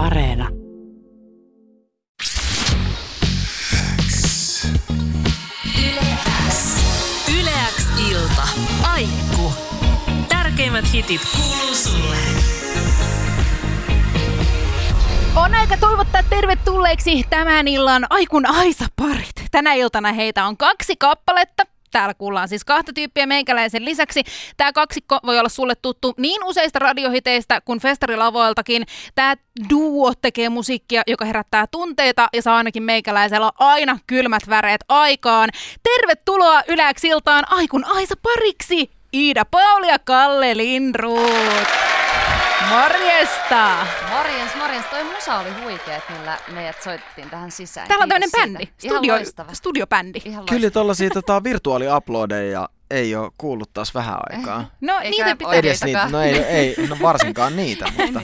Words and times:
Areena. 0.00 0.48
Yleäks 7.38 7.86
ilta. 8.10 8.48
Aikku. 8.92 9.52
Tärkeimmät 10.28 10.92
hitit 10.92 11.20
kuuluu 11.36 11.74
sulle. 11.74 12.16
On 15.36 15.54
aika 15.54 15.76
toivottaa 15.76 16.22
tervetulleeksi 16.22 17.24
tämän 17.30 17.68
illan 17.68 18.06
Aikun 18.10 18.46
Aisa-parit. 18.46 19.34
Tänä 19.50 19.74
iltana 19.74 20.12
heitä 20.12 20.46
on 20.46 20.56
kaksi 20.56 20.96
kappaletta. 20.96 21.62
Täällä 21.90 22.14
kuullaan 22.14 22.48
siis 22.48 22.64
kahta 22.64 22.92
tyyppiä 22.92 23.26
meikäläisen 23.26 23.84
lisäksi. 23.84 24.22
Tämä 24.56 24.72
kaksikko 24.72 25.18
voi 25.26 25.38
olla 25.38 25.48
sulle 25.48 25.74
tuttu 25.74 26.14
niin 26.16 26.44
useista 26.44 26.78
radiohiteistä 26.78 27.60
kuin 27.60 27.80
festarilavoiltakin. 27.80 28.86
Tämä 29.14 29.34
duo 29.70 30.12
tekee 30.22 30.48
musiikkia, 30.48 31.02
joka 31.06 31.24
herättää 31.24 31.66
tunteita 31.66 32.28
ja 32.32 32.42
saa 32.42 32.56
ainakin 32.56 32.82
meikäläisellä 32.82 33.50
aina 33.58 33.98
kylmät 34.06 34.48
väreet 34.48 34.84
aikaan. 34.88 35.50
Tervetuloa 35.82 36.62
Yläksiltaan 36.68 37.44
Aikun 37.50 37.84
Aisa-pariksi! 37.84 38.90
Iida 39.14 39.44
Pauli 39.44 39.88
ja 39.88 39.98
Kalle 39.98 40.56
Lindruut. 40.56 41.89
Morjesta! 42.68 43.86
Morjens, 44.10 44.54
morjens. 44.56 44.86
Toi 44.86 45.04
musa 45.04 45.38
oli 45.38 45.50
huikeet, 45.62 46.02
millä 46.08 46.38
meidät 46.52 46.82
soitettiin 46.82 47.30
tähän 47.30 47.50
sisään. 47.50 47.88
Täällä 47.88 48.02
on 48.02 48.08
tämmöinen 48.08 48.30
bändi. 48.30 48.62
Ihan 48.62 48.96
studio, 48.96 49.14
loistava. 49.14 49.54
studiobändi. 49.54 50.20
Ihan 50.24 50.46
Kyllä 50.46 50.70
tuollaisia 50.70 51.10
tota, 51.10 51.44
virtuaaliuploadeja 51.44 52.68
ei 52.90 53.14
ole 53.14 53.30
kuullut 53.38 53.70
taas 53.74 53.94
vähän 53.94 54.18
aikaa. 54.30 54.70
No 54.80 54.98
Eikä 54.98 55.10
niitä 55.10 55.36
pitää... 55.36 55.48
oikein. 55.48 55.64
Edes 55.64 55.84
niitä, 55.84 56.08
no 56.08 56.20
ei, 56.22 56.38
ei 56.38 56.76
no 56.88 56.96
varsinkaan 57.02 57.56
niitä, 57.56 57.84
mutta 57.96 58.20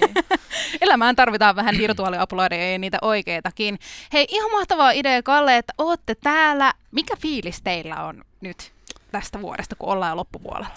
Elämään 0.81 1.17
tarvitaan 1.17 1.57
vähän 1.57 1.79
virtuaaliuploadeja 1.79 2.73
ja 2.73 2.79
niitä 2.79 2.99
oikeitakin. 3.03 3.79
Hei, 4.13 4.27
ihan 4.31 4.51
mahtavaa 4.51 4.91
idea 4.91 5.23
Kalle, 5.23 5.57
että 5.57 5.73
ootte 5.79 6.15
täällä. 6.15 6.73
Mikä 6.91 7.17
fiilis 7.17 7.63
teillä 7.63 8.05
on 8.05 8.25
nyt 8.41 8.73
tästä 9.13 9.43
vuodesta, 9.43 9.77
kun 9.77 9.89
ollaan 9.89 10.11
jo 10.11 10.17
loppupuolella? 10.17 10.69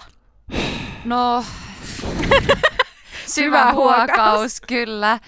No, 1.06 1.44
Syvä 3.30 3.74
huokaus, 3.74 4.62
kyllä. 4.68 5.20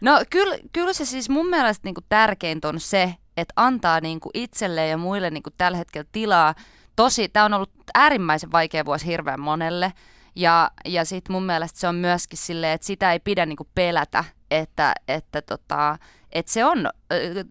No 0.00 0.20
kyllä, 0.30 0.56
kyllä 0.72 0.92
se 0.92 1.04
siis 1.04 1.28
mun 1.28 1.48
mielestä 1.48 1.86
niinku 1.86 2.00
tärkeintä 2.08 2.68
on 2.68 2.80
se, 2.80 3.14
että 3.36 3.52
antaa 3.56 4.00
niinku 4.00 4.30
itselleen 4.34 4.90
ja 4.90 4.96
muille 4.96 5.30
niinku 5.30 5.50
tällä 5.58 5.78
hetkellä 5.78 6.08
tilaa. 6.12 6.54
Tosi, 6.96 7.28
tämä 7.28 7.44
on 7.44 7.54
ollut 7.54 7.70
äärimmäisen 7.94 8.52
vaikea 8.52 8.84
vuosi 8.84 9.06
hirveän 9.06 9.40
monelle. 9.40 9.92
Ja, 10.36 10.70
ja 10.84 11.04
sitten 11.04 11.32
mun 11.32 11.42
mielestä 11.42 11.80
se 11.80 11.88
on 11.88 11.94
myöskin 11.94 12.38
silleen, 12.38 12.72
että 12.72 12.86
sitä 12.86 13.12
ei 13.12 13.20
pidä 13.20 13.46
niinku 13.46 13.68
pelätä, 13.74 14.24
että, 14.50 14.94
että, 15.08 15.42
tota, 15.42 15.98
että 16.32 16.52
se 16.52 16.64
on, 16.64 16.90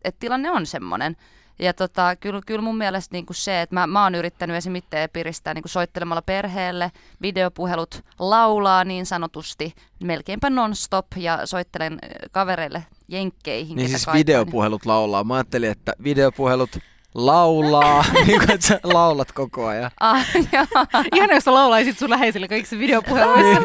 että 0.04 0.20
tilanne 0.20 0.52
on 0.52 0.66
semmoinen. 0.66 1.16
Ja 1.62 1.74
tota, 1.74 2.16
kyllä, 2.16 2.42
kyllä 2.46 2.62
mun 2.62 2.78
mielestä 2.78 3.16
niinku 3.16 3.34
se, 3.34 3.62
että 3.62 3.76
mä, 3.76 3.88
mä 3.88 4.04
oon 4.04 4.16
yrittänyt 4.16 4.56
esimerkiksi 4.56 4.90
piristää 5.14 5.54
niinku 5.54 5.68
soittelemalla 5.68 6.22
perheelle, 6.22 6.92
videopuhelut 7.22 8.04
laulaa 8.20 8.84
niin 8.84 9.06
sanotusti, 9.06 9.74
melkeinpä 10.04 10.50
non-stop 10.50 11.06
ja 11.18 11.46
soittelen 11.46 12.00
kavereille 12.32 12.86
jenkkeihin. 13.08 13.76
niin 13.76 13.90
siis 13.90 14.06
kaipaa, 14.06 14.20
videopuhelut 14.20 14.86
laulaa. 14.86 15.24
Mä 15.24 15.36
ajattelin, 15.36 15.72
että 15.72 15.94
videopuhelut 16.04 16.78
laulaa, 17.16 18.06
niin 18.28 18.40
kuin 18.40 18.52
että 18.52 18.68
sä 18.68 18.80
laulat 18.84 19.32
koko 19.32 19.66
ajan. 19.68 19.92
Ah. 20.00 20.28
Ihan 21.16 21.30
jos 21.30 21.44
sä 21.44 21.54
laulaisit 21.54 22.00
sun 22.00 22.10
läheisille 22.10 22.48
kaikissa 22.48 22.80
videopuheluissa. 22.80 23.62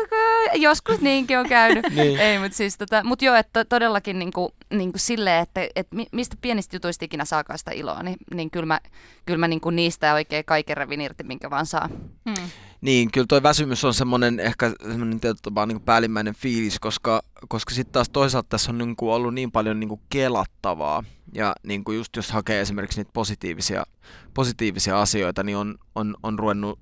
Joskus 0.55 1.01
niinkin 1.01 1.39
on 1.39 1.49
käynyt. 1.49 1.85
Niin. 1.97 2.21
Ei, 2.21 2.39
mutta 2.39 2.57
siis 2.57 2.79
tota, 2.79 3.05
mut 3.05 3.23
joo, 3.23 3.35
että 3.35 3.65
todellakin 3.65 4.19
niinku, 4.19 4.55
niinku 4.71 4.99
silleen, 4.99 5.43
että 5.43 5.69
et 5.77 5.87
mi- 5.95 6.07
mistä 6.13 6.37
pienistä 6.41 6.77
jutuista 6.77 7.05
ikinä 7.05 7.25
saakaan 7.25 7.59
sitä 7.59 7.71
iloa, 7.71 8.03
niin, 8.03 8.17
niin 8.35 8.51
kyllä 8.51 8.67
mä, 8.67 8.81
kyl 9.27 9.37
mä 9.37 9.49
niinku 9.49 9.71
niistä 9.71 10.15
oikein 10.15 10.45
kaiken 10.45 10.77
revin 10.77 11.01
irti, 11.01 11.25
minkä 11.25 11.51
vaan 11.51 11.67
saa. 11.67 11.89
Hmm. 12.29 12.51
Niin, 12.81 13.11
kyllä 13.11 13.27
toi 13.29 13.43
väsymys 13.43 13.85
on 13.85 13.95
semmoinen 13.95 14.41
ehkä 14.41 14.73
semmoinen 14.83 15.21
tietyllä 15.21 15.67
niin 15.67 15.81
päällimmäinen 15.81 16.35
fiilis, 16.35 16.79
koska, 16.79 17.23
koska 17.49 17.75
sitten 17.75 17.93
taas 17.93 18.09
toisaalta 18.11 18.49
tässä 18.49 18.73
on 18.73 18.79
niin 18.79 18.97
kuin 18.97 19.13
ollut 19.13 19.35
niin 19.35 19.53
paljon 19.53 19.81
niin 19.81 19.89
kuin 19.89 20.01
kelattavaa. 20.09 21.05
Ja 21.35 21.55
niin 21.63 21.85
kuin 21.85 21.97
just 21.97 22.17
jos 22.17 22.31
hakee 22.31 22.61
esimerkiksi 22.61 23.01
niitä 23.01 23.11
positiivisia, 23.13 23.87
positiivisia 24.35 25.01
asioita, 25.01 25.43
niin 25.43 25.57
on, 25.57 25.75
on, 25.95 26.17
on 26.23 26.39
ruvennut, 26.39 26.79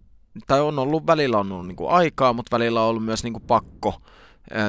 tai 0.46 0.60
on 0.60 0.78
ollut, 0.78 1.06
välillä 1.06 1.38
on 1.38 1.52
ollut 1.52 1.66
niin 1.66 1.76
kuin 1.76 1.90
aikaa, 1.90 2.32
mutta 2.32 2.56
välillä 2.56 2.82
on 2.82 2.88
ollut 2.88 3.04
myös 3.04 3.24
niin 3.24 3.32
kuin 3.32 3.44
pakko 3.46 4.00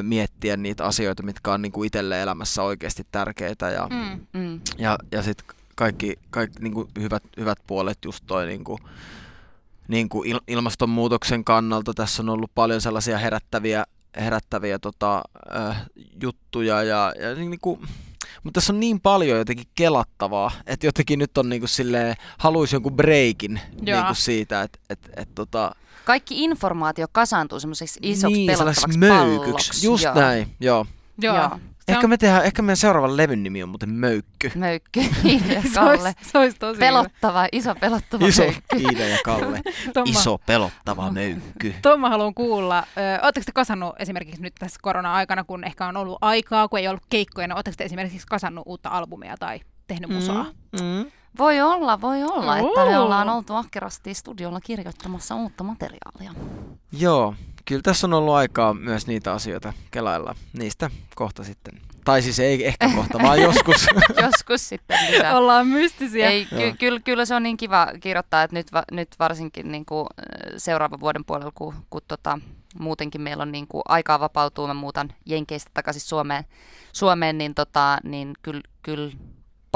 miettiä 0.02 0.58
niitä 0.58 0.86
asioita, 0.86 1.24
mitkä 1.24 1.54
on 1.54 1.62
niin 1.62 1.72
kuin 1.72 1.88
itselle 1.88 2.22
elämässä 2.22 2.64
oikeasti 2.64 3.04
tärkeitä. 3.12 3.70
Ja, 3.70 3.88
Mm. 3.90 4.28
Mm. 4.40 4.60
ja, 4.78 4.98
ja 5.12 5.24
sitten 5.24 5.56
kaikki, 5.76 6.16
kaikki 6.30 6.60
niin 6.60 6.74
kuin 6.74 6.88
hyvät, 7.00 7.24
hyvät 7.38 7.58
puolet, 7.68 7.98
just 8.06 8.24
toi 8.28 8.46
niin 8.46 8.64
kuin, 8.64 8.80
niin 9.88 10.10
kuin 10.10 10.30
il, 10.30 10.40
ilmastonmuutoksen 10.48 11.44
kannalta 11.44 11.94
tässä 11.94 12.24
on 12.24 12.30
ollut 12.30 12.52
paljon 12.56 12.82
sellaisia 12.82 13.18
herättäviä, 13.18 13.86
herättäviä 14.18 14.80
tota, 14.80 15.22
äh, 15.56 15.86
juttuja. 16.22 16.84
Ja, 16.84 17.14
ja 17.20 17.36
niin 17.36 17.60
kuin, 17.60 17.88
mutta 18.44 18.62
tässä 18.62 18.74
on 18.74 18.80
niin 18.80 19.02
paljon 19.02 19.38
jotenkin 19.38 19.68
kelattavaa, 19.76 20.52
että 20.68 20.88
jotenkin 20.88 21.20
nyt 21.20 21.38
on 21.38 21.50
niin 21.50 21.62
kuin 21.62 21.70
silleen, 21.70 22.16
haluaisi 22.38 22.76
jonkun 22.76 22.96
breikin 22.96 23.60
Joo. 23.82 23.98
niin 23.98 24.06
kuin 24.06 24.16
siitä, 24.16 24.62
että 24.62 24.80
et, 24.90 25.00
et, 25.18 25.30
tota, 25.36 25.76
Kaikki 26.06 26.44
informaatio 26.44 27.08
kasaantuu 27.12 27.60
semmoiseksi 27.60 28.00
isoksi 28.04 28.38
niin, 28.38 28.48
pelottavaksi 28.48 28.82
sellaiseksi 28.82 29.10
palloksi. 29.10 29.50
möykyksi. 29.50 29.88
Just 29.88 30.04
joo. 30.04 30.16
näin, 30.16 30.48
joo. 30.60 30.86
Joo. 31.22 31.36
Joo. 31.36 31.60
Ehkä 31.88 32.06
on- 32.06 32.10
me 32.10 32.18
tehdään, 32.18 32.46
ehkä 32.46 32.62
meidän 32.62 32.78
seuraavan 32.78 33.18
levyn 33.18 33.44
nimi 33.44 33.64
on 33.64 33.70
muuten 33.70 33.90
Möykky. 33.90 34.52
Möykky, 34.56 35.00
Iida 35.26 35.54
ja 35.54 35.62
se 35.62 35.80
olisi, 35.80 35.80
Kalle. 35.80 36.14
se 36.22 36.38
olisi 36.38 36.58
tosi 36.60 36.80
Pelottava, 36.80 37.48
iso 37.52 37.76
pelottava 37.76 38.28
Iso 38.28 38.44
möykky. 38.44 38.78
Iida 38.78 39.06
ja 39.06 39.18
Kalle. 39.24 39.46
hyvä. 39.58 39.94
Tomma, 39.94 40.20
Iso 40.20 40.38
pelottava 40.46 41.12
möykky. 41.12 41.74
Tuon 41.82 42.00
mä 42.00 42.10
haluan 42.10 42.34
kuulla. 42.34 42.84
Oletteko 43.24 43.44
te 43.46 43.52
kasannut 43.52 43.96
esimerkiksi 44.00 44.42
nyt 44.42 44.54
tässä 44.60 44.80
korona-aikana, 44.82 45.44
kun 45.44 45.64
ehkä 45.64 45.88
on 45.88 45.98
ollut 45.98 46.18
aikaa, 46.22 46.68
kun 46.68 46.80
ei 46.80 46.88
ollut 46.88 47.04
keikkoja, 47.10 47.48
niin 47.48 47.56
oletteko 47.56 47.76
te 47.78 47.84
esimerkiksi 47.84 48.28
kasannut 48.30 48.64
uutta 48.68 48.90
albumia 48.90 49.36
tai 49.40 49.60
tehnyt 49.88 50.10
musaa? 50.10 50.46
Mm. 50.82 51.12
Voi 51.38 51.62
olla, 51.62 52.02
voi 52.02 52.24
olla, 52.24 52.58
että 52.58 52.86
me 52.86 53.00
ollaan 53.00 53.30
oltu 53.30 53.54
ahkerasti 53.54 54.14
studiolla 54.14 54.62
kirjoittamassa 54.62 55.36
uutta 55.36 55.64
materiaalia. 55.64 56.34
Joo, 56.92 57.36
kyllä 57.66 57.82
tässä 57.82 58.08
on 58.08 58.14
ollut 58.14 58.34
aikaa 58.34 58.74
myös 58.74 59.08
niitä 59.08 59.34
asioita 59.34 59.74
kelailla. 59.92 60.36
Niistä 60.54 60.90
kohta 61.16 61.44
sitten. 61.44 61.82
Tai 62.06 62.22
siis 62.22 62.40
ei 62.40 62.68
ehkä 62.68 62.90
kohta, 62.96 63.20
vaan 63.24 63.42
joskus. 63.42 63.88
Joskus 64.26 64.70
sitten 64.70 64.98
lisää. 65.12 65.38
Ollaan 65.38 65.68
mystisiä. 65.68 66.30
Ei, 66.30 66.48
Joo. 66.52 66.62
ky- 66.62 66.78
kyllä, 66.80 67.00
kyllä 67.00 67.26
se 67.26 67.36
on 67.36 67.44
niin 67.44 67.58
kiva 67.58 67.88
kirjoittaa, 68.00 68.44
että 68.44 68.56
nyt, 68.56 68.74
va- 68.74 68.84
nyt 68.92 69.10
varsinkin 69.20 69.72
niin 69.72 69.86
kuin, 69.86 70.08
äh, 70.20 70.54
seuraavan 70.58 71.00
vuoden 71.00 71.26
puolella, 71.26 71.52
kun, 71.56 71.74
kun 71.90 72.02
tota, 72.08 72.40
muutenkin 72.80 73.22
meillä 73.22 73.42
on 73.42 73.52
niin 73.52 73.68
kuin, 73.68 73.82
aikaa 73.88 74.20
vapautuu, 74.20 74.68
mä 74.68 74.74
muutan 74.74 75.14
Jenkeistä 75.26 75.72
takaisin 75.74 76.02
Suomeen, 76.02 76.44
Suomeen 76.94 77.38
niin, 77.38 77.56
tota, 77.56 77.98
niin 78.04 78.34
kyllä 78.42 78.62
kyl 78.82 79.12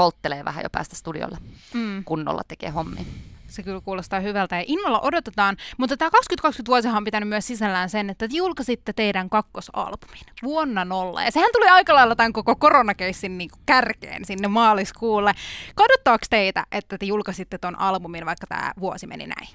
polttelee 0.00 0.44
vähän 0.44 0.62
jo 0.62 0.70
päästä 0.70 0.96
studiolle 0.96 1.38
Mm. 1.74 2.04
kunnolla 2.04 2.42
tekee 2.48 2.70
hommia. 2.70 3.04
Se 3.48 3.62
kyllä 3.62 3.80
kuulostaa 3.80 4.20
hyvältä 4.20 4.56
ja 4.56 4.64
innolla 4.66 5.00
odotetaan. 5.00 5.56
Mutta 5.78 5.96
tämä 5.96 6.10
2020 6.10 6.70
vuosihan 6.70 6.96
on 6.96 7.04
pitänyt 7.04 7.28
myös 7.28 7.46
sisällään 7.46 7.90
sen, 7.90 8.10
että 8.10 8.28
te 8.28 8.34
julkaisitte 8.36 8.92
teidän 8.92 9.30
kakkosalbumin 9.30 10.24
vuonna 10.42 10.84
nolla. 10.84 11.22
Ja 11.22 11.30
sehän 11.30 11.50
tuli 11.52 11.68
aika 11.68 11.94
lailla 11.94 12.16
tämän 12.16 12.32
koko 12.32 12.56
koronakeissin 12.56 13.38
niin 13.38 13.50
kärkeen 13.66 14.24
sinne 14.24 14.48
maaliskuulle. 14.48 15.34
Kadottaako 15.74 16.26
teitä, 16.30 16.66
että 16.72 16.98
te 16.98 17.06
julkaisitte 17.06 17.58
ton 17.58 17.78
albumin, 17.78 18.26
vaikka 18.26 18.46
tämä 18.46 18.72
vuosi 18.80 19.06
meni 19.06 19.26
näin? 19.26 19.48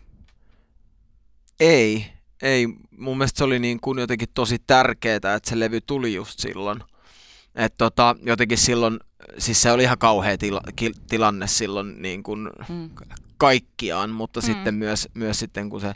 ei, 1.59 2.11
ei. 2.41 2.67
Mun 2.97 3.17
mielestä 3.17 3.37
se 3.37 3.43
oli 3.43 3.59
niin 3.59 3.79
kuin 3.79 3.99
jotenkin 3.99 4.29
tosi 4.33 4.59
tärkeää, 4.67 5.15
että 5.15 5.39
se 5.49 5.59
levy 5.59 5.81
tuli 5.81 6.13
just 6.13 6.39
silloin. 6.39 6.79
Että 7.55 7.77
tota, 7.77 8.15
jotenkin 8.23 8.57
silloin, 8.57 8.99
siis 9.37 9.61
se 9.61 9.71
oli 9.71 9.83
ihan 9.83 9.97
kauhea 9.97 10.37
tila, 10.37 10.61
ki, 10.75 10.91
tilanne 11.09 11.47
silloin 11.47 12.01
niin 12.01 12.23
kuin 12.23 12.49
Mm. 12.69 12.89
kaikkiaan, 13.37 14.09
mutta 14.09 14.39
Mm. 14.39 14.45
sitten 14.45 14.75
myös, 14.75 15.07
myös 15.13 15.39
sitten 15.39 15.69
kun 15.69 15.81
se 15.81 15.93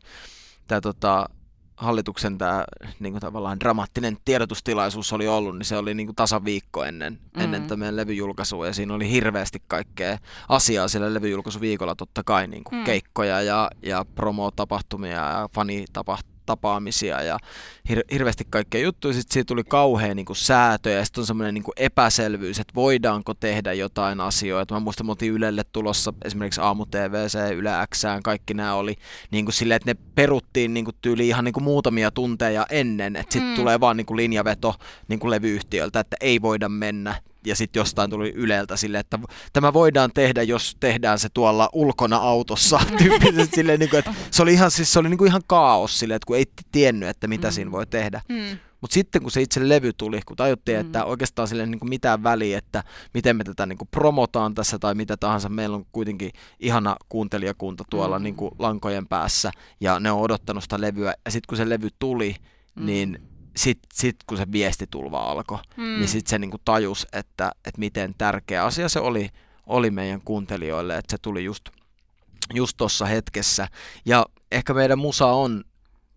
tää, 0.68 0.82
tota, 0.82 1.30
hallituksen 1.78 2.38
tämä 2.38 2.66
niin 3.00 3.14
kuin 3.14 3.22
tavallaan 3.22 3.60
dramaattinen 3.60 4.18
tiedotustilaisuus 4.26 5.14
oli 5.14 5.28
ollut, 5.28 5.58
niin 5.58 5.66
se 5.66 5.78
oli 5.78 5.94
niin 5.94 6.08
kuin 6.08 6.16
tasaviikko 6.16 6.84
ennen, 6.84 7.20
mm. 7.36 7.42
ennen 7.42 7.64
meidän 7.76 7.96
levyjulkaisua 7.96 8.68
ja 8.68 8.74
siinä 8.74 8.94
oli 8.94 9.12
hirveästi 9.12 9.62
kaikkea 9.68 10.18
asiaa 10.50 10.88
sillä 10.88 11.14
levyjulkaisuviikolla 11.14 11.96
totta 11.96 12.24
kai 12.26 12.48
niin 12.48 12.64
kuin 12.64 12.80
mm. 12.80 12.86
keikkoja 12.86 13.42
ja, 13.42 13.70
ja 13.84 14.06
promotapahtumia 14.16 15.12
ja 15.16 15.50
fanitapahtumia 15.54 16.39
tapaamisia 16.50 17.22
ja 17.22 17.38
hir- 17.90 18.04
hirveästi 18.12 18.44
kaikkea 18.50 18.82
juttuja. 18.82 19.14
Sitten 19.14 19.34
siitä 19.34 19.48
tuli 19.48 19.64
kauhean 19.64 20.16
niin 20.16 20.26
kuin 20.26 20.36
säätö 20.36 20.90
ja 20.90 21.06
sitten 21.06 21.22
on 21.22 21.26
semmoinen 21.28 21.54
niin 21.54 21.64
epäselvyys, 21.78 22.60
että 22.60 22.76
voidaanko 22.76 23.34
tehdä 23.34 23.74
jotain 23.74 24.22
asioita. 24.22 24.74
Mä 24.74 24.80
muistan, 24.80 25.12
että 25.12 25.26
Ylelle 25.26 25.64
tulossa 25.64 26.14
esimerkiksi 26.26 26.62
Aamu 26.62 26.86
TVC, 26.86 27.56
Yle 27.56 27.70
Xään, 27.96 28.24
kaikki 28.24 28.54
nämä 28.54 28.74
oli 28.74 28.96
niin 29.32 29.46
kuin 29.46 29.54
silleen, 29.54 29.76
että 29.76 29.92
ne 29.92 30.00
peruttiin 30.16 30.74
niin 30.74 30.86
kuin 30.86 30.96
tyyli 31.02 31.28
ihan 31.28 31.46
niin 31.46 31.54
kuin 31.54 31.64
muutamia 31.64 32.12
tunteja 32.12 32.66
ennen, 32.70 33.16
että 33.16 33.34
sitten 33.34 33.52
mm. 33.52 33.56
tulee 33.56 33.80
vaan 33.80 33.98
niin 33.98 34.06
kuin 34.06 34.18
linjaveto 34.18 34.76
niin 35.08 35.20
kuin 35.20 35.32
levyyhtiöltä, 35.32 36.00
että 36.00 36.18
ei 36.22 36.42
voida 36.42 36.70
mennä 36.70 37.16
ja 37.46 37.56
sitten 37.56 37.80
jostain 37.80 38.10
tuli 38.10 38.34
Yleltä 38.36 38.78
sille, 38.78 39.00
että 39.00 39.20
tämä 39.54 39.74
voidaan 39.74 40.12
tehdä, 40.14 40.44
jos 40.44 40.78
tehdään 40.80 41.20
se 41.20 41.30
tuolla 41.34 41.70
ulkona 41.74 42.18
autossa. 42.18 42.80
Tyyppisesti 43.04 43.56
silleen, 43.56 43.80
niin 43.80 43.90
kuin, 43.90 44.00
että 44.00 44.14
se 44.32 44.42
oli 44.42 44.54
ihan, 44.54 44.72
siis 44.72 44.94
se 44.94 45.00
oli 45.00 45.10
niin 45.10 45.18
kuin 45.18 45.28
ihan 45.28 45.42
kaos 45.48 46.00
sille, 46.00 46.16
että 46.16 46.26
kun 46.28 46.38
ei 46.38 46.46
tiennyt, 46.72 47.10
että 47.10 47.28
mitä 47.28 47.48
mm. 47.48 47.52
siinä 47.52 47.72
voi 47.72 47.88
tehdä. 47.88 48.22
Mm. 48.30 48.58
Mutta 48.82 48.94
sitten 48.94 49.22
kun 49.22 49.32
se 49.32 49.42
itse 49.42 49.70
levy 49.70 49.94
tuli, 49.94 50.20
kun 50.26 50.38
tajuttiin, 50.38 50.78
mm. 50.78 50.82
että 50.82 51.06
oikeastaan 51.06 51.48
sille 51.48 51.66
niin 51.66 51.80
kuin 51.80 51.90
mitään 51.90 52.24
väliä, 52.24 52.58
että 52.58 52.84
miten 53.14 53.38
me 53.38 53.44
tätä 53.44 53.66
niin 53.66 53.78
kuin 53.78 53.88
promotaan 53.92 54.56
tässä 54.56 54.80
tai 54.80 54.96
mitä 54.96 55.18
tahansa, 55.18 55.50
meillä 55.50 55.76
on 55.76 55.86
kuitenkin 55.92 56.32
ihana 56.60 56.96
kuuntelijakunta 57.10 57.84
tuolla 57.90 58.20
mm. 58.20 58.24
niin 58.24 58.36
kuin 58.36 58.52
lankojen 58.60 59.08
päässä 59.08 59.52
ja 59.80 60.00
ne 60.00 60.12
on 60.12 60.22
odottanut 60.22 60.64
sitä 60.64 60.82
levyä. 60.82 61.14
Ja 61.26 61.32
sitten 61.32 61.48
kun 61.48 61.58
se 61.58 61.70
levy 61.70 61.90
tuli, 62.00 62.36
mm. 62.76 62.86
niin 62.86 63.29
sitten 63.56 63.90
sit, 63.94 64.16
kun 64.28 64.38
se 64.38 64.52
viestitulva 64.52 65.20
alkoi, 65.20 65.60
mm. 65.78 65.84
niin 65.84 66.08
sitten 66.08 66.30
se 66.30 66.40
niinku 66.40 66.58
tajus, 66.66 67.08
että, 67.14 67.52
että 67.66 67.80
miten 67.80 68.16
tärkeä 68.18 68.66
asia 68.66 68.90
se 68.90 69.00
oli, 69.00 69.30
oli 69.68 69.92
meidän 69.92 70.22
kuuntelijoille, 70.26 70.98
että 70.98 71.12
se 71.12 71.18
tuli 71.22 71.44
just, 71.44 71.70
just 72.54 72.78
tuossa 72.78 73.06
hetkessä. 73.06 73.68
Ja 74.06 74.26
ehkä 74.52 74.74
meidän 74.74 75.00
musa 75.00 75.28
on 75.28 75.64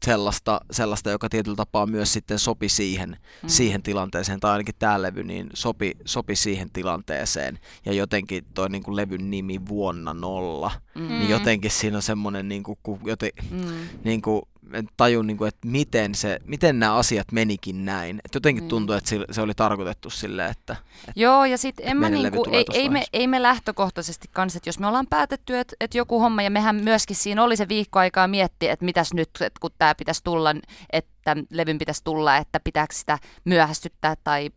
sellaista, 0.05 0.61
sellaista, 0.71 1.11
joka 1.11 1.29
tietyllä 1.29 1.57
tapaa 1.57 1.87
myös 1.87 2.13
sitten 2.13 2.39
sopi 2.39 2.69
siihen, 2.69 3.09
mm. 3.43 3.49
siihen 3.49 3.83
tilanteeseen, 3.83 4.41
tai 4.41 4.53
ainakin 4.53 4.75
tämä 4.79 5.03
levy 5.03 5.25
niin 5.25 5.51
sopi, 5.55 5.93
sopi 6.05 6.37
siihen 6.37 6.71
tilanteeseen. 6.73 7.59
Ja 7.87 7.93
jotenkin 7.93 8.45
toi 8.55 8.69
niin 8.69 8.83
kuin 8.83 8.97
levyn 8.97 9.31
nimi 9.31 9.61
Vuonna 9.69 10.15
nolla, 10.15 10.71
mm. 10.95 11.09
niin 11.09 11.29
jotenkin 11.29 11.71
siinä 11.71 11.97
on 11.97 12.03
semmoinen, 12.03 12.49
niin 12.49 12.63
kuin, 12.63 12.79
joten, 13.05 13.31
mm. 13.51 13.89
niin 14.05 14.23
kuin, 14.23 14.43
en 14.73 14.89
tajun, 14.97 15.27
niin 15.27 15.37
kuin, 15.37 15.49
että 15.49 15.69
miten, 15.69 16.15
se, 16.15 16.39
miten 16.45 16.79
nämä 16.79 16.95
asiat 16.95 17.33
menikin 17.33 17.85
näin. 17.85 18.21
Et 18.25 18.35
jotenkin 18.35 18.65
mm. 18.65 18.69
tuntuu, 18.69 18.97
että 18.97 19.11
se 19.31 19.41
oli 19.43 19.55
tarkoitettu 19.55 20.11
silleen, 20.11 20.51
että, 20.51 20.77
että 20.99 21.13
Joo, 21.21 21.45
ja 21.45 21.59
sitten 21.59 21.89
en 21.89 21.97
mä 21.97 22.11
niinku, 22.11 22.45
ei, 22.53 22.65
ei, 22.73 22.89
me, 22.89 23.05
ei 23.13 23.27
me 23.27 23.43
lähtökohtaisesti 23.43 24.29
kanssa, 24.33 24.57
että 24.57 24.69
jos 24.69 24.79
me 24.79 24.87
ollaan 24.87 25.07
päätetty, 25.11 25.59
että, 25.59 25.77
että 25.81 25.99
joku 25.99 26.21
homma, 26.21 26.43
ja 26.43 26.51
mehän 26.51 26.77
myöskin 26.77 27.17
siinä 27.17 27.45
oli 27.45 27.57
se 27.57 27.69
viikko 27.69 27.99
aikaa 27.99 28.29
miettiä, 28.29 28.73
että 28.73 28.85
mitäs 28.85 29.15
nyt, 29.15 29.31
että 29.41 29.61
kun 29.61 29.71
tämä 29.79 29.95
pitäisi 29.95 30.25
tulla, 30.25 30.55
että 30.93 31.37
levyn 31.51 31.79
pitäisi 31.79 32.05
tulla, 32.05 32.37
että 32.37 32.61
pitääkö 32.61 32.95
sitä 32.95 33.19
myöhästyttää 33.45 34.15
tai 34.25 34.51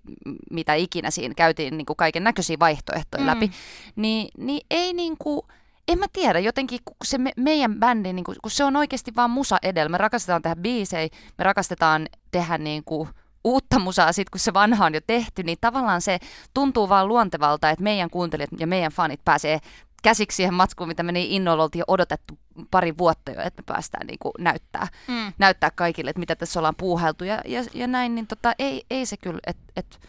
mitä 0.51 0.74
ikinä 0.74 1.12
siinä, 1.12 1.34
käytiin 1.36 1.78
niin 1.78 1.86
kuin 1.86 1.98
kaiken 1.98 2.24
näköisiä 2.24 2.58
vaihtoehtoja 2.60 3.24
mm. 3.24 3.28
läpi, 3.28 3.51
niin, 3.96 4.28
niin 4.38 4.66
ei 4.69 4.94
niin 4.94 5.16
kuin, 5.19 5.42
en 5.88 6.00
mä 6.00 6.06
tiedä, 6.14 6.40
jotenkin 6.40 6.80
se 7.04 7.18
me, 7.18 7.32
meidän 7.38 7.80
bändi, 7.80 8.14
niin 8.14 8.24
kun, 8.24 8.36
kun 8.42 8.52
se 8.52 8.64
on 8.64 8.76
oikeasti 8.76 9.12
vaan 9.16 9.30
musa 9.30 9.58
edellä. 9.64 9.90
Me 9.90 9.98
rakastetaan 9.98 10.42
tehdä 10.42 10.56
biisejä, 10.56 11.10
me 11.38 11.44
rakastetaan 11.44 12.08
tehdä 12.32 12.58
niin 12.58 12.84
kuin 12.84 13.10
uutta 13.44 13.80
musaa 13.80 14.14
sit, 14.14 14.30
kun 14.30 14.40
se 14.40 14.54
vanha 14.54 14.86
on 14.86 14.94
jo 14.94 15.02
tehty, 15.08 15.44
niin 15.44 15.58
tavallaan 15.62 16.02
se 16.02 16.20
tuntuu 16.54 16.90
vaan 16.90 17.08
luontevalta, 17.08 17.70
että 17.70 17.84
meidän 17.84 18.10
kuuntelijat 18.10 18.50
ja 18.60 18.68
meidän 18.68 18.92
fanit 18.92 19.26
pääsee 19.26 19.60
käsiksi 20.04 20.36
siihen 20.36 20.54
matskuun, 20.54 20.88
mitä 20.88 21.04
me 21.04 21.12
niin 21.12 21.32
innolla 21.32 21.64
oltiin 21.64 21.80
jo 21.80 21.86
odotettu 21.88 22.40
pari 22.72 22.98
vuotta 22.98 23.32
jo, 23.32 23.42
että 23.42 23.62
me 23.62 23.74
päästään 23.74 24.08
niin 24.08 24.20
kuin 24.20 24.34
näyttää, 24.40 24.88
mm. 25.08 25.34
näyttää 25.38 25.72
kaikille, 25.72 26.10
että 26.10 26.20
mitä 26.20 26.36
tässä 26.36 26.60
ollaan 26.60 26.76
puuhailtu 26.78 27.24
ja, 27.24 27.42
ja, 27.46 27.64
ja 27.74 27.88
näin, 27.88 28.16
niin 28.16 28.28
tota, 28.28 28.54
ei, 28.60 28.86
ei 28.90 29.06
se 29.06 29.18
kyllä, 29.18 29.40
että 29.48 29.64
et, 29.76 30.00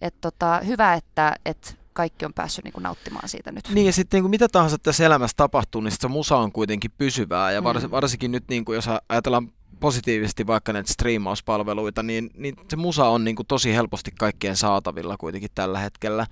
et, 0.00 0.14
tota, 0.20 0.60
hyvä, 0.66 0.94
että 0.94 1.34
et 1.46 1.78
kaikki 1.92 2.24
on 2.24 2.34
päässyt 2.34 2.64
niin 2.64 2.72
kuin 2.72 2.82
nauttimaan 2.82 3.28
siitä 3.28 3.52
nyt. 3.52 3.68
Niin 3.68 3.86
ja 3.86 3.92
sitten 3.92 4.18
niin 4.18 4.22
kuin 4.22 4.30
mitä 4.30 4.48
tahansa 4.48 4.78
tässä 4.78 5.06
elämässä 5.06 5.34
tapahtuu, 5.36 5.80
niin 5.80 5.92
se 6.00 6.08
musa 6.08 6.36
on 6.36 6.52
kuitenkin 6.52 6.90
pysyvää 6.98 7.52
ja 7.52 7.64
vars, 7.64 7.82
mm. 7.82 7.90
varsinkin 7.90 8.32
nyt 8.32 8.44
niin 8.48 8.64
kuin 8.64 8.76
jos 8.76 8.84
ajatellaan 9.08 9.52
positiivisesti 9.80 10.46
vaikka 10.46 10.72
näitä 10.72 10.92
striimauspalveluita, 10.92 12.02
niin, 12.02 12.30
niin 12.34 12.54
se 12.68 12.76
musa 12.76 13.08
on 13.08 13.24
niin 13.24 13.36
kuin 13.36 13.46
tosi 13.46 13.74
helposti 13.74 14.10
kaikkien 14.18 14.56
saatavilla 14.56 15.16
kuitenkin 15.16 15.50
tällä 15.54 15.78
hetkellä 15.78 16.26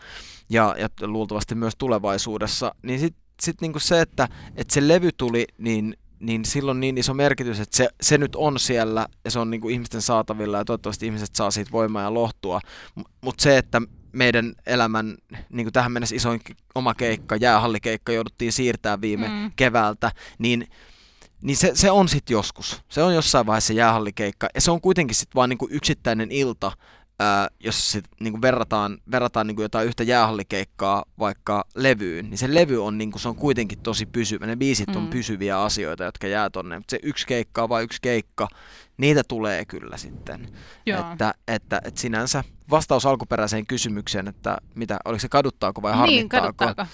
ja, 0.50 0.74
ja 0.78 0.88
luultavasti 1.02 1.54
myös 1.54 1.74
tulevaisuudessa. 1.78 2.74
Niin 2.82 3.00
sitten 3.00 3.22
sit 3.42 3.60
niin 3.60 3.72
kuin 3.72 3.82
se, 3.82 4.00
että, 4.00 4.28
että 4.56 4.74
se 4.74 4.88
levy 4.88 5.10
tuli, 5.12 5.46
niin 5.58 5.96
niin 6.20 6.44
silloin 6.44 6.80
niin 6.80 6.98
iso 6.98 7.14
merkitys, 7.14 7.60
että 7.60 7.76
se, 7.76 7.88
se 8.00 8.18
nyt 8.18 8.36
on 8.36 8.58
siellä 8.58 9.06
ja 9.24 9.30
se 9.30 9.38
on 9.38 9.50
niin 9.50 9.60
kuin 9.60 9.72
ihmisten 9.72 10.02
saatavilla 10.02 10.58
ja 10.58 10.64
toivottavasti 10.64 11.06
ihmiset 11.06 11.34
saa 11.34 11.50
siitä 11.50 11.72
voimaa 11.72 12.02
ja 12.02 12.14
lohtua. 12.14 12.60
Mutta 13.20 13.42
se, 13.42 13.58
että 13.58 13.82
meidän 14.12 14.54
elämän 14.66 15.16
niin 15.50 15.64
kuin 15.64 15.72
tähän 15.72 15.92
mennessä 15.92 16.16
isoin 16.16 16.40
oma 16.74 16.94
keikka, 16.94 17.36
jäähallikeikka, 17.36 18.12
jouduttiin 18.12 18.52
siirtää 18.52 19.00
viime 19.00 19.28
mm. 19.28 19.52
keväältä, 19.56 20.12
niin 20.38 20.68
niin 21.42 21.56
se, 21.56 21.70
se 21.74 21.90
on 21.90 22.08
sitten 22.08 22.34
joskus. 22.34 22.82
Se 22.88 23.02
on 23.02 23.14
jossain 23.14 23.46
vaiheessa 23.46 23.72
jäähallikeikka. 23.72 24.48
Ja 24.54 24.60
se 24.60 24.70
on 24.70 24.80
kuitenkin 24.80 25.14
sitten 25.14 25.34
vaan 25.34 25.48
niinku 25.48 25.68
yksittäinen 25.70 26.30
ilta, 26.30 26.72
ää, 27.20 27.48
jos 27.60 27.92
sit 27.92 28.04
niinku 28.20 28.42
verrataan, 28.42 28.98
verrataan 29.10 29.46
niinku 29.46 29.62
jotain 29.62 29.88
yhtä 29.88 30.02
jäähallikeikkaa 30.02 31.04
vaikka 31.18 31.64
levyyn, 31.74 32.30
niin 32.30 32.38
se 32.38 32.54
levy 32.54 32.84
on, 32.84 32.98
niinku, 32.98 33.18
se 33.18 33.28
on 33.28 33.36
kuitenkin 33.36 33.78
tosi 33.80 34.06
pysyvä. 34.06 34.46
Ne 34.46 34.56
biisit 34.56 34.96
on 34.96 35.02
mm. 35.02 35.10
pysyviä 35.10 35.62
asioita, 35.62 36.04
jotka 36.04 36.26
jää 36.26 36.50
tonne. 36.50 36.78
Mutta 36.78 36.90
se 36.90 36.98
yksi 37.02 37.26
keikka 37.26 37.62
on 37.62 37.68
vain 37.68 37.84
yksi 37.84 37.98
keikka, 38.02 38.48
niitä 38.96 39.22
tulee 39.28 39.64
kyllä 39.64 39.96
sitten. 39.96 40.48
Että, 40.86 41.34
että, 41.48 41.80
että 41.84 42.00
sinänsä 42.00 42.44
vastaus 42.70 43.06
alkuperäiseen 43.06 43.66
kysymykseen, 43.66 44.28
että 44.28 44.58
mitä, 44.74 44.98
oliko 45.04 45.20
se 45.20 45.28
kaduttaako 45.28 45.82
vai 45.82 45.92
niin, 45.92 45.98
harmittaako? 45.98 46.46
Niin, 46.46 46.54
kaduttaako. 46.56 46.90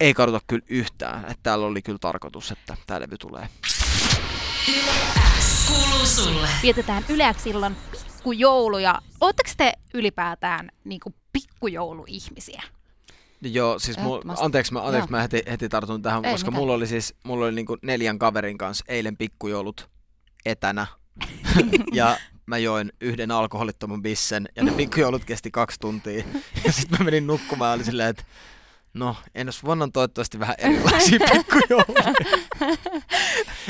Ei 0.00 0.14
kaduta 0.14 0.40
kyllä 0.46 0.64
yhtään. 0.68 1.20
Että 1.24 1.42
täällä 1.42 1.66
oli 1.66 1.82
kyllä 1.82 1.98
tarkoitus, 2.00 2.50
että 2.50 2.76
tämä 2.86 3.00
levy 3.00 3.16
tulee. 3.18 3.48
Vietetään 6.62 7.04
Yleäksi 7.08 7.50
illan 7.50 7.76
pikkujouluja. 8.28 8.98
Oletteko 9.20 9.50
te 9.56 9.72
ylipäätään 9.94 10.68
niin 10.84 11.00
kuin 11.00 11.14
pikkujouluihmisiä? 11.32 12.62
Joo, 13.42 13.78
siis 13.78 13.98
mu- 13.98 14.34
anteeksi, 14.40 14.72
mä, 14.72 14.82
anteeksi 14.82 15.10
mä 15.10 15.22
heti, 15.22 15.42
heti 15.50 15.68
tartun 15.68 16.02
tähän, 16.02 16.24
Ei 16.24 16.32
koska 16.32 16.50
mitään. 16.50 16.60
mulla 16.62 16.74
oli 16.74 16.86
siis 16.86 17.14
mulla 17.24 17.44
oli 17.44 17.54
niinku 17.54 17.76
neljän 17.82 18.18
kaverin 18.18 18.58
kanssa 18.58 18.84
eilen 18.88 19.16
pikkujoulut 19.16 19.88
etänä. 20.46 20.86
ja 21.92 22.16
mä 22.46 22.58
join 22.58 22.92
yhden 23.00 23.30
alkoholittoman 23.30 24.02
bissen 24.02 24.48
ja 24.56 24.64
ne 24.64 24.72
pikkujoulut 24.72 25.24
kesti 25.24 25.50
kaksi 25.50 25.80
tuntia. 25.80 26.24
Ja 26.64 26.72
sitten 26.72 26.98
mä 26.98 27.04
menin 27.04 27.26
nukkumaan 27.26 27.68
ja 27.68 27.74
oli 27.74 27.84
silleen, 27.84 28.08
että 28.08 28.24
No, 28.98 29.16
ensi 29.34 29.62
vuonna 29.62 29.82
on 29.82 29.92
toivottavasti 29.92 30.38
vähän 30.38 30.54
erilaisia 30.58 31.18
pikkujouluja. 31.32 32.14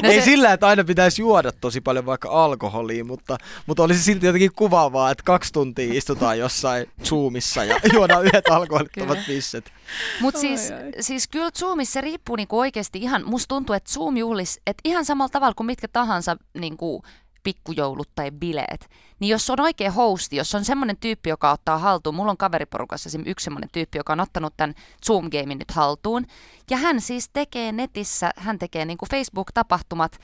No 0.02 0.08
Ei 0.08 0.20
se... 0.20 0.24
sillä, 0.24 0.52
että 0.52 0.66
aina 0.66 0.84
pitäisi 0.84 1.22
juoda 1.22 1.52
tosi 1.52 1.80
paljon 1.80 2.06
vaikka 2.06 2.44
alkoholia, 2.44 3.04
mutta, 3.04 3.38
mutta 3.66 3.82
olisi 3.82 4.02
silti 4.02 4.26
jotenkin 4.26 4.50
kuvaavaa, 4.56 5.10
että 5.10 5.22
kaksi 5.24 5.52
tuntia 5.52 5.94
istutaan 5.94 6.38
jossain 6.38 6.86
Zoomissa 7.04 7.64
ja 7.64 7.80
juodaan 7.94 8.24
yhdet 8.24 8.48
alkoholittomat 8.48 9.18
pisset. 9.26 9.72
Mutta 10.20 10.40
siis, 10.40 10.72
siis 11.00 11.28
kyllä 11.28 11.50
Zoomissa 11.58 12.00
riippuu 12.00 12.36
niinku 12.36 12.58
oikeasti 12.58 12.98
ihan, 12.98 13.22
musta 13.26 13.48
tuntuu, 13.48 13.74
että 13.74 13.92
Zoom 13.92 14.16
juhlis, 14.16 14.60
että 14.66 14.80
ihan 14.84 15.04
samalla 15.04 15.28
tavalla 15.28 15.54
kuin 15.54 15.66
mitkä 15.66 15.88
tahansa 15.88 16.36
niinku, 16.58 17.02
pikkujoulut 17.42 18.08
tai 18.14 18.30
bileet, 18.30 18.90
niin 19.20 19.30
jos 19.30 19.50
on 19.50 19.60
oikea 19.60 19.90
hosti, 19.90 20.36
jos 20.36 20.54
on 20.54 20.64
semmoinen 20.64 20.96
tyyppi, 20.96 21.30
joka 21.30 21.50
ottaa 21.50 21.78
haltuun, 21.78 22.14
mulla 22.14 22.30
on 22.30 22.36
kaveriporukassa 22.36 23.08
esimerkiksi 23.08 23.30
yksi 23.30 23.44
semmoinen 23.44 23.70
tyyppi, 23.72 23.98
joka 23.98 24.12
on 24.12 24.20
ottanut 24.20 24.54
tämän 24.56 24.74
Zoom-gamein 25.06 25.58
nyt 25.58 25.70
haltuun, 25.70 26.26
ja 26.70 26.76
hän 26.76 27.00
siis 27.00 27.28
tekee 27.32 27.72
netissä, 27.72 28.30
hän 28.36 28.58
tekee 28.58 28.84
niin 28.84 28.98
kuin 28.98 29.08
Facebook-tapahtumat. 29.10 30.18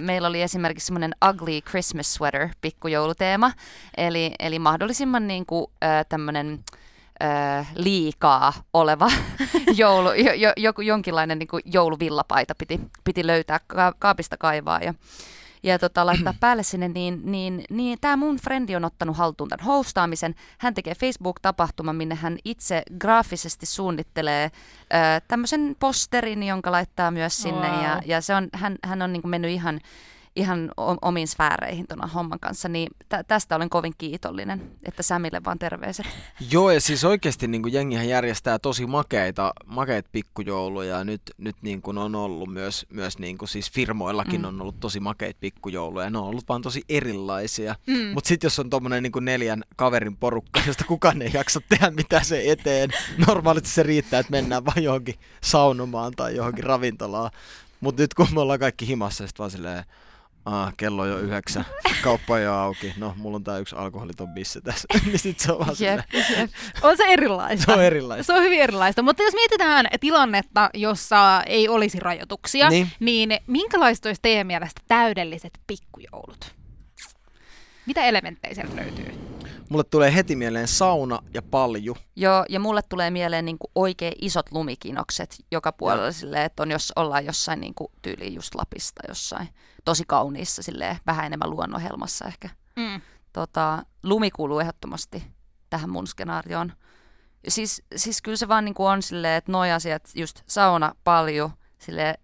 meillä 0.00 0.28
oli 0.28 0.42
esimerkiksi 0.42 0.86
semmoinen 0.86 1.14
Ugly 1.30 1.60
Christmas 1.60 2.14
Sweater 2.14 2.48
pikkujouluteema, 2.60 3.52
eli, 3.96 4.34
eli 4.38 4.58
mahdollisimman 4.58 5.26
niin 5.26 5.46
kuin, 5.46 5.66
tämmöinen 6.08 6.64
liikaa 7.74 8.52
oleva 8.72 9.10
joulu, 9.76 10.12
jo, 10.12 10.52
jo, 10.56 10.72
jonkinlainen 10.82 11.38
niin 11.38 11.48
jouluvillapaita 11.64 12.54
piti, 12.54 12.80
piti 13.04 13.26
löytää 13.26 13.60
kaapista 13.98 14.36
kaivaa 14.36 14.78
ja 14.78 14.94
ja 15.62 15.78
tota, 15.78 16.06
laittaa 16.06 16.34
päälle 16.40 16.62
sinne, 16.62 16.88
niin, 16.88 17.20
niin, 17.24 17.64
niin 17.70 17.98
tämä 18.00 18.16
mun 18.16 18.36
frendi 18.36 18.76
on 18.76 18.84
ottanut 18.84 19.16
haltuun 19.16 19.48
tämän 19.48 19.66
hostaamisen. 19.66 20.34
Hän 20.58 20.74
tekee 20.74 20.94
Facebook-tapahtuman, 20.94 21.96
minne 21.96 22.14
hän 22.14 22.38
itse 22.44 22.82
graafisesti 22.98 23.66
suunnittelee 23.66 24.50
tämmöisen 25.28 25.76
posterin, 25.80 26.42
jonka 26.42 26.72
laittaa 26.72 27.10
myös 27.10 27.42
sinne. 27.42 27.68
Wow. 27.68 27.82
Ja, 27.82 28.02
ja 28.06 28.20
se 28.20 28.34
on, 28.34 28.48
hän, 28.52 28.76
hän 28.84 29.02
on 29.02 29.12
niin 29.12 29.22
mennyt 29.24 29.50
ihan 29.50 29.80
ihan 30.36 30.70
omiin 31.02 31.28
sfääreihin 31.28 31.86
tuon 31.88 32.10
homman 32.10 32.40
kanssa, 32.40 32.68
niin 32.68 32.88
tä- 33.08 33.24
tästä 33.24 33.56
olen 33.56 33.70
kovin 33.70 33.92
kiitollinen, 33.98 34.70
että 34.84 35.02
Sämille 35.02 35.40
vaan 35.44 35.58
terveiset. 35.58 36.06
Joo, 36.50 36.70
ja 36.70 36.80
siis 36.80 37.04
oikeasti 37.04 37.48
niin 37.48 37.62
kuin 37.62 37.72
jengihän 37.72 38.08
järjestää 38.08 38.58
tosi 38.58 38.86
makeita, 38.86 39.52
makeita 39.66 40.08
pikkujouluja, 40.12 40.98
ja 40.98 41.04
nyt, 41.04 41.22
nyt 41.38 41.56
niin 41.62 41.82
kuin 41.82 41.98
on 41.98 42.14
ollut 42.14 42.52
myös, 42.52 42.86
myös 42.90 43.18
niin 43.18 43.38
kuin 43.38 43.48
siis 43.48 43.70
firmoillakin 43.70 44.40
mm. 44.40 44.46
on 44.46 44.60
ollut 44.60 44.80
tosi 44.80 45.00
makeita 45.00 45.38
pikkujouluja, 45.40 46.04
ja 46.04 46.10
ne 46.10 46.18
on 46.18 46.24
ollut 46.24 46.48
vaan 46.48 46.62
tosi 46.62 46.82
erilaisia. 46.88 47.74
Mm. 47.86 48.06
Mutta 48.14 48.28
sitten 48.28 48.46
jos 48.46 48.58
on 48.58 48.70
tuommoinen 48.70 49.02
niin 49.02 49.12
neljän 49.20 49.62
kaverin 49.76 50.16
porukka, 50.16 50.60
josta 50.66 50.84
kukaan 50.84 51.22
ei 51.22 51.30
jaksa 51.34 51.60
tehdä 51.68 51.90
mitään 51.90 52.24
se 52.24 52.42
eteen, 52.46 52.90
normaalisti 53.26 53.68
se 53.68 53.82
riittää, 53.82 54.20
että 54.20 54.30
mennään 54.30 54.64
vaan 54.64 54.82
johonkin 54.82 55.14
saunomaan 55.42 56.12
tai 56.16 56.36
johonkin 56.36 56.64
ravintolaan. 56.64 57.30
Mutta 57.80 58.02
nyt 58.02 58.14
kun 58.14 58.26
me 58.34 58.40
ollaan 58.40 58.58
kaikki 58.58 58.86
himassa, 58.86 59.26
sitten 59.26 59.38
vaan 59.38 59.50
silleen, 59.50 59.84
Ah, 60.44 60.72
kello 60.76 61.02
on 61.02 61.08
jo 61.08 61.18
yhdeksän, 61.18 61.66
kauppa 62.04 62.38
ei 62.38 62.46
ole 62.46 62.56
auki. 62.56 62.92
No, 62.96 63.14
mulla 63.16 63.36
on 63.36 63.44
tää 63.44 63.58
yksi 63.58 63.76
alkoholiton 63.76 64.28
bisse 64.28 64.60
tässä. 64.60 64.88
niin 65.06 65.18
sit 65.18 65.40
se 65.40 65.52
on 65.52 65.58
vaan 65.58 65.76
Jep, 65.80 66.00
jep. 66.38 66.50
On 66.82 66.96
se 66.96 67.02
erilaista. 67.04 67.66
se 67.72 67.72
on 67.72 67.82
erilaista. 67.82 68.22
Se 68.24 68.32
on 68.32 68.42
hyvin 68.42 68.60
erilaista, 68.60 69.02
mutta 69.02 69.22
jos 69.22 69.34
mietitään 69.34 69.86
tilannetta, 70.00 70.70
jossa 70.74 71.42
ei 71.46 71.68
olisi 71.68 72.00
rajoituksia, 72.00 72.70
Niin. 72.70 72.90
niin, 73.00 73.36
minkälaiset 73.46 74.06
olisi 74.06 74.22
teidän 74.22 74.46
mielestä 74.46 74.80
täydelliset 74.88 75.52
pikkujoulut? 75.66 76.54
Mitä 77.86 78.04
elementtejä 78.04 78.54
sieltä 78.54 78.76
löytyy? 78.76 79.31
Mulle 79.72 79.84
tulee 79.84 80.14
heti 80.14 80.36
mieleen 80.36 80.68
sauna 80.68 81.18
ja 81.34 81.42
palju. 81.42 81.96
Joo, 82.16 82.44
ja 82.48 82.60
mulle 82.60 82.82
tulee 82.82 83.10
mieleen 83.10 83.44
niin 83.44 83.56
oikein 83.74 84.12
isot 84.20 84.52
lumikinokset 84.52 85.36
joka 85.50 85.72
puolella 85.72 86.12
silleen, 86.12 86.42
että 86.42 86.62
on 86.62 86.70
jos 86.70 86.92
ollaan 86.96 87.24
jossain 87.24 87.60
niin 87.60 87.74
tyyliin 88.02 88.34
just 88.34 88.54
Lapista 88.54 89.02
jossain 89.08 89.48
tosi 89.84 90.04
kauniissa 90.06 90.62
silleen, 90.62 90.96
vähän 91.06 91.26
enemmän 91.26 91.50
luonnonhelmassa 91.50 92.24
ehkä. 92.24 92.48
Mm. 92.76 93.00
Tota, 93.32 93.82
lumi 94.02 94.30
kuuluu 94.30 94.58
ehdottomasti 94.58 95.24
tähän 95.70 95.90
mun 95.90 96.06
skenaarioon. 96.06 96.72
Ja 97.44 97.50
Siis, 97.50 97.82
siis 97.96 98.22
kyllä 98.22 98.36
se 98.36 98.48
vaan 98.48 98.64
niin 98.64 98.74
on 98.78 99.02
silleen, 99.02 99.38
että 99.38 99.52
noi 99.52 99.72
asiat, 99.72 100.10
just 100.14 100.42
sauna, 100.46 100.94
paljon, 101.04 101.50
sille 101.78 102.14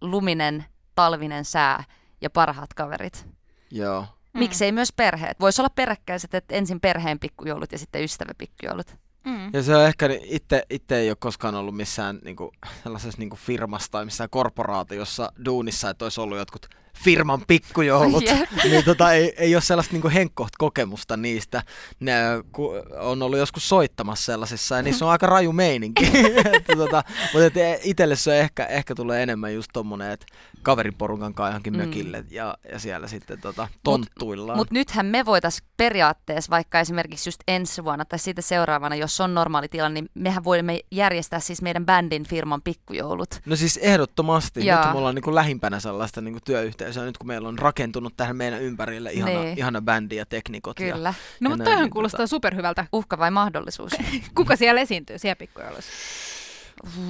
luminen, 0.00 0.64
talvinen 0.94 1.44
sää 1.44 1.84
ja 2.20 2.30
parhaat 2.30 2.74
kaverit. 2.74 3.26
Joo. 3.70 4.06
Mm. 4.34 4.38
Miksei 4.38 4.72
myös 4.72 4.92
perheet? 4.92 5.40
Voisi 5.40 5.60
olla 5.60 5.70
peräkkäiset, 5.74 6.34
että 6.34 6.54
ensin 6.54 6.80
perheen 6.80 7.18
pikkujoulut 7.18 7.72
ja 7.72 7.78
sitten 7.78 8.04
ystäväpikkujoulut. 8.04 8.96
Mm. 9.24 9.50
Ja 9.52 9.62
se 9.62 9.76
on 9.76 9.86
ehkä, 9.86 10.08
itse, 10.22 10.62
itse 10.70 10.96
ei 10.96 11.10
ole 11.10 11.16
koskaan 11.20 11.54
ollut 11.54 11.76
missään 11.76 12.18
niinku, 12.24 12.52
sellaisessa 12.82 13.18
niinku 13.18 13.36
firmassa 13.36 13.90
tai 13.90 14.04
missään 14.04 14.30
korporaatiossa 14.30 15.32
duunissa, 15.44 15.90
että 15.90 16.04
olisi 16.04 16.20
ollut 16.20 16.38
jotkut 16.38 16.66
firman 17.04 17.42
pikkujoulut. 17.46 18.24
Niin 18.64 18.84
tota, 18.84 19.12
ei, 19.12 19.34
ei 19.36 19.54
ole 19.54 19.62
sellaista 19.62 19.92
niinku 19.92 20.10
henkkoht 20.14 20.52
kokemusta 20.58 21.16
niistä. 21.16 21.62
Ne 22.00 22.14
ku, 22.52 22.70
on 23.00 23.22
ollut 23.22 23.38
joskus 23.38 23.68
soittamassa 23.68 24.24
sellaisissa 24.24 24.76
ja 24.76 24.82
niissä 24.82 25.04
on 25.04 25.10
aika 25.10 25.26
raju 25.26 25.52
meininki. 25.52 26.04
että, 26.56 26.76
tota, 26.76 27.04
mutta 27.32 27.46
et 27.46 27.54
itselle 27.82 28.16
se 28.16 28.30
on 28.30 28.36
ehkä, 28.36 28.64
ehkä 28.66 28.94
tulee 28.94 29.22
enemmän 29.22 29.54
just 29.54 29.70
tommonen, 29.72 30.10
että 30.10 30.26
kaveriporukan 30.62 31.34
kanssa 31.34 31.50
johonkin 31.50 31.72
Mm. 31.72 31.78
mökille 31.78 32.24
ja, 32.30 32.56
ja 32.72 32.78
siellä 32.78 33.08
sitten 33.08 33.40
tota, 33.40 33.68
tonttuillaan. 33.84 34.58
Mutta 34.58 34.74
nythän 34.74 35.06
me 35.06 35.24
voitaisiin 35.26 35.68
periaatteessa 35.76 36.50
vaikka 36.50 36.80
esimerkiksi 36.80 37.28
just 37.28 37.40
ensi 37.48 37.84
vuonna 37.84 38.04
tai 38.04 38.18
siitä 38.18 38.42
seuraavana, 38.42 38.96
jos 38.96 39.20
on 39.20 39.34
normaali 39.34 39.68
tilanne, 39.68 40.00
niin 40.00 40.10
mehän 40.14 40.44
voimme 40.44 40.80
järjestää 40.90 41.40
siis 41.40 41.62
meidän 41.62 41.86
bändin 41.86 42.24
firman 42.26 42.62
pikkujoulut. 42.62 43.40
No 43.46 43.56
siis 43.56 43.76
ehdottomasti. 43.76 44.66
Jaa. 44.66 44.84
Nyt 44.84 44.92
me 44.92 44.98
ollaan 44.98 45.14
niinku 45.14 45.34
lähimpänä 45.34 45.80
sellaista 45.80 46.20
niinku 46.20 46.40
työyhteisöä, 46.44 46.89
nyt 46.96 47.18
kun 47.18 47.26
meillä 47.26 47.48
on 47.48 47.58
rakentunut 47.58 48.14
tähän 48.16 48.36
meidän 48.36 48.62
ympärille 48.62 49.12
ihana, 49.12 49.40
Niin. 49.42 49.58
ihana 49.58 49.82
bändi 49.82 50.16
ja 50.16 50.26
teknikot. 50.26 50.80
Ja, 50.80 50.92
Kyllä. 50.94 51.08
No 51.08 51.14
Ja 51.40 51.48
mutta 51.48 51.56
näin, 51.56 51.64
toihan 51.64 51.82
niin 51.84 51.90
kuulostaa 51.90 52.24
tota- 52.24 52.28
superhyvältä. 52.28 52.86
Uhka 52.92 53.18
vai 53.18 53.30
mahdollisuus? 53.30 53.92
Kuka 54.34 54.56
siellä 54.56 54.80
esiintyy 54.80 55.18
siellä 55.18 55.36
pikkujoulussa? 55.36 55.90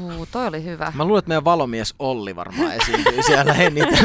Uu, 0.00 0.26
toi 0.26 0.46
oli 0.46 0.64
hyvä. 0.64 0.92
Mä 0.94 1.04
luulen, 1.04 1.18
että 1.18 1.28
meidän 1.28 1.44
valomies 1.44 1.94
Olli 1.99 2.37
varmaan 2.37 2.72
esiintyy 2.75 3.22
siellä 3.26 3.54
eniten. 3.54 3.99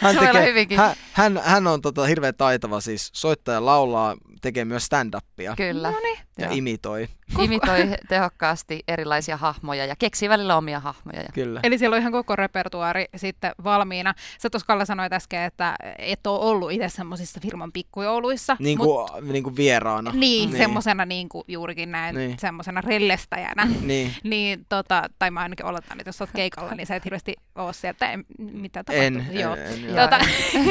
hän, 0.00 0.44
hyvinkin. 0.44 0.78
hän, 0.78 0.94
hän, 1.12 1.40
hän 1.44 1.66
on 1.66 1.80
tota, 1.82 2.04
hirveän 2.06 2.34
taitava 2.34 2.80
siis 2.80 3.10
soittaja, 3.12 3.64
laulaa, 3.64 4.16
tekee 4.42 4.64
myös 4.64 4.84
stand-upia 4.86 5.54
Kyllä. 5.56 5.92
ja 6.38 6.44
Joo. 6.44 6.54
imitoi. 6.54 7.08
Imitoi 7.38 7.88
tehokkaasti 8.08 8.82
erilaisia 8.88 9.36
hahmoja 9.36 9.86
ja 9.86 9.94
keksii 9.98 10.28
välillä 10.28 10.56
omia 10.56 10.80
hahmoja. 10.80 11.20
Ja... 11.20 11.28
Kyllä. 11.34 11.60
Eli 11.62 11.78
siellä 11.78 11.94
on 11.94 12.00
ihan 12.00 12.12
koko 12.12 12.36
repertuaari 12.36 13.04
sitten 13.16 13.52
valmiina. 13.64 14.14
Sä 14.38 14.50
tuossa 14.50 14.66
Kalle 14.66 14.84
sanoit 14.86 15.12
äsken, 15.12 15.42
että 15.42 15.76
et 15.98 16.26
ole 16.26 16.38
ollut 16.40 16.72
itse 16.72 16.88
semmoisissa 16.88 17.40
firman 17.40 17.72
pikkujouluissa. 17.72 18.56
Niin 18.60 18.78
mut- 18.78 19.10
kuin, 19.10 19.32
niin 19.32 19.44
kuin 19.44 19.56
vieraana. 19.56 20.10
Niin, 20.14 20.50
niin. 20.50 20.58
semmoisena 20.58 21.04
niin 21.04 21.28
kuin 21.28 21.44
juurikin 21.48 21.92
näin, 21.92 22.16
Niin. 22.16 22.38
semmoisena 22.38 22.80
rellestäjänä. 22.80 23.68
Niin. 23.80 24.14
niin, 24.22 24.66
tota, 24.68 25.02
tai 25.18 25.30
mä 25.30 25.40
ainakin 25.40 25.66
oletan, 25.66 26.00
että 26.00 26.08
jos 26.08 26.20
oot 26.20 26.30
keikalla, 26.36 26.74
niin 26.74 26.86
sä 26.86 26.96
et 26.96 27.04
hirveästi 27.04 27.34
oo 27.54 27.72
sieltä, 27.72 28.12
en, 28.12 28.24
mitä 28.38 28.84
tapahtuu. 28.84 29.06
En, 29.06 29.26
Joo. 29.40 29.54
en, 29.54 29.88
en. 29.88 29.94
Tota, 29.96 30.18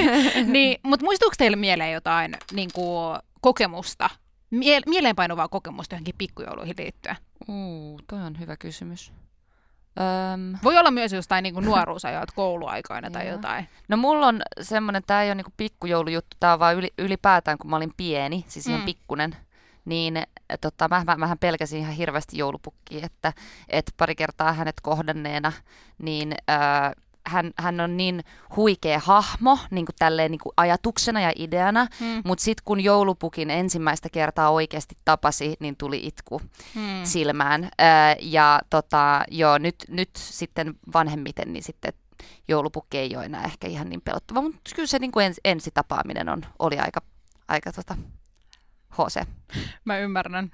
niin, 0.54 0.80
mutta 0.84 1.06
muistuuko 1.06 1.36
teille 1.38 1.58
mieleen 1.58 1.94
jotain 1.94 2.36
niin 2.54 2.70
kuin, 2.74 3.20
kokemusta, 3.42 4.10
mie- 4.54 4.82
mieleenpainuvaa 4.86 5.48
kokemusta 5.48 5.96
johonkin 5.96 6.16
pikkujouluihin 6.18 6.76
liittyen? 6.78 7.16
Uu, 7.50 8.00
toi 8.10 8.22
on 8.22 8.40
hyvä 8.40 8.58
kysymys. 8.58 9.14
Öm, 10.34 10.58
Voi 10.64 10.78
olla 10.78 10.92
myös 10.92 11.14
jostain 11.14 11.44
niin 11.44 11.54
kuin 11.54 11.66
nuoruusajat 11.66 12.32
kouluaikoina 12.32 13.12
tai 13.12 13.26
Joo. 13.28 13.36
jotain. 13.36 13.70
no 13.88 13.98
mulla 13.98 14.28
on 14.28 14.42
semmoinen, 14.62 15.04
tämä 15.08 15.22
ei 15.24 15.28
ole 15.30 15.36
niinku 15.36 15.54
pikkujoulujuttu, 15.58 16.38
tämä 16.40 16.54
on 16.54 16.60
vaan 16.60 16.76
yli, 16.76 16.94
ylipäätään, 16.98 17.58
kun 17.58 17.70
mä 17.70 17.76
olin 17.76 17.94
pieni, 17.98 18.46
siis 18.48 18.68
ihan 18.68 18.82
Mm. 18.82 18.86
pikkunen, 18.86 19.36
niin 19.86 20.18
äh, 20.18 20.24
tota, 20.62 20.88
mä, 20.88 21.04
mä, 21.06 21.16
mähän 21.16 21.38
pelkäsin 21.40 21.80
ihan 21.80 21.94
hirveästi 21.94 22.38
joulupukkia, 22.38 23.06
että 23.06 23.34
et 23.70 23.94
pari 23.98 24.16
kertaa 24.16 24.54
hänet 24.54 24.76
kohdanneena, 24.82 25.52
niin 25.98 26.36
äh, 26.50 26.92
hän, 27.26 27.52
hän 27.58 27.80
on 27.80 27.98
niin 27.98 28.24
huikea 28.56 29.00
hahmo 29.00 29.60
niin 29.72 29.86
kuin 29.86 29.96
tälleen 30.00 30.32
niin 30.32 30.40
kuin 30.44 30.54
ajatuksena 30.58 31.22
ja 31.22 31.32
ideana, 31.36 31.88
Hmm. 32.00 32.22
mutta 32.26 32.44
sitten 32.44 32.64
kun 32.66 32.80
joulupukin 32.82 33.50
ensimmäistä 33.50 34.10
kertaa 34.10 34.50
oikeasti 34.50 34.96
tapasi, 35.06 35.56
niin 35.60 35.76
tuli 35.78 36.08
itku 36.08 36.42
Hmm. 36.74 37.04
silmään. 37.04 37.70
Ää, 37.78 38.16
ja 38.22 38.60
tota, 38.70 39.24
joo, 39.32 39.58
nyt, 39.58 39.76
nyt 39.90 40.10
sitten 40.16 40.74
vanhemmiten, 40.94 41.54
niin 41.54 41.64
sitten 41.64 41.94
joulupukki 42.48 42.98
ei 42.98 43.16
ole 43.16 43.26
enää 43.26 43.44
ehkä 43.44 43.68
ihan 43.68 43.90
niin 43.90 44.02
pelottava, 44.02 44.42
mutta 44.42 44.72
kyllä 44.76 44.88
se 44.88 45.00
niin 45.00 45.12
kuin 45.12 45.26
ens, 45.26 45.40
ensitapaaminen 45.46 46.30
on, 46.30 46.42
oli 46.60 46.80
aika, 46.80 47.02
aika 47.48 47.72
tota, 47.72 47.96
HC. 48.94 49.28
Mä 49.86 49.98
ymmärrän. 49.98 50.52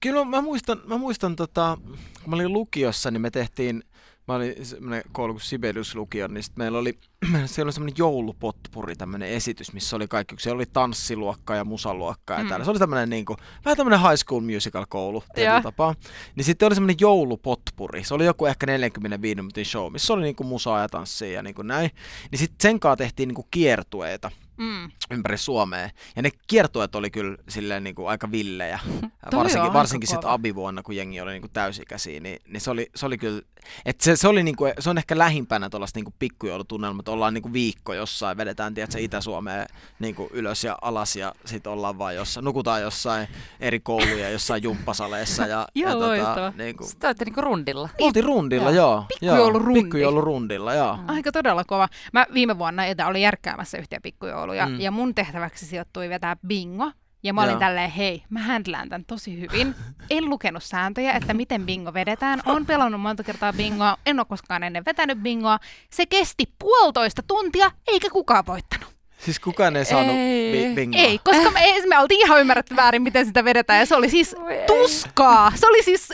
Kyllä 0.00 0.24
mä 0.24 0.40
muistan, 0.40 0.80
mä 0.84 0.98
muistan 0.98 1.36
tota, 1.36 1.78
kun 2.22 2.30
mä 2.30 2.36
olin 2.36 2.52
lukiossa, 2.52 3.10
niin 3.10 3.20
me 3.20 3.30
tehtiin, 3.30 3.84
mä 4.30 4.36
olin 4.36 4.66
semmoinen 4.66 5.02
koulu 5.12 5.32
kuin 5.32 5.42
Sibelius-lukio, 5.42 6.28
niin 6.28 6.42
sit 6.42 6.56
meillä 6.56 6.78
oli, 6.78 6.98
siellä 7.46 7.66
oli 7.66 7.72
semmoinen 7.72 7.94
joulupotpuri, 7.98 8.96
tämmöinen 8.96 9.28
esitys, 9.28 9.72
missä 9.72 9.96
oli 9.96 10.08
kaikki, 10.08 10.34
siellä 10.38 10.56
oli 10.56 10.66
tanssiluokka 10.72 11.54
ja 11.54 11.64
musaluokka 11.64 12.34
ja 12.34 12.42
Mm. 12.42 12.48
täällä. 12.48 12.64
Se 12.64 12.70
oli 12.70 12.78
tämmöinen 12.78 13.10
niin 13.10 13.24
kuin, 13.24 13.36
vähän 13.64 13.76
tämmöinen 13.76 14.00
high 14.00 14.16
school 14.16 14.40
musical 14.40 14.86
koulu 14.88 15.24
tietyllä 15.34 15.62
tapaa. 15.62 15.94
Niin 16.36 16.44
sitten 16.44 16.66
oli 16.66 16.74
semmoinen 16.74 16.96
joulupotpuri, 17.00 18.04
se 18.04 18.14
oli 18.14 18.24
joku 18.24 18.46
ehkä 18.46 18.66
45 18.66 19.34
minuutin 19.36 19.64
show, 19.66 19.92
missä 19.92 20.12
oli 20.12 20.22
niin 20.22 20.36
kuin 20.36 20.46
musaa 20.46 20.80
ja 20.80 20.88
tanssia 20.88 21.32
ja 21.32 21.42
niin 21.42 21.54
kuin 21.54 21.66
näin. 21.66 21.90
Niin 22.30 22.38
sitten 22.38 22.56
sen 22.62 22.80
kanssa 22.80 22.96
tehtiin 22.96 23.26
niin 23.28 23.34
kuin 23.34 23.46
kiertueita 23.50 24.30
Mm. 24.56 24.90
ympäri 25.10 25.36
Suomea. 25.38 25.90
Ja 26.16 26.22
ne 26.22 26.30
kiertueet 26.46 26.94
oli 26.94 27.10
kyllä 27.10 27.36
silleen 27.48 27.84
niin 27.84 27.94
kuin 27.94 28.08
aika 28.08 28.30
villejä. 28.30 28.78
varsinkin 29.36 29.72
varsinkin 29.72 30.08
sit 30.08 30.20
kova. 30.20 30.32
abivuonna, 30.32 30.82
kun 30.82 30.96
jengi 30.96 31.20
oli 31.20 31.30
niin 31.32 31.40
kuin 31.42 31.52
täysikäisiä, 31.52 32.20
niin, 32.20 32.38
niin 32.48 32.60
se, 32.60 32.70
oli, 32.70 32.90
se 32.94 33.06
oli 33.06 33.18
kyllä, 33.18 33.42
että 33.84 34.04
se, 34.04 34.16
se, 34.16 34.28
oli 34.28 34.42
niin 34.42 34.56
kuin, 34.56 34.72
se 34.78 34.90
on 34.90 34.98
ehkä 34.98 35.18
lähimpänä 35.18 35.70
tuollaista 35.70 35.96
niin 35.98 36.04
kuin 36.04 36.14
pikkujoulutunnelmaa, 36.18 37.00
että 37.00 37.10
ollaan 37.10 37.34
niin 37.34 37.42
kuin 37.42 37.52
viikko 37.52 37.94
jossain, 37.94 38.36
vedetään 38.36 38.74
tiedätkö, 38.74 38.98
Itä-Suomeen 38.98 39.66
niin 39.98 40.14
kuin 40.14 40.28
ylös 40.32 40.64
ja 40.64 40.78
alas 40.82 41.16
ja 41.16 41.34
sitten 41.44 41.72
ollaan 41.72 41.98
vaan 41.98 42.14
jossain, 42.14 42.44
nukutaan 42.44 42.82
jossain 42.82 43.28
eri 43.60 43.80
kouluja, 43.80 44.30
jossain 44.30 44.62
jumppasaleissa 44.62 45.46
ja, 45.46 45.66
Joo, 45.74 45.90
ja 45.90 45.98
loistavaa. 45.98 46.52
niin 46.56 46.76
kuin, 46.76 46.88
Sitten 46.88 47.08
olette 47.08 47.24
niinku 47.24 47.40
rundilla. 47.40 47.88
oltiin 48.00 48.24
rundilla, 48.24 48.70
joo. 48.70 48.90
joo. 48.92 49.04
Pikkujoulurundi. 49.08 49.82
Pikkujoulurundilla, 49.82 50.74
joo. 50.74 50.98
Aika 51.08 51.32
todella 51.32 51.64
kova. 51.64 51.88
Mä 52.12 52.26
viime 52.34 52.58
vuonna 52.58 52.84
Etä 52.86 53.06
oli 53.06 53.22
järkkäämässä 53.22 53.78
yhtiä 53.78 53.98
pikkujouluja 54.02 54.66
Mm. 54.66 54.80
ja 54.80 54.90
mun 54.90 55.14
tehtäväksi 55.14 55.66
sijoittui 55.66 56.08
vetää 56.08 56.36
bingo. 56.46 56.92
Ja 57.22 57.34
mä 57.34 57.40
olin 57.42 57.50
Joo. 57.50 57.60
tälleen, 57.60 57.90
hei, 57.90 58.22
mä 58.30 58.40
händlään 58.40 58.88
tämän 58.88 59.04
tosi 59.04 59.40
hyvin. 59.40 59.74
En 60.10 60.30
lukenut 60.30 60.62
sääntöjä, 60.62 61.12
että 61.12 61.34
miten 61.34 61.66
bingo 61.66 61.94
vedetään. 61.94 62.40
Olen 62.46 62.66
pelannut 62.66 63.00
monta 63.00 63.22
kertaa 63.22 63.52
bingoa, 63.52 63.96
en 64.06 64.20
ole 64.20 64.26
koskaan 64.26 64.62
ennen 64.62 64.84
vetänyt 64.84 65.18
bingoa. 65.18 65.58
Se 65.90 66.06
kesti 66.06 66.44
puolitoista 66.58 67.22
tuntia, 67.22 67.70
eikä 67.86 68.10
kukaan 68.10 68.46
voittanut. 68.46 68.99
Siis 69.24 69.40
kukaan 69.40 69.76
ei 69.76 69.84
saanut 69.84 70.16
Ei. 70.16 70.52
bi- 70.52 70.74
bingoa. 70.74 71.00
Ei, 71.00 71.18
koska 71.18 71.50
me, 71.50 71.60
me 71.88 71.98
oltiin 71.98 72.20
ihan 72.20 72.40
ymmärretty 72.40 72.76
väärin, 72.76 73.02
miten 73.02 73.26
sitä 73.26 73.44
vedetään. 73.44 73.78
Ja 73.78 73.86
se 73.86 73.96
oli 73.96 74.10
siis 74.10 74.36
tuskaa. 74.66 75.52
Se 75.54 75.66
oli 75.66 75.82
siis, 75.82 76.12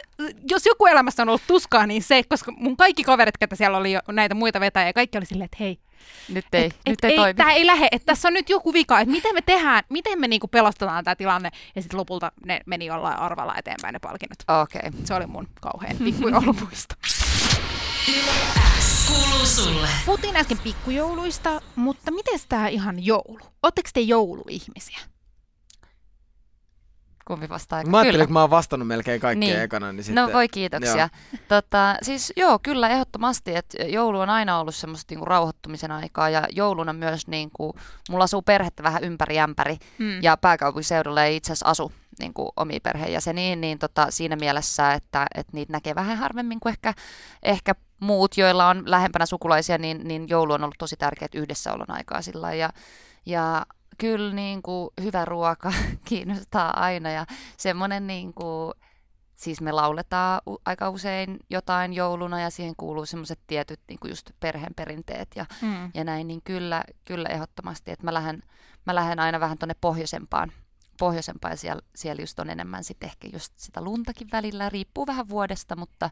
jos 0.51 0.67
joku 0.67 0.87
elämässä 0.87 1.23
on 1.23 1.29
ollut 1.29 1.43
tuskaa, 1.47 1.87
niin 1.87 2.03
se, 2.03 2.23
koska 2.29 2.53
mun 2.57 2.77
kaikki 2.77 3.05
kaverit, 3.05 3.39
ketä 3.39 3.57
siellä 3.57 3.79
oli 3.79 3.93
jo 3.93 4.01
näitä 4.13 4.35
muita 4.35 4.61
vetäjiä, 4.61 4.93
kaikki 4.93 5.19
oli 5.19 5.27
silleen, 5.27 5.45
että 5.45 5.57
hei, 5.61 5.79
Nyt 6.29 6.45
ei, 6.53 6.65
et, 6.65 6.77
nyt 6.87 6.99
et, 6.99 7.05
ei, 7.05 7.11
ei, 7.11 7.17
toimi. 7.17 7.35
tämä 7.35 7.53
ei 7.53 7.67
lähde, 7.67 7.89
että 7.93 8.07
tässä 8.07 8.29
on 8.29 8.35
nyt 8.35 8.51
joku 8.51 8.73
vika, 8.73 9.01
että 9.01 9.13
miten 9.13 9.35
me 9.35 9.43
tehdään, 9.43 9.83
miten 9.89 10.21
me 10.21 10.29
niinku 10.29 10.49
pelastetaan 10.49 11.05
tämä 11.05 11.17
tilanne. 11.17 11.51
Ja 11.77 11.83
sitten 11.83 11.99
lopulta 11.99 12.33
ne 12.47 12.61
meni 12.67 12.87
jollain 12.87 13.19
arvalla 13.19 13.55
eteenpäin 13.59 13.93
ne 13.93 13.99
palkinnot. 13.99 14.63
Okei. 14.63 14.79
Okay. 14.89 15.01
Se 15.05 15.15
oli 15.15 15.27
mun 15.27 15.49
kauhean 15.61 15.97
pikkujoulumuisto. 16.05 16.95
Kuuluu 19.07 19.47
sulle. 19.47 19.89
Puhuttiin 20.07 20.37
äsken 20.37 20.59
pikkujouluista, 20.59 21.61
mutta 21.77 22.11
miten 22.11 22.41
tämä 22.49 22.69
ihan 22.69 23.05
joulu? 23.05 23.41
Oletteko 23.63 23.89
te 23.95 24.01
jouluihmisiä? 24.01 24.99
Kumpi 27.25 27.49
vastaa? 27.49 27.85
Mä 27.85 27.97
ajattelin, 27.99 28.13
Kyllä. 28.15 28.23
että 28.25 28.33
mä 28.33 28.41
oon 28.41 28.51
vastannut 28.51 28.89
melkein 28.89 29.21
kaikkea 29.21 29.49
Niin. 29.49 29.61
ekana, 29.61 29.93
niin 29.93 30.05
sitten... 30.05 30.25
No 30.25 30.33
voi 30.33 30.49
kiitoksia. 30.49 31.09
Tota, 31.49 31.97
siis 32.03 32.33
joo, 32.37 32.59
kyllä 32.63 32.89
ehdottomasti, 32.89 33.57
että 33.57 33.83
joulu 33.85 34.21
on 34.21 34.31
aina 34.31 34.59
ollut 34.61 34.75
semmoista 34.75 35.13
niinku 35.13 35.25
rauhoittumisen 35.25 35.93
aikaa 35.93 36.31
ja 36.31 36.47
jouluna 36.53 36.93
myös 36.93 37.27
niinku, 37.27 37.75
mulla 38.11 38.25
asuu 38.25 38.43
perhettä 38.43 38.83
vähän 38.83 39.05
ympäri 39.05 39.39
ämpäri 39.39 39.77
Mm. 39.99 40.23
ja 40.23 40.37
pääkaupunkiseudulla 40.37 41.25
ei 41.25 41.37
itse 41.37 41.53
asiassa 41.53 41.67
asu 41.67 41.93
niinku, 42.19 42.53
omia 42.57 42.81
perheenjäseniä, 42.83 43.57
niin 43.57 43.79
tota, 43.79 44.07
siinä 44.11 44.37
mielessä, 44.37 44.93
että, 44.93 45.27
että 45.35 45.53
niitä 45.53 45.73
näkee 45.73 45.95
vähän 45.95 46.17
harvemmin 46.19 46.61
kuin 46.61 46.71
ehkä, 46.71 46.95
ehkä 47.43 47.75
muut, 48.01 48.37
joilla 48.37 48.69
on 48.69 48.83
lähempänä 48.91 49.27
sukulaisia, 49.27 49.79
niin, 49.79 50.09
niin 50.09 50.29
joulu 50.29 50.53
on 50.53 50.65
ollut 50.65 50.79
tosi 50.79 50.97
tärkeät 50.97 51.35
yhdessäolon 51.35 51.91
aikaa 51.91 52.23
sillä 52.23 52.55
ja, 52.55 52.71
ja 53.27 53.67
kyllä 53.99 54.35
niin 54.35 54.63
kuin, 54.63 54.91
hyvä 55.03 55.25
ruoka 55.25 55.73
kiinnostaa 56.09 56.81
aina 56.81 57.11
ja 57.11 57.27
semmoinen 57.57 58.07
niin 58.07 58.35
kuin, 58.35 58.73
siis 59.37 59.61
me 59.61 59.73
lauletaan 59.73 60.41
aika 60.65 60.91
usein 60.91 61.39
jotain 61.51 61.93
jouluna 61.93 62.41
ja 62.41 62.51
siihen 62.51 62.75
kuuluu 62.77 63.07
semmoiset 63.07 63.41
tietyt 63.47 63.81
niin 63.89 63.99
kuin 64.01 64.11
just 64.11 64.31
perheen 64.41 64.75
perinteet 64.75 65.29
ja, 65.37 65.47
Mm. 65.63 65.91
ja 65.95 66.05
näin, 66.05 66.29
niin 66.29 66.43
kyllä, 66.43 66.85
kyllä 67.05 67.29
ehdottomasti, 67.29 67.91
että 67.91 68.05
mä 68.05 68.15
lähden, 68.15 68.43
mä 68.87 68.95
lähden 68.95 69.21
aina 69.21 69.41
vähän 69.41 69.59
tuonne 69.59 69.75
pohjoisempaan, 69.81 70.53
pohjoisempaan 70.99 71.53
ja 71.53 71.57
siellä, 71.57 71.83
siellä 71.95 72.23
just 72.23 72.39
on 72.39 72.51
enemmän 72.51 72.85
sitten 72.85 73.07
ehkä 73.07 73.29
just 73.33 73.53
sitä 73.57 73.81
luntakin 73.81 74.29
välillä, 74.33 74.69
riippuu 74.69 75.07
vähän 75.07 75.29
vuodesta, 75.29 75.77
mutta, 75.77 76.11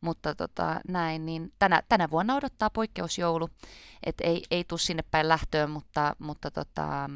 mutta 0.00 0.34
tota, 0.34 0.80
näin, 0.88 1.26
niin 1.26 1.52
tänä, 1.58 1.82
tänä 1.88 2.10
vuonna 2.10 2.34
odottaa 2.34 2.70
poikkeusjoulu, 2.70 3.48
että 4.06 4.24
ei, 4.24 4.42
ei 4.50 4.64
tule 4.64 4.80
sinne 4.80 5.02
päin 5.10 5.28
lähtöön, 5.28 5.70
mutta, 5.70 6.16
mutta 6.18 6.50
tota, 6.50 7.10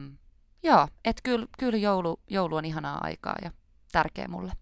joo, 0.63 0.89
että 1.05 1.23
kyllä, 1.23 1.47
kyllä 1.59 1.79
joulu, 1.79 2.21
joulu 2.31 2.57
on 2.57 2.65
ihanaa 2.65 2.99
aikaa 3.03 3.37
ja 3.43 3.51
tärkeä 3.93 4.29
mulle. 4.29 4.53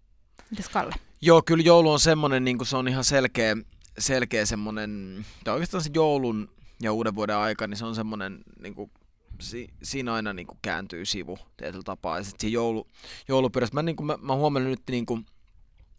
Mites 0.49 0.69
Kalle? 0.69 0.95
Joo, 1.21 1.41
kyllä 1.41 1.63
joulu 1.63 1.91
on 1.91 1.99
semmoinen, 1.99 2.43
niin 2.43 2.65
se 2.65 2.77
on 2.77 2.87
ihan 2.87 3.03
selkeä, 3.03 3.57
selkeä 3.99 4.45
semmoinen, 4.45 5.25
tai 5.43 5.53
oikeastaan 5.53 5.83
se 5.83 5.89
joulun 5.93 6.51
ja 6.81 6.93
uuden 6.93 7.15
vuoden 7.15 7.37
aika, 7.37 7.67
niin 7.67 7.77
se 7.77 7.85
on 7.85 7.95
semmoinen, 7.95 8.43
niin 8.61 8.75
kuin, 8.75 8.91
si, 9.41 9.69
siinä 9.83 10.13
aina 10.13 10.33
niin 10.33 10.47
kuin 10.47 10.59
kääntyy 10.61 11.05
sivu 11.05 11.37
tietyllä 11.57 11.83
tapaa. 11.83 12.17
Ja 12.17 12.23
sitten 12.23 12.51
joulu, 12.51 12.87
joulupyrässä, 13.27 13.73
mä, 13.73 13.83
niin 13.83 13.95
kuin, 13.95 14.07
mä, 14.07 14.17
mä 14.21 14.35
huomannut 14.35 14.69
nyt, 14.69 14.81
niin 14.89 15.05
kuin, 15.05 15.25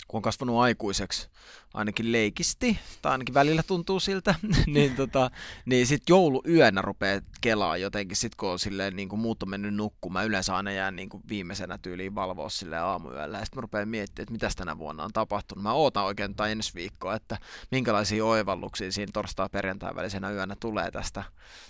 kun 0.09 0.19
on 0.19 0.23
kasvanut 0.23 0.61
aikuiseksi, 0.61 1.29
ainakin 1.75 2.12
leikisti, 2.12 2.79
tai 3.03 3.12
ainakin 3.12 3.35
välillä 3.35 3.62
tuntuu 3.62 4.00
siltä, 4.00 4.35
niin, 4.67 4.97
tota, 4.97 5.31
niin 5.65 5.87
sitten 5.87 6.15
jouluyönä 6.15 6.83
rupeaa 6.83 7.21
kelaa 7.41 7.77
jotenkin, 7.77 8.17
sit 8.17 8.35
kun 8.35 8.49
on 8.49 8.59
silleen, 8.59 8.97
niin 8.97 9.09
kuin 9.09 9.21
muut 9.21 9.43
on 9.43 9.50
mennyt 9.50 9.75
nukkumaan, 9.75 10.27
yleensä 10.27 10.57
aina 10.57 10.71
jään 10.71 10.97
niin 10.97 11.09
kuin 11.09 11.23
viimeisenä 11.29 11.79
tyyliin 11.79 12.15
valvoa 12.15 12.49
silleen 12.49 12.83
aamuyöllä, 12.83 13.38
ja 13.38 13.45
sitten 13.45 13.59
mä 13.59 13.61
rupean 13.61 13.88
miettimään, 13.88 14.23
että 14.23 14.33
mitäs 14.33 14.57
tänä 14.57 14.79
vuonna 14.79 15.05
on 15.05 15.12
tapahtunut. 15.12 15.62
Mä 15.62 15.73
ootan 15.73 16.05
oikein 16.05 16.35
tai 16.35 16.53
ensi 16.53 16.75
viikkoa, 16.75 17.15
että 17.15 17.38
minkälaisia 17.71 18.25
oivalluksia 18.25 18.93
siinä 18.93 19.11
torstai-perjantai 19.12 19.95
välisenä 19.95 20.31
yönä 20.31 20.57
tulee 20.61 20.91
tästä, 20.91 21.25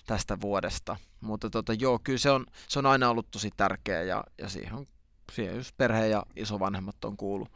tästä 0.06 0.40
vuodesta. 0.40 0.96
Mutta 1.20 1.50
tota, 1.50 1.72
joo, 1.72 2.00
kyllä 2.04 2.18
se 2.18 2.30
on, 2.30 2.46
se 2.68 2.78
on 2.78 2.86
aina 2.86 3.10
ollut 3.10 3.30
tosi 3.30 3.50
tärkeä, 3.56 4.02
ja, 4.02 4.24
ja 4.38 4.48
siihen 4.48 4.74
on 4.74 4.86
siihen 5.32 5.56
just 5.56 5.76
perhe 5.76 6.06
ja 6.06 6.22
isovanhemmat 6.36 7.04
on 7.04 7.16
kuulu, 7.16 7.48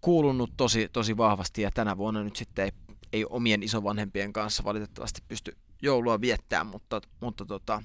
kuulunut 0.00 0.50
tosi, 0.56 0.88
tosi 0.92 1.16
vahvasti 1.16 1.62
ja 1.62 1.70
tänä 1.70 1.96
vuonna 1.96 2.24
nyt 2.24 2.36
sitten 2.36 2.64
ei, 2.64 2.72
ei 3.12 3.24
omien 3.30 3.62
isovanhempien 3.62 4.32
kanssa 4.32 4.64
valitettavasti 4.64 5.22
pysty 5.28 5.56
joulua 5.82 6.20
viettämään, 6.20 6.66
mutta, 6.66 7.00
mutta 7.20 7.44
tota, 7.44 7.82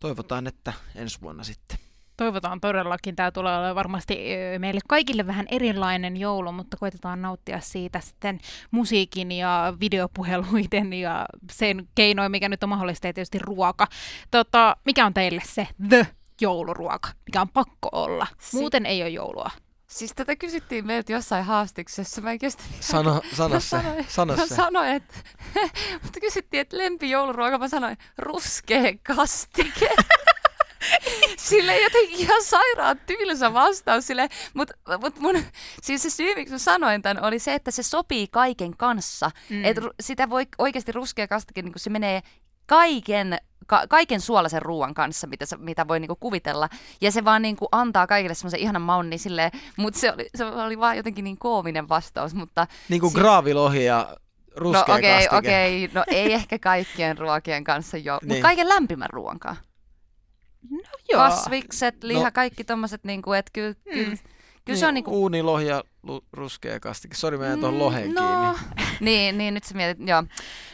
toivotaan, 0.00 0.46
että 0.46 0.72
ensi 0.94 1.20
vuonna 1.20 1.44
sitten. 1.44 1.78
Toivotaan 2.16 2.60
todellakin. 2.60 3.16
Tämä 3.16 3.30
tulee 3.30 3.56
olemaan 3.56 3.74
varmasti 3.74 4.18
meille 4.58 4.80
kaikille 4.88 5.26
vähän 5.26 5.46
erilainen 5.50 6.16
joulu, 6.16 6.52
mutta 6.52 6.76
koitetaan 6.76 7.22
nauttia 7.22 7.60
siitä 7.60 8.00
sitten 8.00 8.40
musiikin 8.70 9.32
ja 9.32 9.74
videopuheluiden 9.80 10.92
ja 10.92 11.26
sen 11.50 11.88
keinoin, 11.94 12.30
mikä 12.30 12.48
nyt 12.48 12.62
on 12.62 12.68
mahdollista, 12.68 13.06
ja 13.06 13.12
tietysti 13.12 13.38
ruoka. 13.38 13.86
Tota, 14.30 14.76
mikä 14.84 15.06
on 15.06 15.14
teille 15.14 15.42
se 15.44 15.68
the 15.88 16.06
jouluruoka, 16.40 17.08
mikä 17.26 17.40
on 17.40 17.48
pakko 17.48 17.88
olla? 17.92 18.26
Muuten 18.52 18.86
ei 18.86 19.02
ole 19.02 19.10
joulua. 19.10 19.50
Siis 19.86 20.12
tätä 20.14 20.36
kysyttiin 20.36 20.86
meiltä 20.86 21.12
jossain 21.12 21.44
haastiksessa, 21.44 22.20
mä 22.20 22.32
en 22.32 22.38
kestä 22.38 22.62
Sano, 22.80 23.22
sano 23.34 23.54
Mä 23.54 23.60
se, 23.60 23.68
sanoin- 23.68 24.06
sano 24.08 24.36
Mä 24.36 24.46
se. 24.46 24.54
sanoin, 24.54 24.88
että, 24.92 25.14
mutta 26.02 26.20
kysyttiin, 26.20 26.60
että 26.60 26.78
lempijouluruoka, 26.78 27.58
mä 27.58 27.68
sanoin 27.68 27.96
ruskea 28.18 28.82
kastike. 29.06 29.90
Sille 31.38 31.80
jotenkin 31.80 32.16
ihan 32.18 32.42
sairaan 32.44 33.00
tylsä 33.06 33.52
vastaus 33.54 34.06
sille, 34.06 34.28
mutta 34.54 34.74
mut 35.00 35.18
mun, 35.18 35.44
siis 35.82 36.02
se 36.02 36.10
syy, 36.10 36.34
miksi 36.34 36.54
mä 36.54 36.58
sanoin 36.58 37.02
tämän, 37.02 37.24
oli 37.24 37.38
se, 37.38 37.54
että 37.54 37.70
se 37.70 37.82
sopii 37.82 38.28
kaiken 38.28 38.76
kanssa. 38.76 39.30
Mm. 39.50 39.64
Että 39.64 39.80
sitä 40.00 40.30
voi 40.30 40.46
oikeasti 40.58 40.92
ruskea 40.92 41.28
kastike, 41.28 41.62
niin 41.62 41.72
se 41.76 41.90
menee 41.90 42.22
kaiken, 42.68 43.38
ka, 43.66 43.82
kaiken 43.88 44.20
suolaisen 44.20 44.62
ruoan 44.62 44.94
kanssa, 44.94 45.26
mitä, 45.26 45.46
se, 45.46 45.56
mitä 45.56 45.88
voi 45.88 46.00
niinku 46.00 46.16
kuvitella. 46.16 46.68
Ja 47.00 47.12
se 47.12 47.24
vaan 47.24 47.42
niinku 47.42 47.68
antaa 47.72 48.06
kaikille 48.06 48.34
semmoisen 48.34 48.60
ihanan 48.60 48.82
maun, 48.82 49.10
niin 49.10 49.20
silleen, 49.20 49.50
mutta 49.76 50.00
se 50.00 50.12
oli, 50.12 50.26
se 50.34 50.44
oli 50.44 50.78
vaan 50.78 50.96
jotenkin 50.96 51.24
niin 51.24 51.38
koominen 51.38 51.88
vastaus, 51.88 52.34
mutta 52.34 52.66
Niin 52.88 53.00
kuin 53.00 53.10
siis- 53.10 53.20
graavilohi 53.22 53.84
ja 53.84 54.16
ruskea 54.56 54.84
no 54.88 54.94
okei, 54.94 55.12
kastike. 55.14 55.36
okei, 55.36 55.90
no 55.94 56.04
ei 56.06 56.32
ehkä 56.32 56.58
kaikkien 56.58 57.18
ruokien 57.18 57.64
kanssa 57.64 57.96
jo, 57.96 58.14
mutta 58.14 58.26
Niin. 58.26 58.42
kaiken 58.42 58.68
lämpimän 58.68 59.10
ruoan 59.10 59.38
kanssa. 59.38 59.64
Joo. 61.12 61.22
Kasvikset, 61.22 62.04
liha, 62.04 62.24
No. 62.24 62.30
kaikki 62.34 62.64
tommoset, 62.64 63.04
niinku, 63.04 63.32
että 63.32 63.50
kyllä, 63.54 63.70
Mm. 63.86 63.92
kyllä, 63.94 64.16
kyllä 64.64 64.78
se 64.78 64.86
on 64.86 64.94
niinku... 64.94 65.10
Uunilohi 65.22 65.66
ja 65.66 65.84
lu- 66.08 66.24
ruskea 66.32 66.80
kastike. 66.80 67.14
Sori, 67.16 67.38
mä 67.38 67.46
jäin 67.46 67.60
tuohon 67.60 67.74
Mm, 67.74 67.80
loheen 67.80 68.14
no, 68.14 68.22
kiinni. 68.22 68.74
niin, 69.00 69.38
niin, 69.38 69.54
nyt 69.54 69.64
sä 69.64 69.74
mietit, 69.74 70.08
joo. 70.08 70.22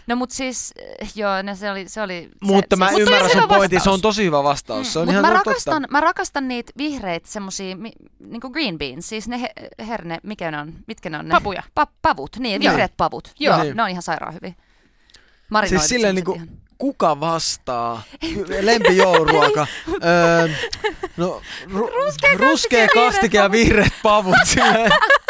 No 0.06 0.16
mut 0.16 0.30
siis, 0.30 0.72
eh, 1.00 1.12
joo, 1.14 1.42
no 1.42 1.54
se 1.56 1.70
oli, 1.70 1.88
se 1.88 2.02
oli... 2.02 2.28
Mutta 2.40 2.76
se, 2.76 2.78
mä 2.78 2.88
siis, 2.88 2.96
on 2.96 3.02
ymmärrän 3.02 3.30
sun 3.30 3.48
pointin, 3.48 3.80
se 3.80 3.90
on 3.90 4.00
tosi 4.00 4.24
hyvä 4.24 4.42
vastaus. 4.42 4.92
Se 4.92 4.98
on 4.98 5.04
Mut 5.06 5.12
ihan 5.12 5.22
mä, 5.22 5.28
totta. 5.28 5.50
rakastan, 5.50 5.86
mä 5.90 6.00
rakastan 6.00 6.48
niitä 6.48 6.72
vihreitä 6.78 7.28
semmosia, 7.30 7.76
mi, 7.76 7.92
niinku 8.26 8.50
green 8.50 8.78
beans, 8.78 9.08
siis 9.08 9.28
ne 9.28 9.40
he, 9.40 9.50
herne, 9.88 10.18
mikä 10.22 10.50
ne 10.50 10.58
on, 10.58 10.72
mitkä 10.86 11.10
ne 11.10 11.18
on 11.18 11.28
ne? 11.28 11.30
Papuja. 11.32 11.62
Pa, 11.74 11.86
pavut, 12.02 12.36
niin, 12.38 12.62
Joo. 12.62 12.70
vihreät 12.72 12.92
pavut. 12.96 13.32
Joo. 13.38 13.54
Joo, 13.56 13.64
Niin. 13.64 13.76
ne 13.76 13.82
on 13.82 13.88
ihan 13.88 14.02
sairaan 14.02 14.34
hyviä. 14.34 14.52
Marinoidut 15.50 15.80
Siis 15.82 15.88
silleen 15.88 16.14
niinku, 16.14 16.32
ihan. 16.32 16.48
kuka 16.78 17.20
vastaa? 17.20 18.02
Lempijouluruoka. 18.60 19.66
öö, 20.04 20.48
no, 21.16 21.40
ru- 21.66 22.38
ruskea 22.38 22.88
kastike 22.94 23.36
ja 23.38 23.50
vihreät 23.50 23.92
pavut. 24.02 24.34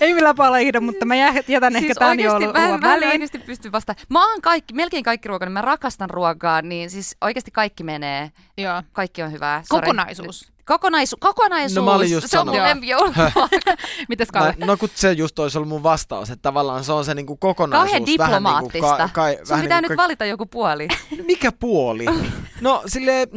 Ei 0.00 0.14
millään 0.14 0.36
palahda, 0.36 0.80
mutta 0.80 1.04
mä 1.04 1.14
jä- 1.16 1.44
jätän 1.48 1.76
ehkä 1.76 1.94
tämän 1.94 2.20
joulun 2.20 2.56
en 2.56 2.80
väliin. 2.82 3.10
oikeasti 3.10 3.38
pysty 3.38 3.72
vastaamaan. 3.72 4.06
Mä 4.08 4.30
oon 4.30 4.42
kaikki, 4.42 4.74
melkein 4.74 5.04
kaikki 5.04 5.28
ruokaa, 5.28 5.46
niin 5.46 5.52
mä 5.52 5.62
rakastan 5.62 6.10
ruokaa, 6.10 6.62
niin 6.62 6.90
siis 6.90 7.16
oikeasti 7.20 7.50
kaikki 7.50 7.84
menee. 7.84 8.30
Joo. 8.58 8.82
Kaikki 8.92 9.22
on 9.22 9.32
hyvää. 9.32 9.62
Sori. 9.68 9.80
Kokonaisuus. 9.86 10.52
Kokonaisu, 10.64 11.16
kokonaisuus. 11.20 11.76
No 11.76 11.84
mä 11.84 11.94
olin 11.94 12.10
just 12.10 12.30
se 12.30 12.38
on 12.38 12.46
mun 12.46 12.56
lempijouluruoka. 12.62 13.76
Mites 14.08 14.28
Mä, 14.34 14.40
Kalle? 14.40 14.54
no 14.58 14.76
kun 14.76 14.88
se 14.94 15.12
just 15.12 15.38
olisi 15.38 15.58
ollut 15.58 15.68
mun 15.68 15.82
vastaus, 15.82 16.30
että 16.30 16.42
tavallaan 16.42 16.84
se 16.84 16.92
on 16.92 17.04
se 17.04 17.14
niinku 17.14 17.36
kokonaisuus. 17.36 17.90
Kauhean 17.90 18.06
vähän 18.18 18.28
diplomaattista. 18.30 18.86
Niinku, 18.88 18.96
ka, 19.02 19.08
kai, 19.12 19.36
Sun 19.36 19.48
vähän 19.48 19.62
pitää 19.62 19.80
niinku 19.80 19.92
nyt 19.92 19.96
valita 19.96 20.24
joku 20.24 20.46
puoli. 20.46 20.88
Mikä 21.26 21.52
puoli? 21.52 22.04
No 22.60 22.82
silleen, 22.86 23.28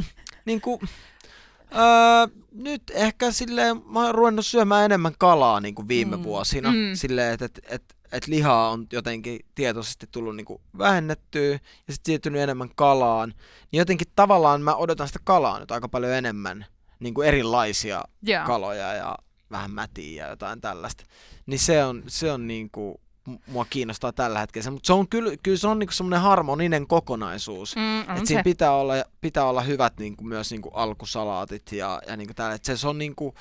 niinku, 0.46 0.82
öö, 1.72 2.28
nyt 2.52 2.84
ehkä 2.94 3.32
silleen, 3.32 3.82
mä 3.86 4.06
oon 4.06 4.16
ruvennut 4.16 4.46
syömään 4.46 4.86
enemmän 4.86 5.14
kalaa 5.20 5.60
niinku 5.60 5.88
viime 5.88 6.16
Mm. 6.18 6.24
vuosina. 6.24 6.72
Mm. 6.72 6.76
Silleen, 6.94 7.34
että 7.34 7.46
et, 7.46 7.60
et, 7.68 7.96
et 8.12 8.28
lihaa 8.28 8.70
on 8.70 8.88
jotenkin 8.92 9.40
tietoisesti 9.56 10.08
tullut 10.12 10.36
niinku 10.36 10.62
vähennettyä 10.78 11.52
ja 11.54 11.60
sitten 11.94 12.06
siirtynyt 12.06 12.42
enemmän 12.42 12.70
kalaan. 12.76 13.34
Niin 13.72 13.78
jotenkin 13.80 14.08
tavallaan 14.16 14.62
mä 14.62 14.76
odotan 14.76 15.08
sitä 15.08 15.20
kalaa 15.24 15.60
nyt 15.60 15.72
aika 15.72 15.90
paljon 15.90 16.12
enemmän. 16.14 16.66
Niinku 17.00 17.22
erilaisia 17.22 18.04
Joo. 18.22 18.46
kaloja 18.46 18.94
ja 18.94 19.18
vähän 19.52 19.72
mätiä 19.72 20.24
ja 20.24 20.30
jotain 20.30 20.62
tällaista. 20.62 21.04
Niin 21.46 21.60
se 21.60 21.84
on, 21.86 22.04
se 22.08 22.32
on 22.32 22.48
niinku, 22.48 23.00
m- 23.00 23.05
mua 23.48 23.66
kiinnostaa 23.70 24.14
tällä 24.14 24.40
hetkellä. 24.40 24.72
Mutta 24.72 24.88
se 24.88 24.94
on 24.94 25.08
kyllä, 25.08 25.32
kyllä 25.44 25.58
se 25.58 25.68
on 25.68 25.80
niinku 25.80 25.94
semmoinen 25.94 26.22
harmoninen 26.22 26.88
kokonaisuus. 26.88 27.76
Mm, 27.76 28.02
Et 28.02 28.10
on 28.20 28.28
siinä 28.28 28.40
se. 28.40 28.44
pitää 28.44 28.72
olla, 28.72 28.94
pitää 29.22 29.46
olla 29.46 29.62
hyvät 29.62 29.94
niinku, 30.00 30.24
myös 30.24 30.52
niinku 30.52 30.70
alkusalaatit 30.70 31.72
ja, 31.72 32.02
ja 32.08 32.18
niinku 32.18 32.34
tällä. 32.34 32.56
Et 32.56 32.66
se, 32.66 32.78
se 32.78 32.88
on 32.88 32.98
niinku, 32.98 33.36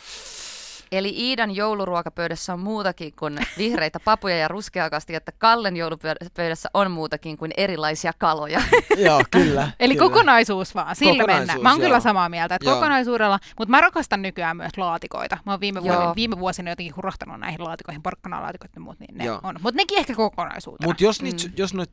Eli 0.98 1.14
Iidan 1.16 1.56
jouluruokapöydässä 1.56 2.52
on 2.52 2.60
muutakin 2.60 3.12
kuin 3.18 3.38
vihreitä 3.58 4.00
papuja 4.00 4.36
ja 4.38 4.48
ruskeakastiketta. 4.48 5.32
Kallen 5.38 5.76
joulupöydässä 5.76 6.68
on 6.74 6.90
muutakin 6.90 7.36
kuin 7.36 7.50
erilaisia 7.56 8.12
kaloja. 8.18 8.62
joo, 9.06 9.22
kyllä. 9.30 9.70
Eli 9.80 9.94
kyllä. 9.96 10.08
kokonaisuus 10.08 10.74
vaan, 10.74 10.96
sillä 10.96 11.12
Kokonaisuus, 11.12 11.38
mennään. 11.40 11.62
Mä 11.62 11.70
oon 11.70 11.80
kyllä 11.80 12.00
samaa 12.00 12.28
mieltä, 12.28 12.54
että 12.54 12.68
Joo. 12.68 12.74
kokonaisuudella, 12.74 13.38
mutta 13.58 13.70
mä 13.70 13.80
rakastan 13.80 14.22
nykyään 14.22 14.56
myös 14.56 14.72
laatikoita. 14.76 15.38
Mä 15.46 15.52
oon 15.52 15.60
viime, 15.60 15.82
vuosina, 15.82 16.12
viime 16.16 16.38
vuosina 16.38 16.70
jotenkin 16.70 16.96
hurahtanut 16.96 17.40
näihin 17.40 17.64
laatikoihin, 17.64 18.02
porkkanalaatikoit 18.02 18.70
ja 18.74 18.80
muut, 18.80 19.00
niin 19.00 19.18
ne 19.18 19.24
Joo. 19.24 19.40
on. 19.42 19.56
Mutta 19.62 19.76
nekin 19.76 19.98
ehkä 19.98 20.14
kokonaisuutena. 20.14 20.88
Mutta 20.88 21.04
jos, 21.04 21.22
Mm. 21.22 21.28
jos, 21.56 21.74
noit, 21.74 21.90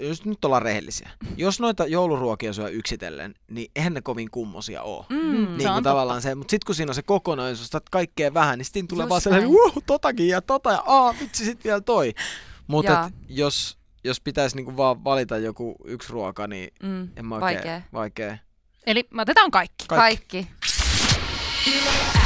jos 0.00 0.24
nyt 0.24 0.44
ollaan 0.44 0.62
rehellisiä, 0.62 1.10
jos 1.36 1.60
noita 1.60 1.86
jouluruokia 1.86 2.52
syö 2.52 2.68
yksitellen, 2.68 3.34
niin 3.50 3.70
eihän 3.76 3.94
ne 3.94 4.00
kovin 4.02 4.30
kummosia 4.30 4.82
oo. 4.82 5.06
Mm. 5.08 5.16
Se 5.18 5.26
Niin 5.26 5.42
on 5.50 5.56
kuin 5.56 5.66
totta. 5.66 5.82
tavallaan 5.82 6.22
se, 6.22 6.34
mutta 6.34 6.50
sitten 6.50 6.66
kun 6.66 6.74
siinä 6.74 6.90
on 6.90 6.94
se 6.94 7.02
kokonaisuus, 7.02 7.66
että 7.66 7.80
kaikkea 8.12 8.34
vähän, 8.34 8.58
niin 8.58 8.64
sitten 8.66 8.88
tulee 8.88 9.02
Just 9.02 9.10
vaan 9.10 9.20
sellainen, 9.20 9.48
uh, 9.48 9.82
totakin 9.86 10.28
ja 10.28 10.40
tota 10.42 10.72
ja 10.72 10.82
aa, 10.86 11.14
vitsi 11.20 11.44
sit 11.44 11.64
vielä 11.64 11.80
toi. 11.80 12.12
Mutta 12.66 13.10
jos, 13.28 13.78
jos 14.04 14.20
pitäisi 14.20 14.56
niinku 14.56 14.76
vaan 14.76 15.04
valita 15.04 15.38
joku 15.38 15.76
yksi 15.84 16.12
ruoka, 16.12 16.46
niin 16.46 16.70
Mm. 16.82 17.08
en 17.16 17.26
mä 17.26 17.34
oikein, 17.34 17.54
Vaikea. 17.56 17.80
vaikea. 17.92 18.38
Eli 18.86 19.08
me 19.10 19.22
otetaan 19.22 19.50
kaikki. 19.50 19.84
Kaikki. 19.88 20.48
X 20.66 22.21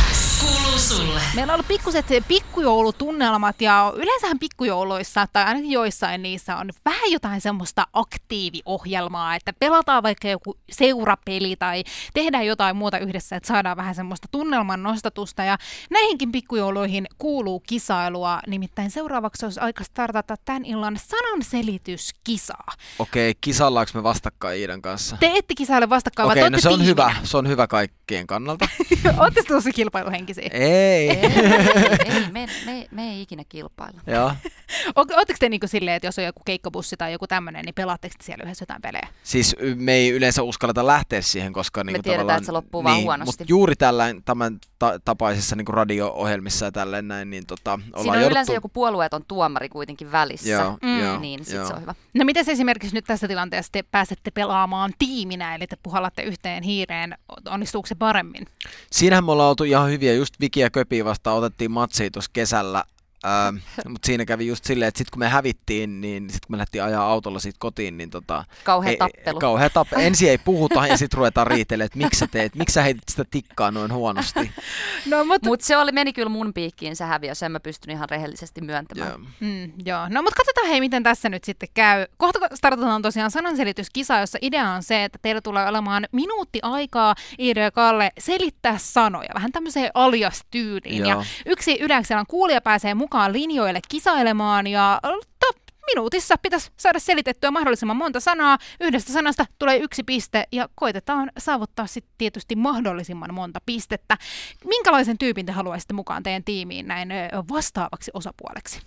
kuuluu 0.47 0.79
sulle. 0.79 1.21
Meillä 1.35 1.51
on 1.51 1.55
ollut 1.55 1.69
pikkuset 1.69 2.07
pikkujoulutunnelmat 2.29 3.61
ja 3.61 3.93
yleensähän 3.97 4.39
pikkujouluissa 4.39 5.27
tai 5.33 5.45
ainakin 5.45 5.71
joissain 5.71 6.23
niissä 6.23 6.57
on 6.57 6.71
vähän 6.85 7.13
jotain 7.13 7.41
semmoista 7.41 7.87
aktiiviohjelmaa, 7.93 9.35
että 9.35 9.53
pelataan 9.59 10.03
vaikka 10.03 10.29
joku 10.29 10.59
seurapeli 10.71 11.57
tai 11.57 11.85
tehdään 12.15 12.47
jotain 12.47 12.77
muuta 12.77 12.99
yhdessä, 12.99 13.37
että 13.37 13.47
saadaan 13.47 13.77
vähän 13.77 13.95
semmoista 13.95 14.29
tunnelman 14.31 14.83
nostatusta 14.83 15.45
ja 15.45 15.59
näihinkin 15.91 16.33
pikkujouluihin 16.33 17.07
kuuluu 17.19 17.61
kisailua, 17.61 18.41
nimittäin 18.47 18.91
seuraavaksi 18.91 19.47
olisi 19.47 19.61
aika 19.61 19.85
startata 19.85 20.35
tämän 20.45 20.65
illan 20.65 20.99
sananselityskisaa. 21.07 22.73
Okei, 22.99 23.35
kisallaanko 23.41 23.91
me 23.95 24.03
vastakkain 24.03 24.61
Iidan 24.61 24.83
kanssa? 24.83 25.17
Te 25.21 25.33
ette 25.35 25.55
kisaile 25.55 25.89
vastakkain, 25.89 26.31
Okei, 26.31 26.43
vaan 26.43 26.53
no 26.53 26.59
se 26.61 26.69
on 26.69 26.75
olette 26.75 26.87
hyvä, 26.91 27.05
tiiminä. 27.05 27.27
se 27.27 27.37
on 27.37 27.49
hyvä 27.49 27.67
kaikkien 27.67 28.27
kannalta. 28.27 28.69
Ootte 29.21 29.43
tosi 29.43 29.73
kilpailuhenkisiä. 29.73 30.36
Ei. 30.39 30.51
ei, 30.53 31.11
ei 31.11 32.31
me, 32.33 32.47
me, 32.67 32.87
me 32.91 33.03
ei 33.11 33.23
ikinä 33.23 33.43
kilpailla. 33.49 34.01
Joo. 34.07 34.33
Oletteko 34.97 35.37
te 35.41 35.49
niinku 35.49 35.67
silleen, 35.69 35.97
että 35.97 36.07
jos 36.07 36.19
on 36.19 36.25
joku 36.25 36.43
keikkabussi 36.47 36.97
tai 36.97 37.13
joku 37.13 37.27
tämmöinen, 37.27 37.65
niin 37.65 37.75
pelaatteko 37.75 38.15
te 38.19 38.25
siellä 38.25 38.45
yhdessä 38.45 38.63
jotain 38.63 38.83
pelejä? 38.83 39.09
Siis 39.23 39.57
me 39.77 39.93
ei 39.93 40.11
yleensä 40.11 40.43
uskalleta 40.43 40.87
lähteä 40.87 41.21
siihen, 41.21 41.53
koska 41.53 41.85
niinku 41.85 42.03
tiedetään, 42.03 42.19
tavallaan, 42.19 42.37
että 42.39 42.47
se 42.47 42.53
loppuu 42.53 42.85
vaan 42.85 42.97
niin, 42.97 43.05
huonosti. 43.05 43.43
Mut 43.45 43.51
juuri 43.51 43.77
tällain, 43.77 44.23
tämän 44.25 44.59
ta- 44.79 45.01
tapaisissa 45.05 45.57
niinku 45.57 45.73
radio-ohjelmissa 45.73 46.65
ja 46.65 46.73
tälleen 46.73 47.09
näin, 47.09 47.31
niin 47.31 47.47
tota, 47.47 47.71
ollaan 47.73 47.85
Siinä 48.03 48.13
on 48.13 48.17
jouduttu... 48.17 48.31
yleensä 48.33 48.53
joku 48.53 48.69
puolueeton 48.69 49.23
tuomari 49.29 49.69
kuitenkin 49.69 50.13
välissä. 50.13 50.49
Joo, 50.49 50.79
Mm. 50.83 51.01
joo, 51.01 51.19
Niin, 51.19 51.45
sit 51.45 51.55
joo. 51.55 51.67
se 51.69 51.75
on 51.75 51.81
hyvä. 51.81 51.95
No 52.15 52.25
miten 52.25 52.45
esimerkiksi 52.51 52.95
nyt 52.95 53.05
tässä 53.05 53.29
tilanteessa 53.29 53.73
te 53.73 53.83
pääsette 53.83 54.31
pelaamaan 54.31 54.93
tiiminä, 54.99 55.55
eli 55.55 55.67
te 55.67 55.77
puhallatte 55.83 56.23
yhteen 56.23 56.63
hiireen, 56.63 57.15
onnistuuko 57.49 57.87
se 57.87 57.95
paremmin? 57.95 58.47
Siinähän 58.93 59.25
me 59.25 59.33
ollaan 59.33 59.49
oltu 59.49 59.65
ihan 59.65 59.91
hyviä, 59.91 60.13
just 60.27 60.41
Viki 60.41 60.61
ja 60.61 60.71
Köpi 60.71 61.05
vastaan 61.05 61.39
otettiin 61.39 61.71
matsia 61.71 62.11
tuossa 62.11 62.31
kesällä, 62.33 62.85
Öö, 63.25 63.61
mutta 63.89 64.07
siinä 64.07 64.25
kävi 64.25 64.47
just 64.47 64.65
silleen, 64.65 64.89
että 64.89 64.99
sitten 64.99 65.11
kun 65.13 65.19
me 65.19 65.29
hävittiin, 65.29 66.01
niin 66.01 66.23
sitten 66.23 66.47
kun 66.47 66.55
me 66.55 66.57
lähdettiin 66.57 66.85
ajaa 66.85 67.07
autolla 67.07 67.39
siitä 67.39 67.57
kotiin, 67.61 67.97
niin 67.97 68.11
tota... 68.11 68.45
Kauhea 68.65 68.91
ei, 68.91 68.97
tappelu. 68.97 69.39
Kauhea 69.39 69.71
tappelu. 69.71 70.03
Ensin 70.07 70.31
ei 70.31 70.39
puhuta 70.39 70.87
ja 70.87 70.97
sitten 70.97 71.17
ruvetaan 71.17 71.47
riitelemään, 71.47 71.87
että 71.87 71.99
miksi 71.99 72.19
sä 72.19 72.27
teet, 72.27 72.55
miksi 72.55 72.75
sä 72.75 72.83
heitit 72.83 73.09
sitä 73.09 73.25
tikkaa 73.31 73.71
noin 73.71 73.93
huonosti. 73.93 74.51
No, 75.07 75.25
mutta 75.25 75.49
Mutta 75.49 75.67
se 75.67 75.77
oli, 75.77 75.93
meni 75.93 76.13
kyllä 76.13 76.29
mun 76.29 76.55
piikkiin 76.55 76.97
se 76.97 77.05
häviö, 77.05 77.35
sen 77.35 77.53
mä 77.53 77.61
pystyn 77.61 77.91
ihan 77.91 78.09
rehellisesti 78.11 78.61
myöntämään. 78.61 79.11
Joo. 79.11 79.19
Mm, 79.41 79.73
joo, 79.85 80.09
no 80.09 80.23
mutta 80.23 80.37
katsotaan 80.37 80.69
hei, 80.69 80.81
miten 80.81 81.03
tässä 81.03 81.29
nyt 81.29 81.45
sitten 81.45 81.69
käy. 81.75 82.07
Kohta 82.17 82.39
startataan 82.55 83.03
tosiaan 83.03 83.31
sananselityskisa, 83.31 84.19
jossa 84.19 84.39
idea 84.43 84.71
on 84.71 84.83
se, 84.83 85.05
että 85.05 85.19
teillä 85.23 85.41
tulee 85.41 85.69
olemaan 85.69 86.07
minuutti 86.13 86.59
aikaa 86.63 87.15
Iida 87.39 87.61
ja 87.61 87.71
Kalle 87.71 88.13
selittää 88.19 88.79
sanoja, 88.79 89.29
vähän 89.35 89.53
tämmöiseen 89.53 89.91
alias-tyyliin. 89.95 91.07
Ja 91.07 91.15
Joo. 91.15 91.25
yksi 91.47 91.79
Yläkselän 91.81 92.27
kuulija 92.29 92.61
pääsee 92.61 92.95
mukaan 92.95 93.06
linjoille 93.29 93.81
kisailemaan 93.89 94.67
ja 94.67 95.01
to, 95.41 95.47
minuutissa 95.95 96.39
pitäisi 96.39 96.71
saada 96.77 96.99
selitettyä 96.99 97.51
mahdollisimman 97.51 97.97
monta 97.97 98.21
sanaa. 98.21 98.59
Yhdestä 98.81 99.13
sanasta 99.13 99.47
tulee 99.59 99.77
yksi 99.77 100.03
piste 100.03 100.47
ja 100.53 100.69
koitetaan 100.75 101.31
saavuttaa 101.39 101.87
sitten 101.87 102.15
tietysti 102.19 102.57
mahdollisimman 102.57 103.35
monta 103.35 103.61
pistettä. 103.67 104.17
Minkälaisen 104.65 105.19
tyypin 105.19 105.47
te 105.47 105.53
haluaisitte 105.53 105.95
mukaan 105.95 106.23
teidän 106.23 106.45
tiimiin 106.45 106.89
näin 106.89 107.09
vastaavaksi 107.51 108.11
osapuoleksi? 108.15 108.81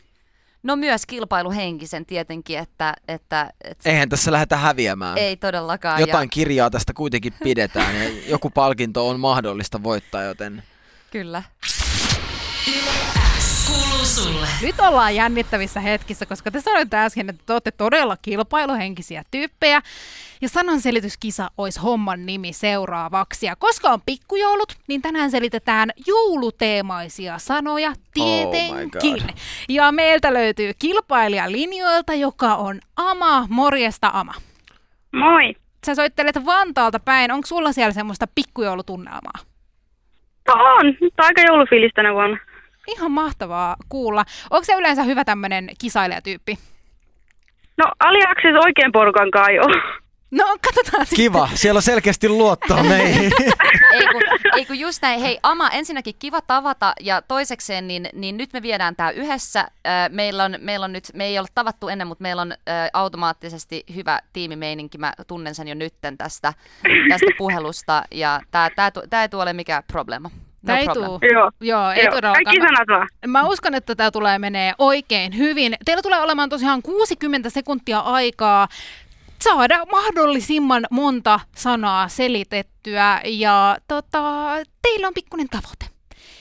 No 0.64 0.76
myös 0.76 1.06
kilpailuhenkisen 1.06 2.06
tietenkin, 2.06 2.60
että, 2.60 2.94
että, 3.08 3.54
että 3.64 3.90
Eihän 3.90 4.10
tässä 4.10 4.32
lähdetä 4.32 4.58
häviämään. 4.58 5.18
ei 5.18 5.38
todellakaan. 5.38 6.00
Jotain 6.00 6.30
kirjaa 6.30 6.70
tästä 6.70 6.94
kuitenkin 6.94 7.34
pidetään 7.44 7.96
ja 7.96 8.10
joku 8.28 8.50
palkinto 8.50 9.10
on 9.10 9.20
mahdollista 9.20 9.84
voittaa, 9.84 10.24
joten 10.24 10.56
Ja, 10.56 10.62
kyllä. 11.12 11.44
Sulle. 14.10 14.48
Nyt 14.62 14.76
ollaan 14.80 15.16
jännittävissä 15.16 15.80
hetkissä, 15.80 16.26
koska 16.26 16.52
te 16.52 16.62
sanoitte 16.62 16.98
äsken, 16.98 17.30
että 17.30 17.44
te 17.46 17.54
olette 17.54 17.72
todella 17.72 18.18
kilpailuhenkisiä 18.22 19.24
tyyppejä. 19.32 19.82
Ja 20.42 20.50
sananselityskisa 20.50 21.52
olisi 21.58 21.80
homman 21.80 22.26
nimi 22.26 22.54
seuraavaksi. 22.54 23.46
Ja 23.46 23.56
koska 23.56 23.90
on 23.90 24.02
pikkujoulut, 24.06 24.74
niin 24.88 25.02
tänään 25.02 25.32
selitetään 25.32 25.90
jouluteemaisia 26.08 27.38
sanoja 27.38 27.94
tietenkin. 28.14 29.18
God. 29.18 29.30
ja 29.70 29.92
meiltä 29.92 30.34
löytyy 30.34 30.72
kilpailija 30.80 31.52
linjoilta, 31.52 32.14
joka 32.14 32.56
on 32.56 32.80
Ama. 32.96 33.48
Morjesta 33.50 34.12
Ama. 34.14 34.34
Moi. 35.12 35.56
Sä 35.86 35.96
soittelet 35.96 36.46
Vantaalta 36.46 37.00
päin. 37.00 37.32
Onko 37.32 37.48
sulla 37.48 37.72
siellä 37.72 37.94
semmoista 37.94 38.26
pikkujoulutunnelmaa? 38.36 39.40
No 40.48 40.54
on, 40.54 40.86
nyt 40.86 41.14
on 41.20 41.26
aika 41.26 41.42
joulufiilis 41.42 41.92
tänä 41.96 42.14
vuonna. 42.14 42.38
Ihan 42.96 43.12
mahtavaa 43.12 43.76
kuulla. 43.90 44.26
Onko 44.50 44.66
se 44.66 44.74
yleensä 44.74 45.04
hyvä 45.04 45.24
tämmöinen 45.24 45.70
kisailijatyyppi? 45.82 46.58
No 47.78 47.86
aliaksis 48.00 48.56
oikein 48.66 48.92
porukan 48.92 49.32
kai 49.32 49.56
jo. 49.56 49.64
No 50.32 50.44
katsotaan 50.46 51.06
sitten. 51.06 51.16
kiva. 51.16 51.50
Siellä 51.54 51.78
on 51.78 51.82
selkeästi 51.82 52.30
luottoa 52.30 52.84
meihin. 52.84 53.32
ei, 53.94 54.08
kun, 54.12 54.22
ei 54.58 54.66
kun 54.66 54.80
just 54.80 55.02
näin. 55.02 55.22
Hei 55.22 55.40
Ama, 55.44 55.70
ensinnäkin 55.70 56.16
kiva 56.20 56.42
tavata 56.42 56.94
ja 57.00 57.22
toisekseen, 57.22 57.88
niin, 57.88 58.10
niin 58.14 58.38
nyt 58.38 58.54
me 58.54 58.62
viedään 58.62 58.96
tämä 58.96 59.10
yhdessä. 59.10 59.68
Meillä, 60.10 60.44
on, 60.44 60.56
meillä 60.60 60.84
on 60.84 60.94
nyt, 60.94 61.04
me 61.14 61.26
ei 61.26 61.40
ole 61.40 61.48
tavattu 61.56 61.88
ennen, 61.88 62.08
mutta 62.08 62.22
meillä 62.22 62.42
on 62.42 62.54
automaattisesti 62.94 63.84
hyvä 63.96 64.20
tiimimeininki. 64.34 64.98
Mä 64.98 65.14
tunnen 65.28 65.56
sen 65.56 65.68
jo 65.68 65.76
nytten 65.76 66.18
tästä, 66.18 66.54
tästä 67.10 67.32
puhelusta 67.38 68.04
ja 68.12 68.42
tämä 68.52 68.70
tää, 68.76 68.92
tää 69.10 69.22
ei 69.22 69.30
tule 69.30 69.44
ole 69.44 69.54
mikään 69.54 69.84
problema. 69.92 70.30
No 70.64 70.76
ei 70.76 70.88
tuu. 70.94 71.20
Joo. 71.34 71.52
Joo, 71.62 71.92
ei 71.92 72.06
Joo. 72.06 72.16
todellakaan. 72.16 72.46
Kaikki 72.46 72.62
sanat 72.62 72.88
vaan. 72.88 73.08
Mä 73.28 73.44
uskon, 73.48 73.76
että 73.76 73.96
tämä 73.96 74.12
tulee 74.12 74.40
menee 74.40 74.74
oikein 74.78 75.38
hyvin. 75.38 75.76
Teillä 75.86 76.02
tulee 76.02 76.20
olemaan 76.22 76.50
tosiaan 76.50 76.82
60 76.82 77.50
sekuntia 77.50 78.00
aikaa 78.00 78.68
saada 79.42 79.86
mahdollisimman 79.92 80.86
monta 80.92 81.40
sanaa 81.56 82.08
selitettyä 82.08 83.22
ja 83.26 83.78
tota, 83.88 84.22
teillä 84.82 85.08
on 85.08 85.14
pikkuinen 85.14 85.50
tavoite. 85.50 85.86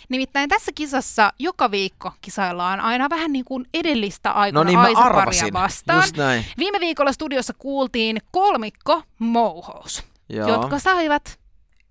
Nimittäin 0.08 0.48
tässä 0.48 0.72
kisassa 0.74 1.32
joka 1.38 1.70
viikko 1.70 2.12
kisaillaan 2.20 2.80
aina 2.80 3.10
vähän 3.10 3.32
niin 3.32 3.44
kuin 3.44 3.66
edellistä 3.74 4.30
aikaa 4.32 4.64
No 4.64 4.64
niin, 4.64 4.78
Aisa-paria 4.78 5.52
vastaan. 5.52 5.98
Just 5.98 6.16
näin. 6.16 6.44
Viime 6.58 6.80
viikolla 6.80 7.12
studiossa 7.12 7.54
kuultiin 7.58 8.18
kolmikko 8.30 9.02
Mouhous, 9.18 10.04
Joo. 10.28 10.48
jotka 10.48 10.78
saivat 10.78 11.38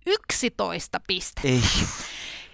11 0.06 1.02
pistettä. 1.08 1.48
Ei. 1.48 1.62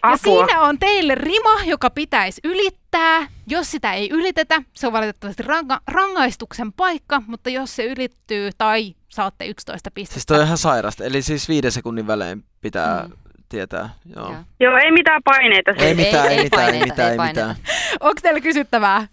Ja 0.04 0.10
Apua. 0.14 0.46
siinä 0.48 0.62
on 0.62 0.80
teille 0.80 1.16
rima, 1.16 1.64
joka 1.66 1.90
pitäisi 1.90 2.42
ylittää. 2.44 3.28
Jos 3.48 3.72
sitä 3.72 3.94
ei 3.94 4.10
ylitetä, 4.10 4.62
se 4.74 4.88
on 4.88 4.94
valitettavasti 4.94 5.44
ranga- 5.44 5.82
rangaistuksen 5.88 6.74
paikka, 6.74 7.22
mutta 7.28 7.50
jos 7.50 7.76
se 7.76 7.86
ylittyy 7.86 8.50
tai 8.58 8.96
saatte 9.10 9.46
11 9.46 9.92
pistettä. 9.92 10.14
Siis 10.14 10.26
toi 10.26 10.40
on 10.40 10.46
ihan 10.46 10.58
sairasta. 10.58 11.04
Eli 11.04 11.22
siis 11.22 11.50
viiden 11.50 11.72
sekunnin 11.72 12.08
välein 12.08 12.44
pitää 12.62 13.04
Mm. 13.08 13.14
tietää. 13.50 13.90
Joo. 14.16 14.26
Joo. 14.32 14.36
Joo, 14.60 14.78
ei 14.84 14.92
mitään 14.92 15.22
paineita. 15.24 15.72
Ei 15.72 15.88
Ei. 15.88 15.96
mitään, 15.96 16.28
ei, 16.28 16.38
ei 16.38 16.44
mitään, 16.44 16.64
ei 16.64 16.72
paineita, 16.72 16.86
mitään, 16.94 17.08
ei 17.08 17.12
ei 17.12 17.18
paineita. 17.18 17.48
mitään. 17.48 17.78
Onko 18.00 18.20
teillä 18.22 18.40
kysyttävää? 18.42 19.08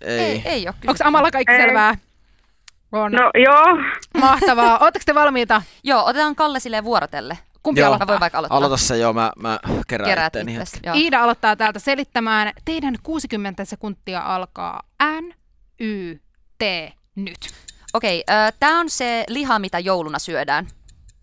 Ei. 0.00 0.18
Ei, 0.20 0.42
ei 0.44 0.66
ole 0.68 0.74
Onko 0.86 1.04
Amalla 1.04 1.30
kaikki 1.30 1.52
Ei. 1.52 1.60
selvää? 1.60 1.94
On. 2.92 3.12
No 3.12 3.30
joo. 3.44 3.78
Mahtavaa. 4.20 4.78
Oletteko 4.78 5.02
te 5.06 5.14
valmiita? 5.14 5.62
Joo, 5.84 6.04
otetaan 6.04 6.34
Kalle 6.36 6.60
silleen 6.60 6.84
vuorotelle. 6.84 7.38
Kumpi 7.62 7.80
Joo. 7.80 7.86
Mä 7.86 7.88
aloittaa? 7.88 8.06
voin 8.06 8.20
vaikka 8.20 8.38
aloittaa. 8.38 8.58
Aloita 8.58 8.76
se 8.76 8.98
joo, 8.98 9.12
mä, 9.12 9.32
mä 9.38 9.58
kerään 9.88 10.10
Keräät 10.10 10.36
itteeni. 10.36 10.54
Joo. 10.84 10.94
Iida 10.94 11.22
aloittaa 11.22 11.56
täältä 11.56 11.78
selittämään. 11.78 12.52
Teidän 12.64 12.94
60 13.02 13.64
sekuntia 13.64 14.20
alkaa 14.20 14.82
N, 15.20 15.34
Y, 15.80 16.14
T, 16.58 16.62
nyt. 17.14 17.38
Okei, 17.94 18.24
okay, 18.28 18.52
tämä 18.60 18.80
on 18.80 18.90
se 18.90 19.24
liha, 19.28 19.58
mitä 19.58 19.78
jouluna 19.78 20.18
syödään. 20.18 20.66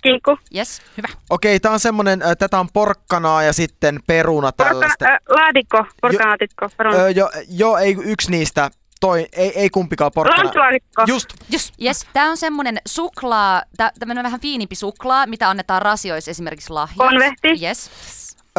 Kinkku. 0.01 0.37
Yes. 0.55 0.81
Okei, 1.29 1.59
tää 1.59 1.71
on 1.71 1.79
semmonen, 1.79 2.21
äh, 2.21 2.37
tätä 2.37 2.59
on 2.59 2.69
porkkanaa 2.73 3.43
ja 3.43 3.53
sitten 3.53 3.99
peruna 4.07 4.51
tällaista. 4.51 5.05
Porkka, 5.05 5.33
äh, 5.33 5.41
laatikko, 5.41 5.85
porkkanaatikko, 6.01 6.69
peruna. 6.77 6.97
Öö, 6.97 7.09
jo, 7.09 7.29
jo, 7.49 7.77
ei 7.77 7.97
yksi 8.03 8.31
niistä, 8.31 8.71
toi, 8.99 9.27
ei, 9.31 9.51
ei 9.59 9.69
kumpikaan 9.69 10.11
porkkana. 10.15 10.43
Lanslaatikko. 10.43 11.03
Just, 11.07 11.29
Just. 11.51 11.73
Yes, 11.83 12.07
tämä 12.13 12.29
on 12.29 12.37
semmoinen 12.37 12.77
suklaa, 12.87 13.63
tä- 13.77 13.91
tämmöinen 13.99 14.23
vähän 14.23 14.39
fiinimpi 14.39 14.75
suklaa, 14.75 15.25
mitä 15.27 15.49
annetaan 15.49 15.81
rasioissa 15.81 16.31
esimerkiksi 16.31 16.69
lahjaksi. 16.73 16.97
Konvehti. 16.97 17.65
Yes. 17.65 17.89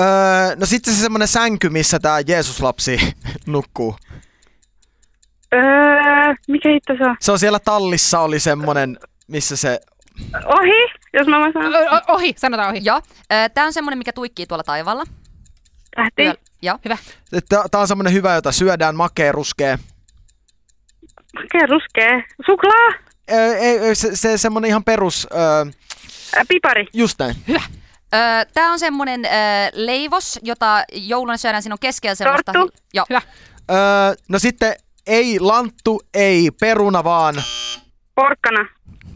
öö, 0.01 0.57
no 0.57 0.67
sitten 0.67 0.95
se 0.95 1.01
semmonen 1.01 1.29
sänky, 1.29 1.69
missä 1.69 1.99
tää 1.99 2.21
Jeesus-lapsi 2.21 3.01
nukkuu. 3.47 3.97
Öö, 5.55 5.61
mikä 6.49 6.69
hitto 6.69 6.93
se 6.99 7.05
on? 7.05 7.17
Se 7.21 7.33
on 7.33 7.39
siellä 7.39 7.59
tallissa 7.59 8.21
oli 8.21 8.41
semmonen, 8.41 8.99
missä 9.29 9.57
se... 9.57 9.81
Ohi, 10.47 11.01
jos 11.13 11.27
mä 11.27 11.39
vaan 11.41 11.53
sanon. 11.53 11.75
O- 11.75 12.15
ohi, 12.15 12.35
sanotaan 12.39 12.71
ohi. 12.71 12.81
Joo, 12.85 13.01
tämä 13.55 13.67
on 13.67 13.73
semmoinen, 13.73 13.99
mikä 13.99 14.13
tuikkii 14.13 14.47
tuolla 14.47 14.65
taivaalla. 14.65 15.05
Tähti. 15.97 16.41
Joo. 16.63 16.79
Hyvä. 16.85 16.97
Tää, 17.49 17.65
tää 17.71 17.81
on 17.81 17.89
semmonen 17.89 18.13
hyvä, 18.13 18.35
jota 18.35 18.53
syödään, 18.53 18.97
makea, 18.97 19.33
ruskea. 19.33 19.79
Mikä 21.43 21.67
ruskee? 21.67 22.25
Suklaa? 22.47 22.89
Öö, 23.33 23.57
ei, 23.57 23.79
ei, 23.79 23.95
se, 23.95 24.17
se 24.17 24.39
semmonen 24.39 24.69
ihan 24.69 24.85
perus... 24.85 25.27
Öö, 25.35 25.73
Äh, 26.39 26.45
pipari. 26.49 26.87
just 26.93 27.19
näin. 27.19 27.37
Tämä 28.55 28.73
on 28.73 28.79
semmoinen 28.79 29.25
öö, 29.25 29.31
leivos, 29.73 30.39
jota 30.43 30.85
jouluna 30.93 31.37
syödään. 31.37 31.63
Siinä 31.63 31.75
on 31.75 31.79
keskellä 31.79 32.15
semmoista... 32.15 32.53
Torttu. 32.53 32.79
Joo. 32.95 33.07
Hyvä. 33.11 33.23
Öö, 33.71 33.77
no 34.29 34.39
sitten 34.39 34.75
ei 35.07 35.41
lanttu, 35.41 36.03
ei 36.15 36.51
peruna, 36.61 37.05
vaan... 37.05 37.35
Porkkana. 38.15 38.69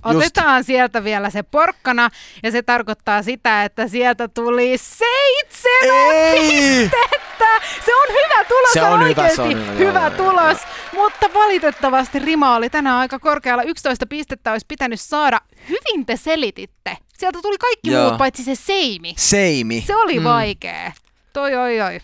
Otetaan 0.04 0.64
sieltä 0.64 1.04
vielä 1.04 1.30
se 1.30 1.42
porkkana 1.42 2.10
ja 2.42 2.50
se 2.50 2.62
tarkoittaa 2.62 3.22
sitä, 3.22 3.64
että 3.64 3.88
sieltä 3.88 4.28
tuli 4.28 4.78
seitsemän 4.78 6.14
Ei! 6.14 6.48
pistettä. 6.48 7.44
Se 7.84 7.94
on 7.94 8.06
hyvä 8.08 8.44
tulos, 8.44 8.72
Se 8.72 8.82
on 8.82 8.98
hyvä, 8.98 9.04
oikeasti 9.04 9.36
se 9.36 9.42
on 9.42 9.50
hyvä, 9.50 9.72
hyvä, 9.72 10.00
joo, 10.00 10.08
joo, 10.08 10.16
tulos. 10.16 10.58
Mutta 10.92 11.26
valitettavasti 11.34 12.18
rima 12.18 12.56
oli 12.56 12.70
tänään 12.70 12.96
aika 12.96 13.18
korkealla. 13.18 13.62
11 13.62 14.06
pistettä 14.06 14.52
olisi 14.52 14.66
pitänyt 14.68 15.00
saada. 15.00 15.40
Hyvin 15.68 16.06
te 16.06 16.16
selititte. 16.16 16.96
Sieltä 17.18 17.38
tuli 17.42 17.58
kaikki 17.58 17.90
Joo. 17.90 18.04
muut 18.04 18.18
paitsi 18.18 18.44
se 18.44 18.54
seimi. 18.54 19.14
Seimi. 19.16 19.84
Se 19.86 19.96
oli 19.96 20.18
mm. 20.18 20.24
vaikea. 20.24 20.92
Toi 21.32 21.54
oi 21.54 21.80
oi. 21.80 22.00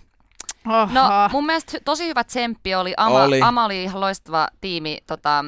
Oho. 0.67 0.89
No 0.93 1.03
mun 1.33 1.47
mielestä 1.47 1.79
tosi 1.85 2.07
hyvä 2.09 2.25
tsemppi 2.25 2.75
oli. 2.75 2.95
Ama 2.97 3.23
Oli. 3.23 3.41
Ama 3.43 3.65
oli 3.65 3.83
ihan 3.83 4.01
loistava 4.01 4.49
tiimi 4.61 4.99
tota, 5.07 5.45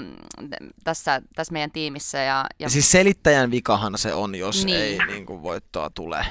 tässä, 0.85 1.23
tässä 1.35 1.53
meidän 1.53 1.71
tiimissä. 1.71 2.19
Ja, 2.19 2.45
ja 2.59 2.71
Siis 2.71 2.91
selittäjän 2.91 3.51
vikahan 3.51 3.99
se 3.99 4.15
on, 4.15 4.35
jos 4.35 4.65
Niin. 4.65 4.77
ei 4.79 4.99
niin 5.07 5.27
kuin 5.27 5.43
voittoa 5.43 5.91
tule. 5.91 6.27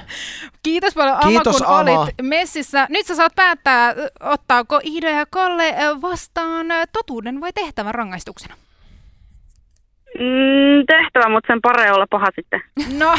Kiitos 0.62 0.94
paljon 0.94 1.16
Ama, 1.16 1.28
Kiitos, 1.30 1.56
kun 1.56 1.66
Ama. 1.66 1.78
olit 1.78 2.14
messissä. 2.22 2.86
Nyt 2.90 3.06
sä 3.06 3.14
saat 3.14 3.34
päättää, 3.34 3.94
ottaako 4.20 4.80
Ida 4.82 5.10
ja 5.10 5.26
Kalle 5.26 5.74
vastaan 6.02 6.66
totuuden 6.92 7.40
vai 7.40 7.52
tehtävän 7.52 7.94
rangaistuksena. 7.94 8.54
Mm, 10.18 10.86
tehtävä, 10.86 11.28
mutta 11.28 11.52
sen 11.52 11.60
pare 11.62 11.92
olla 11.92 12.06
paha 12.10 12.26
sitten. 12.34 12.62
No, 12.98 13.14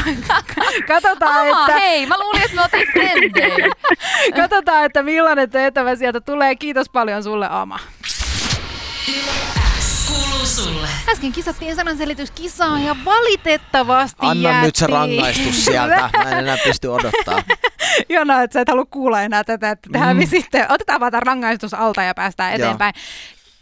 katsotaan, 0.88 1.48
Ama, 1.48 1.60
että, 1.66 1.78
hei, 1.80 2.06
mä 2.06 2.14
luulin, 2.18 2.42
että 2.42 2.56
me 2.56 2.62
oltiin 2.62 2.88
frendejä. 2.92 3.66
katsotaan, 4.40 4.84
että 4.84 5.02
millainen 5.02 5.50
tehtävä 5.50 5.96
sieltä 5.96 6.20
tulee. 6.20 6.54
Kiitos 6.56 6.88
paljon 6.90 7.22
sulle, 7.22 7.46
Ama. 7.50 7.78
Sulle. 10.44 10.88
Äsken 11.08 11.32
kisattiin 11.32 11.76
sananselityskisaa 11.76 12.78
ja 12.78 12.96
valitettavasti 13.04 14.16
Anna 14.26 14.48
jäätiin. 14.48 14.66
nyt 14.66 14.76
se 14.76 14.86
rangaistus 14.86 15.64
sieltä. 15.64 16.10
Mä 16.24 16.30
en 16.30 16.38
enää 16.38 16.56
pysty 16.64 16.88
odottaa. 16.88 17.42
Jona, 18.08 18.42
että 18.42 18.52
sä 18.54 18.60
et 18.60 18.68
halua 18.68 18.86
kuulla 18.90 19.22
enää 19.22 19.44
tätä, 19.44 19.70
että 19.70 19.88
te 19.92 19.98
hävisitte. 19.98 20.66
Otetaan 20.68 21.00
vaan 21.00 21.12
tämä 21.12 21.20
rangaistus 21.20 21.74
alta 21.74 22.02
ja 22.02 22.14
päästään 22.14 22.50
Joo. 22.52 22.56
eteenpäin. 22.56 22.94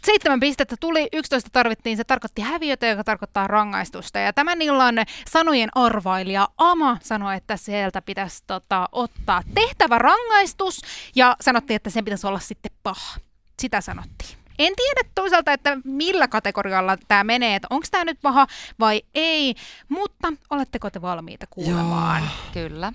Seitsemän 0.05 0.39
pistettä 0.39 0.75
tuli, 0.79 1.07
11 1.13 1.49
tarvittiin, 1.53 1.97
se 1.97 2.03
tarkoitti 2.03 2.41
häviötä, 2.41 2.87
joka 2.87 3.03
tarkoittaa 3.03 3.47
rangaistusta. 3.47 4.19
Ja 4.19 4.33
tämän 4.33 4.61
illan 4.61 4.95
sanojen 5.29 5.69
arvailija 5.75 6.47
Ama 6.57 6.97
sanoi, 7.01 7.35
että 7.35 7.57
sieltä 7.57 8.01
pitäisi 8.01 8.43
tota, 8.47 8.89
ottaa 8.91 9.41
tehtävä 9.55 9.97
rangaistus 9.99 10.81
ja 11.15 11.35
sanottiin, 11.41 11.75
että 11.75 11.89
sen 11.89 12.05
pitäisi 12.05 12.27
olla 12.27 12.39
sitten 12.39 12.71
paha. 12.83 13.17
Sitä 13.61 13.81
sanottiin. 13.81 14.37
En 14.59 14.73
tiedä 14.75 15.09
toisaalta, 15.15 15.53
että 15.53 15.77
millä 15.83 16.27
kategorialla 16.27 16.97
tämä 17.07 17.23
menee, 17.23 17.55
että 17.55 17.67
onko 17.69 17.87
tämä 17.91 18.05
nyt 18.05 18.19
paha 18.21 18.47
vai 18.79 19.01
ei, 19.15 19.55
mutta 19.89 20.33
oletteko 20.49 20.89
te 20.89 21.01
valmiita 21.01 21.45
kuulemaan? 21.49 22.23
Kyllä. 22.53 22.93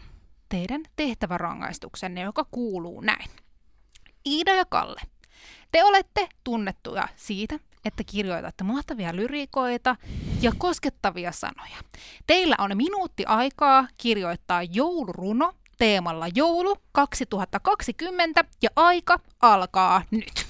teidän 0.49 0.83
tehtävärangaistuksenne, 0.97 2.21
joka 2.21 2.47
kuuluu 2.51 3.01
näin. 3.01 3.31
Iida 4.27 4.55
ja 4.55 4.64
Kalle, 4.64 5.01
te 5.72 5.85
olette 5.85 6.28
tunnettuja 6.44 7.09
siitä, 7.16 7.59
että 7.85 8.04
kirjoitatte 8.04 8.64
mahtavia 8.64 9.16
lyriikoita 9.16 9.96
ja 10.40 10.52
koskettavia 10.59 11.33
sanoja. 11.33 11.76
Teillä 12.26 12.57
on 12.59 12.76
minuutti 12.76 13.24
aikaa 13.26 13.88
kirjoittaa 13.96 14.62
jouluruno 14.62 15.54
teemalla 15.78 16.26
joulu 16.35 16.76
2020 16.92 18.44
ja 18.62 18.70
aika 18.76 19.20
alkaa 19.42 20.02
nyt. 20.11 20.47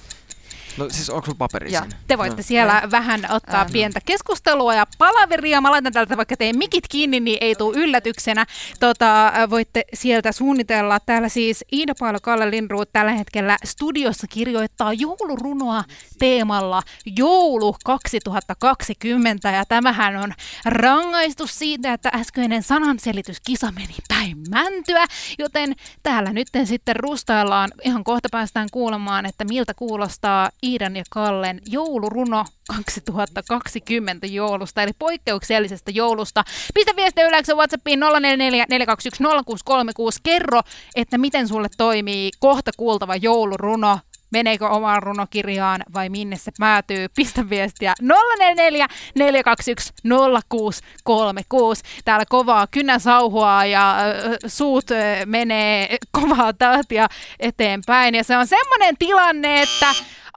No 0.77 0.89
siis 0.89 1.09
onko 1.09 1.25
sulla 1.25 1.37
paperi 1.37 1.73
Joo. 1.73 1.81
siinä? 1.81 1.97
Te 2.07 2.17
voitte 2.17 2.41
siellä 2.41 2.81
vähän 2.91 3.27
ottaa 3.29 3.61
Ähm. 3.61 3.71
pientä 3.71 3.99
keskustelua 4.05 4.75
ja 4.75 4.85
palaveria. 4.97 5.61
Mä 5.61 5.71
laitan 5.71 5.93
täältä 5.93 6.17
vaikka 6.17 6.37
teidän 6.37 6.57
mikit 6.57 6.83
kiinni, 6.89 7.19
niin 7.19 7.37
ei 7.41 7.55
tule 7.55 7.77
yllätyksenä. 7.77 8.45
Tota, 8.79 9.27
äh, 9.27 9.49
voitte 9.49 9.83
sieltä 9.93 10.31
suunnitella. 10.31 10.99
Täällä 10.99 11.29
siis 11.29 11.65
Iida 11.73 11.93
Pailo 11.99 12.19
Kalle 12.21 12.51
Lindruut 12.51 12.89
tällä 12.93 13.11
hetkellä 13.11 13.57
studiossa 13.65 14.27
kirjoittaa 14.27 14.93
joulurunoa 14.93 15.83
teemalla 16.19 16.83
joulu 17.17 17.75
2020. 17.85 19.51
Ja 19.51 19.65
tämähän 19.65 20.17
on 20.17 20.33
rangaistus 20.65 21.59
siitä, 21.59 21.93
että 21.93 22.09
äskeinen 22.13 22.63
sananselityskisa 22.63 23.71
meni 23.71 23.95
päin 24.07 24.37
mäntyä. 24.49 25.05
Joten 25.39 25.75
täällä 26.03 26.33
nyt 26.33 26.47
sitten 26.63 26.95
rustaillaan. 26.95 27.69
Ihan 27.83 28.03
kohta 28.03 28.29
päästään 28.31 28.67
kuulemaan, 28.71 29.25
että 29.25 29.45
miltä 29.45 29.73
kuulostaa 29.73 30.49
Iidan 30.69 30.95
ja 30.95 31.03
Kallen 31.09 31.61
jouluruno 31.65 32.45
2020 32.67 34.27
joulusta, 34.27 34.83
eli 34.83 34.91
poikkeuksellisesta 34.99 35.91
joulusta. 35.91 36.43
Pistä 36.73 36.95
viestiä 36.95 37.27
yleensä 37.27 37.55
WhatsAppiin 37.55 37.99
044 37.99 38.65
421 38.69 39.23
0636. 39.23 40.19
Kerro, 40.23 40.61
että 40.95 41.17
miten 41.17 41.47
sulle 41.47 41.67
toimii 41.77 42.31
kohta 42.39 42.71
kuultava 42.77 43.15
jouluruno. 43.15 43.99
Meneekö 44.31 44.67
omaan 44.67 45.03
runokirjaan 45.03 45.83
vai 45.93 46.09
minne 46.09 46.37
se 46.37 46.51
päätyy? 46.59 47.07
Pistä 47.15 47.49
viestiä 47.49 47.93
044 48.01 48.87
421 49.15 49.93
0636. 50.09 51.83
Täällä 52.05 52.25
kovaa 52.29 52.67
kynäsauhua 52.67 53.65
ja 53.65 53.99
äh, 53.99 54.05
suut 54.47 54.91
äh, 54.91 55.25
menee 55.25 55.97
kovaa 56.11 56.53
tahtia 56.53 57.07
eteenpäin. 57.39 58.15
Ja 58.15 58.23
se 58.23 58.37
on 58.37 58.47
semmoinen 58.47 58.97
tilanne, 58.99 59.61
että 59.61 59.87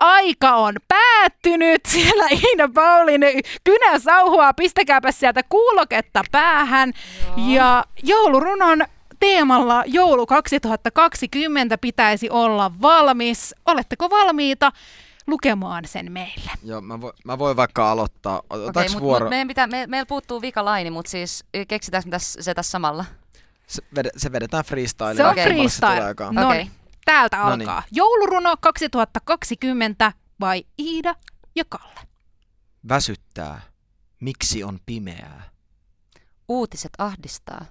aika 0.03 0.55
on 0.55 0.75
päättynyt. 0.88 1.81
Siellä 1.93 2.25
Iina 2.31 2.69
Paulin 2.75 3.21
kynäsauhua, 3.65 4.55
pistäkääpä 4.55 5.12
sieltä 5.12 5.43
kuuloketta 5.49 6.23
päähän. 6.33 6.93
Ja 7.37 7.85
joulurunon 8.03 8.85
teemalla 9.21 9.85
joulu 9.87 10.27
2020 10.27 11.79
pitäisi 11.79 12.31
olla 12.31 12.73
valmis. 12.83 13.55
Oletteko 13.67 14.11
valmiita 14.11 14.73
lukemaan 15.27 15.85
sen 15.87 16.12
meille? 16.12 16.51
Joo, 16.65 16.81
mä, 16.81 17.01
vo, 17.01 17.12
mä 17.25 17.38
voin 17.38 17.57
vaikka 17.57 17.91
aloittaa. 17.91 18.43
Okay, 18.51 18.88
mut, 18.93 19.03
vuoro? 19.03 19.25
mut 19.25 19.31
meidän 19.31 19.49
pitää, 19.49 19.67
me, 19.67 19.87
meillä 19.87 20.07
puuttuu 20.07 20.43
vika 20.43 20.65
laini, 20.65 20.91
mutta 20.91 21.11
siis 21.11 21.45
tässä, 22.11 22.43
se 22.43 22.55
tässä 22.55 22.71
samalla? 22.71 23.05
Se, 23.67 23.83
ved, 23.95 24.07
se 24.17 24.33
vedetään 24.33 24.65
freestyle. 24.65 25.15
Se 25.15 25.25
on 25.25 25.31
Okei. 25.31 25.45
freestyle. 25.45 26.15
No. 26.21 26.43
No 26.43 26.49
Okei. 26.49 26.71
Täältä 27.05 27.37
Noniin. 27.37 27.69
alkaa. 27.69 27.83
Jouluruno 27.91 28.57
2020 28.61 30.12
vai 30.41 30.65
Iida 30.79 31.15
ja 31.55 31.65
Kalle? 31.69 32.01
Väsyttää. 32.88 33.61
Miksi 34.21 34.65
on 34.65 34.79
pimeää? 34.87 35.43
Uutiset 36.49 36.93
ahdistaa. 36.99 37.65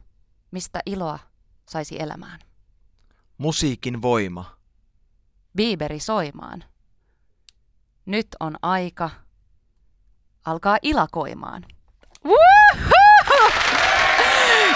Mistä 0.52 0.80
iloa 0.86 1.20
saisi 1.70 2.02
elämään? 2.02 2.40
Musiikin 3.38 4.02
voima. 4.02 4.58
Biiberi 5.58 6.00
soimaan. 6.00 6.64
Nyt 8.06 8.28
on 8.40 8.56
aika 8.62 9.10
alkaa 10.46 10.78
ilakoimaan. 10.82 11.66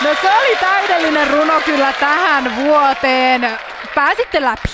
No 0.04 0.16
se 0.22 0.32
oli 0.38 0.56
täydellinen 0.60 1.32
runo 1.32 1.62
kyllä 1.66 1.94
tähän 1.94 2.56
vuoteen. 2.56 3.42
Pääsitte 3.96 4.42
läpi. 4.42 4.68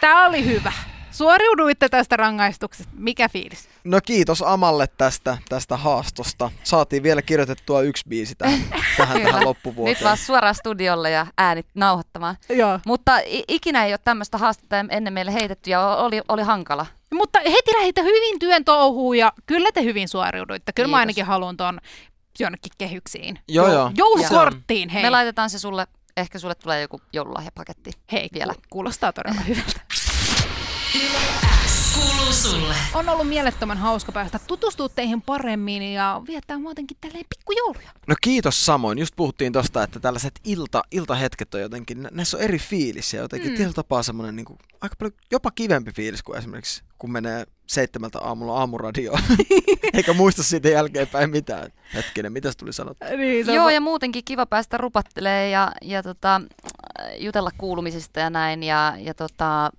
Tämä 0.00 0.26
oli 0.26 0.44
hyvä. 0.44 0.72
Suoriuduitte 1.10 1.88
tästä 1.88 2.16
rangaistuksesta. 2.16 2.92
Mikä 2.96 3.28
fiilis? 3.28 3.68
No 3.84 4.00
kiitos 4.04 4.42
Amalle 4.42 4.86
tästä, 4.86 5.38
tästä 5.48 5.76
haastosta. 5.76 6.50
Saatiin 6.64 7.02
vielä 7.02 7.22
kirjoitettua 7.22 7.82
yksi 7.82 8.04
biisi 8.08 8.34
tähän, 8.34 8.60
tähän, 8.96 9.22
tähän 9.22 9.44
loppuvuoteen. 9.44 9.94
Nyt 9.94 10.04
vaan 10.04 10.16
suoraan 10.16 10.54
studiolle 10.54 11.10
ja 11.10 11.26
äänit 11.38 11.66
nauhoittamaan. 11.74 12.36
Joo. 12.48 12.80
Mutta 12.86 13.12
ikinä 13.48 13.84
ei 13.84 13.92
ole 13.92 13.98
tämmöistä 14.04 14.38
haastetta 14.38 14.76
ennen 14.90 15.12
meille 15.12 15.32
heitetty 15.32 15.70
ja 15.70 15.86
oli, 15.96 16.20
oli 16.28 16.42
hankala. 16.42 16.86
Mutta 17.14 17.38
heti 17.38 17.72
lähditte 17.78 18.02
hyvin 18.02 18.38
työn 18.38 18.64
touhuun 18.64 19.18
ja 19.18 19.32
kyllä 19.46 19.68
te 19.74 19.82
hyvin 19.82 20.08
suoriuduitte. 20.08 20.72
Kyllä 20.72 20.88
mä 20.88 20.90
Kiitos. 20.90 21.00
ainakin 21.00 21.24
haluan 21.24 21.56
ton 21.56 21.80
jonnekin 22.40 22.72
kehyksiin. 22.78 23.38
Joo, 23.48 23.72
joo. 23.72 23.90
Joulukorttiin, 23.96 24.88
hei. 24.88 25.02
Me 25.02 25.10
laitetaan 25.10 25.50
se 25.50 25.58
sulle, 25.58 25.86
ehkä 26.20 26.38
sulle 26.38 26.54
tulee 26.54 26.80
joku 26.80 27.00
joululahjapaketti 27.12 27.90
Hei, 28.12 28.28
vielä. 28.34 28.54
ku- 28.54 28.60
kuulostaa 28.70 29.12
todella 29.12 29.40
hyvältä. 29.40 29.80
Kuuluu 31.98 32.32
sulle. 32.32 32.74
On 32.94 33.08
ollut 33.08 33.28
mielettömän 33.28 33.78
hauska 33.78 34.12
päästä 34.12 34.38
tutustua 34.46 34.88
teihin 34.88 35.22
paremmin 35.22 35.82
ja 35.82 36.22
viettää 36.26 36.58
muutenkin 36.58 36.96
tälleen 37.00 37.24
pikkujouluja. 37.28 37.90
No 38.06 38.14
kiitos 38.20 38.66
samoin. 38.66 38.98
Just 38.98 39.16
puhuttiin 39.16 39.52
tosta, 39.52 39.82
että 39.82 40.00
tällaiset 40.00 40.40
ilta, 40.44 40.82
iltahetket 40.90 41.54
on 41.54 41.60
jotenkin, 41.60 42.02
nä- 42.02 42.08
näissä 42.12 42.36
on 42.36 42.42
eri 42.42 42.58
fiilis 42.58 43.14
ja 43.14 43.20
jotenkin 43.20 43.50
Mm. 43.50 43.56
tietyllä 43.56 43.74
tapaa 43.74 44.02
semmoinen 44.02 44.36
niin 44.36 44.46
kuin, 44.46 44.58
aika 44.80 44.96
paljon 44.98 45.12
jopa 45.30 45.50
kivempi 45.50 45.92
fiilis 45.92 46.22
kuin 46.22 46.38
esimerkiksi 46.38 46.82
kun 46.98 47.12
menee 47.12 47.44
seitsemältä 47.66 48.18
aamulla 48.18 48.58
aamuradioon, 48.58 49.20
eikä 49.94 50.12
muista 50.12 50.42
siitä 50.42 50.68
jälkeenpäin 50.68 51.30
mitään. 51.30 51.70
Hetkinen, 51.94 52.32
mitä 52.32 52.52
tuli 52.58 52.72
sanottua? 52.72 53.08
Niin, 53.08 53.46
Joo, 53.46 53.68
ja 53.70 53.80
muutenkin 53.80 54.24
kiva 54.24 54.46
päästä 54.46 54.76
rupattelee 54.78 55.50
ja, 55.50 55.72
ja 55.82 56.02
tota, 56.02 56.40
jutella 57.18 57.50
kuulumisista 57.58 58.20
ja 58.20 58.30
näin. 58.30 58.62
Ja, 58.62 58.94
ja 58.98 59.14
tota, 59.14 59.70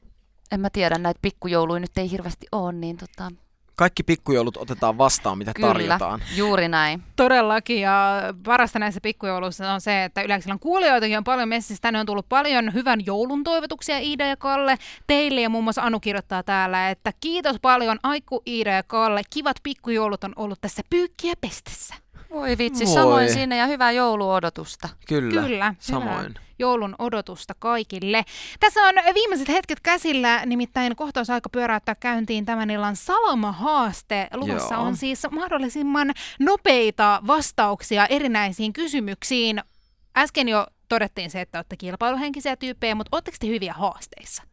en 0.52 0.60
mä 0.60 0.70
tiedä, 0.70 0.98
näitä 0.98 1.20
pikkujouluja 1.22 1.80
nyt 1.80 1.98
ei 1.98 2.12
hirveästi 2.12 2.48
ole, 2.52 2.74
niin 2.74 2.98
tota, 2.98 3.32
Kaikki 3.80 4.04
pikkujoulut 4.04 4.58
otetaan 4.58 4.98
vastaan, 4.98 5.38
mitä 5.38 5.54
kyllä, 5.54 5.68
tarjotaan. 5.68 6.22
juuri 6.36 6.68
näin. 6.68 7.04
Todellakin, 7.16 7.82
ja 7.82 8.22
parasta 8.44 8.80
näissä 8.80 9.02
pikkujouluissa 9.02 9.74
on 9.74 9.82
se, 9.82 10.04
että 10.04 10.22
Yleisellä 10.22 10.58
kuulijoitakin 10.60 11.18
on 11.18 11.24
paljon 11.24 11.50
messissä. 11.50 11.82
Tänne 11.82 12.00
on 12.00 12.06
tullut 12.06 12.30
paljon 12.30 12.74
hyvän 12.74 13.06
joulun 13.06 13.44
toivotuksia 13.44 13.98
Iida 13.98 14.26
ja 14.26 14.38
Kalle 14.38 14.78
teille, 15.08 15.42
ja 15.42 15.50
muun 15.50 15.64
muassa 15.64 15.82
Anu 15.82 16.00
kirjoittaa 16.00 16.44
täällä, 16.44 16.90
että 16.90 17.14
kiitos 17.20 17.56
paljon 17.62 18.00
Aiku, 18.04 18.42
Iida 18.48 18.72
ja 18.72 18.84
Kalle. 18.84 19.22
Kivat 19.30 19.58
pikkujoulut 19.64 20.24
on 20.24 20.34
ollut 20.36 20.62
tässä 20.62 20.82
pyykkiä 20.90 21.34
pestessä. 21.42 21.96
Voi 22.32 22.58
vitsi, 22.58 22.86
Voi. 22.86 22.94
samoin 22.94 23.34
sinne 23.34 23.58
ja 23.58 23.68
hyvää 23.68 23.92
jouluodotusta. 23.92 24.89
Kyllä, 25.08 25.42
Kyllä, 25.42 25.76
samoin. 25.80 26.18
hyvää 26.18 26.50
joulun 26.60 26.96
odotusta 27.00 27.54
kaikille. 27.60 28.26
Tässä 28.60 28.82
on 28.82 28.96
viimeiset 29.13 29.48
hetket 29.48 29.80
käsillä, 29.80 30.46
nimittäin 30.46 30.96
kohta 30.96 31.20
olisi 31.20 31.32
aika 31.32 31.50
pyöräyttää 31.50 31.96
käyntiin 31.96 32.46
tämän 32.46 32.70
illan 32.70 32.96
Salama-haaste. 32.96 34.28
Luvassa 34.34 34.76
Joo. 34.76 34.84
on 34.84 34.98
siis 34.98 35.28
mahdollisimman 35.32 36.12
nopeita 36.39 37.22
vastauksia 37.28 38.06
erinäisiin 38.06 38.74
kysymyksiin. 38.74 39.62
Äsken 40.18 40.50
jo 40.50 40.68
todettiin 40.89 41.30
se, 41.30 41.42
että 41.42 41.58
olette 41.58 41.78
kilpailuhenkisiä 41.78 42.56
tyyppejä, 42.56 42.96
mutta 42.96 43.15
oletteko 43.15 43.38
te 43.39 43.48
hyviä 43.48 43.74
haasteissa? 43.74 44.44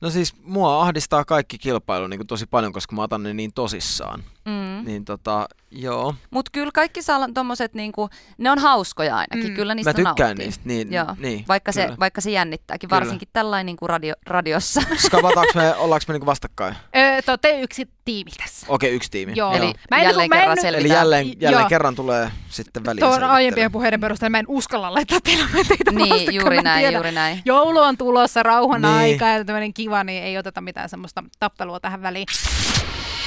No 0.00 0.10
siis 0.10 0.34
mua 0.42 0.82
ahdistaa 0.82 1.24
kaikki 1.24 1.58
kilpailu 1.58 2.06
niin 2.06 2.18
kuin 2.18 2.26
tosi 2.26 2.46
paljon, 2.46 2.72
koska 2.72 2.96
mä 2.96 3.02
otan 3.02 3.22
ne 3.22 3.34
niin 3.34 3.52
tosissaan. 3.52 4.24
Mm. 4.48 4.84
Niin 4.86 5.04
tota, 5.04 5.48
joo. 5.70 6.14
Mutta 6.30 6.50
kyllä 6.54 6.70
kaikki 6.74 7.00
sal- 7.02 7.32
tommoset, 7.34 7.74
niinku, 7.74 8.08
ne 8.38 8.50
on 8.50 8.58
hauskoja 8.58 9.16
ainakin, 9.16 9.50
Mm. 9.50 9.56
kyllä 9.56 9.74
niistä 9.74 9.90
Mä 9.90 9.94
tykkään 9.94 10.16
nauttii. 10.28 10.46
niistä, 10.46 10.62
niin, 10.64 10.92
Joo. 10.92 11.06
niin 11.18 11.44
vaikka, 11.48 11.72
se, 11.72 11.82
kyllä. 11.84 11.96
vaikka 12.00 12.20
se 12.20 12.30
jännittääkin, 12.30 12.88
Kyllä. 12.88 13.00
varsinkin 13.00 13.28
tällainen 13.32 13.66
niinku 13.66 13.86
radio, 13.86 14.14
radiossa. 14.26 14.80
Skavataanko 15.06 15.52
me, 15.54 15.74
ollaanko 15.76 16.04
me 16.08 16.12
niinku 16.14 16.26
vastakkain? 16.26 16.74
Öö, 16.96 17.22
te 17.22 17.30
olette 17.32 17.60
yksi 17.60 17.88
tiimi 18.04 18.30
tässä. 18.30 18.66
Okei, 18.68 18.94
yksi 18.94 19.10
tiimi. 19.10 19.32
Joo. 19.36 19.52
Eli 19.52 19.72
Mä 19.90 19.96
en 19.96 20.02
jälleen 20.04 20.28
mä 20.28 20.34
en 20.34 20.40
kerran 20.40 20.56
selvitään. 20.60 20.80
Eli 20.86 20.88
jälleen, 20.94 21.40
jälleen 21.40 21.60
Joo. 21.62 21.68
kerran 21.68 21.94
tulee 21.94 22.30
sitten 22.48 22.84
väliin 22.84 23.04
Tuon 23.06 23.24
aiempien 23.24 23.72
puheiden 23.72 24.00
perusteella 24.00 24.30
mä 24.30 24.38
en 24.38 24.44
uskalla 24.48 24.94
laittaa 24.94 25.20
teitä 25.20 25.44
teitä 25.68 25.90
niin, 25.90 25.98
vastakkain, 26.08 26.34
juuri 26.34 26.62
näin, 26.62 26.78
tiedä. 26.80 26.96
juuri 26.96 27.12
näin. 27.12 27.42
Joulu 27.44 27.78
on 27.78 27.96
tulossa, 27.98 28.42
rauhan 28.42 28.82
Niin. 28.82 28.94
aika 28.94 29.26
ja 29.28 29.44
tämmöinen 29.44 29.74
kiva, 29.74 30.04
niin 30.04 30.22
ei 30.22 30.38
oteta 30.38 30.60
mitään 30.60 30.88
semmoista 30.88 31.24
tappelua 31.38 31.80
tähän 31.80 32.02
väliin. 32.02 32.26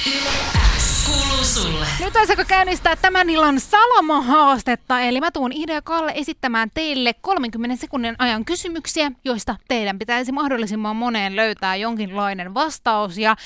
Yle 0.06 0.30
X 0.78 0.91
kuuluu 1.06 1.44
sulle. 1.44 1.86
Nyt 2.00 2.16
olisi 2.16 2.32
aika 2.32 2.44
käynnistää 2.44 2.96
tämän 2.96 3.30
illan 3.30 3.60
Salama-haastetta, 3.60 5.00
eli 5.00 5.20
mä 5.20 5.30
tuun 5.30 5.52
Ida 5.52 5.72
ja 5.72 5.82
Kalle 5.82 6.12
esittämään 6.14 6.70
teille 6.74 7.14
30 7.20 7.76
sekunnin 7.80 8.16
ajan 8.18 8.44
kysymyksiä, 8.44 9.12
joista 9.24 9.56
teidän 9.68 9.98
pitäisi 9.98 10.32
mahdollisimman 10.32 10.96
moneen 10.96 11.36
löytää 11.36 11.76
jonkinlainen 11.76 12.54
vastaus, 12.54 13.18
ja 13.18 13.36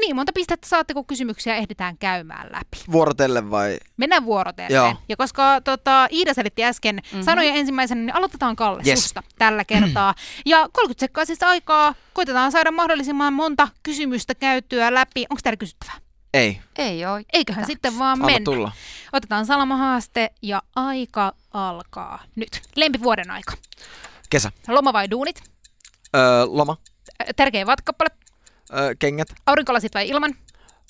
niin 0.00 0.16
monta 0.16 0.32
pistettä 0.32 0.68
saatte, 0.68 0.94
kun 0.94 1.06
kysymyksiä 1.06 1.56
ehditään 1.56 1.98
käymään 1.98 2.46
läpi. 2.52 2.84
Vuorotellen 2.92 3.50
vai? 3.50 3.78
Mennään 3.96 4.24
vuorotellen. 4.24 4.74
Joo. 4.76 4.94
Ja 5.08 5.16
koska 5.16 5.60
tota, 5.60 6.08
Iida 6.12 6.34
selitti 6.34 6.64
äsken 6.64 6.96
mm-hmm. 6.96 7.22
sanoja 7.22 7.54
ensimmäisenä, 7.54 8.00
niin 8.00 8.16
aloitetaan 8.16 8.56
Kalle 8.56 8.82
Yes. 8.86 9.02
susta 9.02 9.22
tällä 9.38 9.64
kertaa. 9.64 10.14
Ja 10.46 10.68
30 10.72 11.00
sekkaa 11.00 11.24
siis 11.24 11.42
aikaa. 11.42 11.94
Koitetaan 12.12 12.52
saada 12.52 12.70
mahdollisimman 12.70 13.32
monta 13.32 13.68
kysymystä 13.82 14.34
käyttyä 14.34 14.94
läpi. 14.94 15.26
Onko 15.30 15.40
täällä 15.42 15.56
kysyttävää? 15.56 16.03
Ei. 16.34 16.60
Ei 16.78 17.04
oo. 17.06 17.20
Eiköhän 17.32 17.66
sitten 17.66 17.98
vaan 17.98 18.12
Anna 18.12 18.26
mennä. 18.26 18.44
tulla. 18.44 18.72
Otetaan 19.12 19.46
salamahaaste 19.46 20.30
ja 20.42 20.62
aika 20.76 21.32
alkaa 21.52 22.22
nyt. 22.36 22.62
Lempivuoden 22.76 23.30
aika. 23.30 23.52
Kesä. 24.30 24.52
Loma 24.68 24.92
vai 24.92 25.10
duunit? 25.10 25.42
Öö, 26.16 26.44
loma. 26.46 26.76
Tärkeä 27.36 27.66
vatkakappale. 27.66 28.10
Öö, 28.76 28.94
kengät. 28.98 29.28
Aurinkolasit 29.46 29.94
vai 29.94 30.08
ilman? 30.08 30.34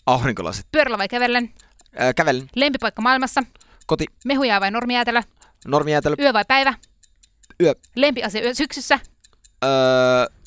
Aurinkolasit. 0.07 0.67
Pyörällä 0.73 0.99
vai 0.99 1.09
kävellen? 1.09 1.55
Öö, 2.01 2.13
kävelen. 2.15 2.51
Lempipaikka 2.57 3.03
maailmassa? 3.03 3.43
Koti. 3.87 4.07
Mehujää 4.25 4.61
vai 4.61 4.71
normijäätelö? 4.71 5.23
Normijäätelö. 5.67 6.17
Yö 6.19 6.33
vai 6.33 6.45
päivä? 6.49 6.75
Yö. 7.63 7.75
Lempiasia 7.97 8.43
yö 8.43 8.55
syksyssä? 8.55 9.01
Öö, 9.65 9.71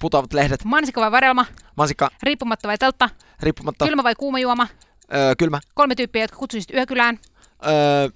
putaavat 0.02 0.34
lehdet. 0.34 0.64
Mansikka 0.64 1.02
vai 1.02 1.12
varelma? 1.12 1.46
Mansikka. 1.76 2.10
Riippumatta 2.24 2.68
vai 2.68 2.78
teltta? 2.78 3.10
Riippumatta. 3.40 3.86
Kylmä 3.86 4.04
vai 4.04 4.16
kuuma 4.16 4.40
juoma? 4.40 4.68
Öö, 5.16 5.36
kylmä. 5.38 5.60
Kolme 5.74 5.96
tyyppiä, 5.96 6.24
jotka 6.24 6.38
kutsuisit 6.38 6.74
yökylään. 6.74 7.20
Öö, 7.68 8.10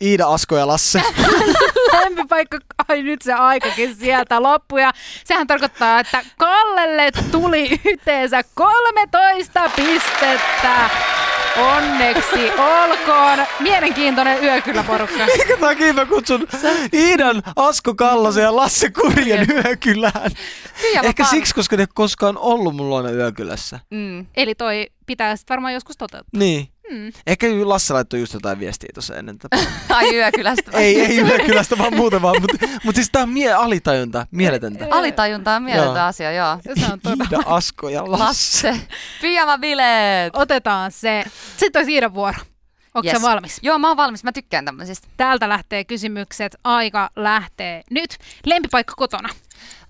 Iida, 0.00 0.26
Asko 0.26 0.56
ja 0.56 0.66
Lasse. 0.66 1.02
Lempipaikka, 2.04 2.58
ai 2.88 3.02
nyt 3.02 3.22
se 3.22 3.32
aikakin 3.32 3.96
sieltä 3.96 4.42
loppui. 4.42 4.82
Ja 4.82 4.92
sehän 5.24 5.46
tarkoittaa, 5.46 6.00
että 6.00 6.24
Kallelle 6.38 7.10
tuli 7.30 7.80
yhteensä 7.84 8.42
13 8.54 9.70
pistettä. 9.76 10.90
Onneksi 11.58 12.50
olkoon. 12.50 13.38
Mielenkiintoinen 13.60 14.44
yökyläporukka. 14.44 15.26
Minkä 15.38 15.56
takia 15.56 15.92
mä 15.92 16.06
kutsun 16.06 16.46
Iidan, 16.92 17.42
Asko 17.56 17.94
Kallasen 17.94 18.42
ja 18.42 18.56
Lasse 18.56 18.90
Kurjen 18.90 19.46
yökylään? 19.50 20.30
Kyllä 20.82 21.00
Ehkä 21.02 21.24
siksi, 21.24 21.54
koska 21.54 21.76
ne 21.76 21.86
koskaan 21.94 22.38
ollut 22.38 22.76
mulla 22.76 22.88
luona 22.88 23.10
yökylässä. 23.10 23.80
Mm. 23.90 24.26
Eli 24.36 24.54
toi 24.54 24.86
pitää 25.06 25.36
sitten 25.36 25.54
varmaan 25.54 25.74
joskus 25.74 25.96
toteuttaa. 25.96 26.38
Niin. 26.38 26.68
Hmm. 26.92 27.12
Ehkä 27.26 27.46
Lasse 27.64 27.94
laittoi 27.94 28.20
just 28.20 28.34
jotain 28.34 28.60
viestiä 28.60 28.88
tuossa 28.94 29.14
ennen 29.16 29.38
tätä. 29.38 29.56
Ai 29.96 30.14
yökylästä. 30.16 30.70
ei, 30.74 31.00
ei 31.00 31.20
yökylästä, 31.20 31.78
vaan 31.78 31.96
muuta 31.96 32.22
vaan. 32.22 32.36
Mutta 32.40 32.66
mut 32.84 32.94
siis 32.94 33.10
tää 33.12 33.22
on 33.22 33.28
mie- 33.28 33.52
alitajunta, 33.52 34.26
mieletöntä. 34.30 34.86
Alitajunta 34.90 35.56
on 35.56 35.62
mieletön 35.62 35.96
Joo. 35.96 36.04
asia, 36.04 36.32
joo. 36.32 36.58
Se 36.80 36.92
on 36.92 37.00
todella. 37.00 37.24
Iida, 37.24 37.42
Asko 37.46 37.88
ja 37.88 38.02
Lasse. 38.10 38.68
Lasse. 38.70 38.80
Pyjama-bileet. 39.20 40.30
Otetaan 40.36 40.92
se. 40.92 41.24
Sitten 41.56 41.80
olisi 41.80 41.92
Iidan 41.92 42.14
vuoro. 42.14 42.38
Onko 42.94 43.08
Yes. 43.08 43.16
se 43.16 43.22
valmis? 43.22 43.58
Joo, 43.62 43.78
mä 43.78 43.88
oon 43.88 43.96
valmis. 43.96 44.24
Mä 44.24 44.32
tykkään 44.32 44.64
tämmöisistä. 44.64 45.08
Täältä 45.16 45.48
lähtee 45.48 45.84
kysymykset. 45.84 46.56
Aika 46.64 47.10
lähtee 47.16 47.82
nyt. 47.90 48.16
Lempipaikka 48.46 48.94
kotona. 48.96 49.28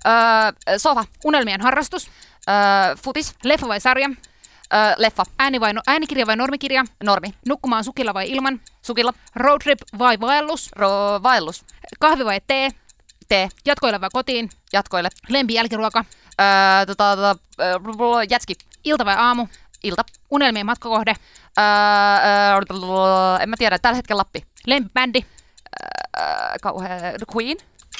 Öö, 0.06 0.78
sofa. 0.78 1.04
Unelmien 1.24 1.61
harrastus. 1.61 2.11
Öö, 2.48 2.96
futis. 3.04 3.35
Leffa 3.44 3.68
vai 3.68 3.80
sarja? 3.80 4.09
Öö, 4.74 4.94
leffa. 4.96 5.24
Ääni 5.38 5.61
vai 5.61 5.72
no, 5.72 5.81
äänikirja 5.87 6.26
vai 6.26 6.37
normikirja? 6.37 6.85
Normi. 7.05 7.35
Nukkumaan 7.48 7.85
sukilla 7.85 8.14
vai 8.14 8.31
ilman? 8.31 8.61
Sukilla. 8.83 9.12
Roadtrip 9.37 9.79
vai 9.98 10.20
vaellus? 10.20 10.70
Ro- 10.76 11.22
vaellus. 11.22 11.64
Kahvi 12.00 12.24
vai 12.24 12.40
tee? 12.46 12.70
Tee. 13.29 13.48
Jatkoille 13.64 14.00
vai 14.00 14.09
kotiin? 14.12 14.50
Jatkoille. 14.72 15.09
Lempi 15.29 15.55
jälkiruoka? 15.55 16.05
Öö, 16.40 16.87
tota, 16.87 17.16
tota, 17.16 17.37
öö, 17.61 17.79
jätski. 18.31 18.55
Ilta 18.85 19.05
vai 19.05 19.14
aamu? 19.18 19.46
Ilta. 19.83 20.05
Unelmien 20.31 20.66
matkakohde? 20.66 21.14
Öö, 21.59 21.64
öö, 22.74 23.38
en 23.40 23.48
mä 23.48 23.57
tiedä. 23.59 23.79
Tällä 23.79 23.96
hetkellä 23.96 24.18
Lappi. 24.20 24.44
Lempibändi? 24.66 25.20
Öö, 26.20 26.24
kauhea. 26.62 26.96
Queen. 27.37 27.57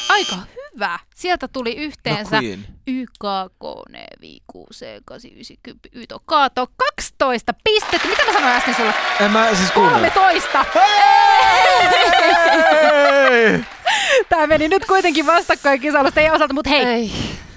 Aika 0.09 0.37
hyvä. 0.75 0.99
Sieltä 1.15 1.49
tuli 1.49 1.75
No 1.75 1.81
yhteensä. 1.83 2.39
YKK, 2.87 3.65
Neviku, 3.91 4.67
C890, 4.75 5.75
Yto, 5.93 6.23
Kaato, 6.27 6.67
12 6.77 7.53
pistettä. 7.65 8.09
Mitä 8.09 8.25
mä 8.27 8.33
sanoin 8.33 8.53
äsken 8.53 8.75
sulle? 8.75 8.95
En 9.21 9.31
mä 9.31 9.55
siis 9.55 9.71
kuunnellut. 9.71 10.13
13! 10.15 10.65
Hei! 10.75 11.87
Tämä 14.29 14.47
meni 14.47 14.69
nyt 14.69 14.85
kuitenkin 14.85 15.27
vastakkain 15.27 15.81
kisailusta 15.81 16.15
teidän 16.15 16.35
osalta, 16.35 16.55
mutta 16.55 16.71
hei, 16.71 16.85
Ei. 16.85 17.13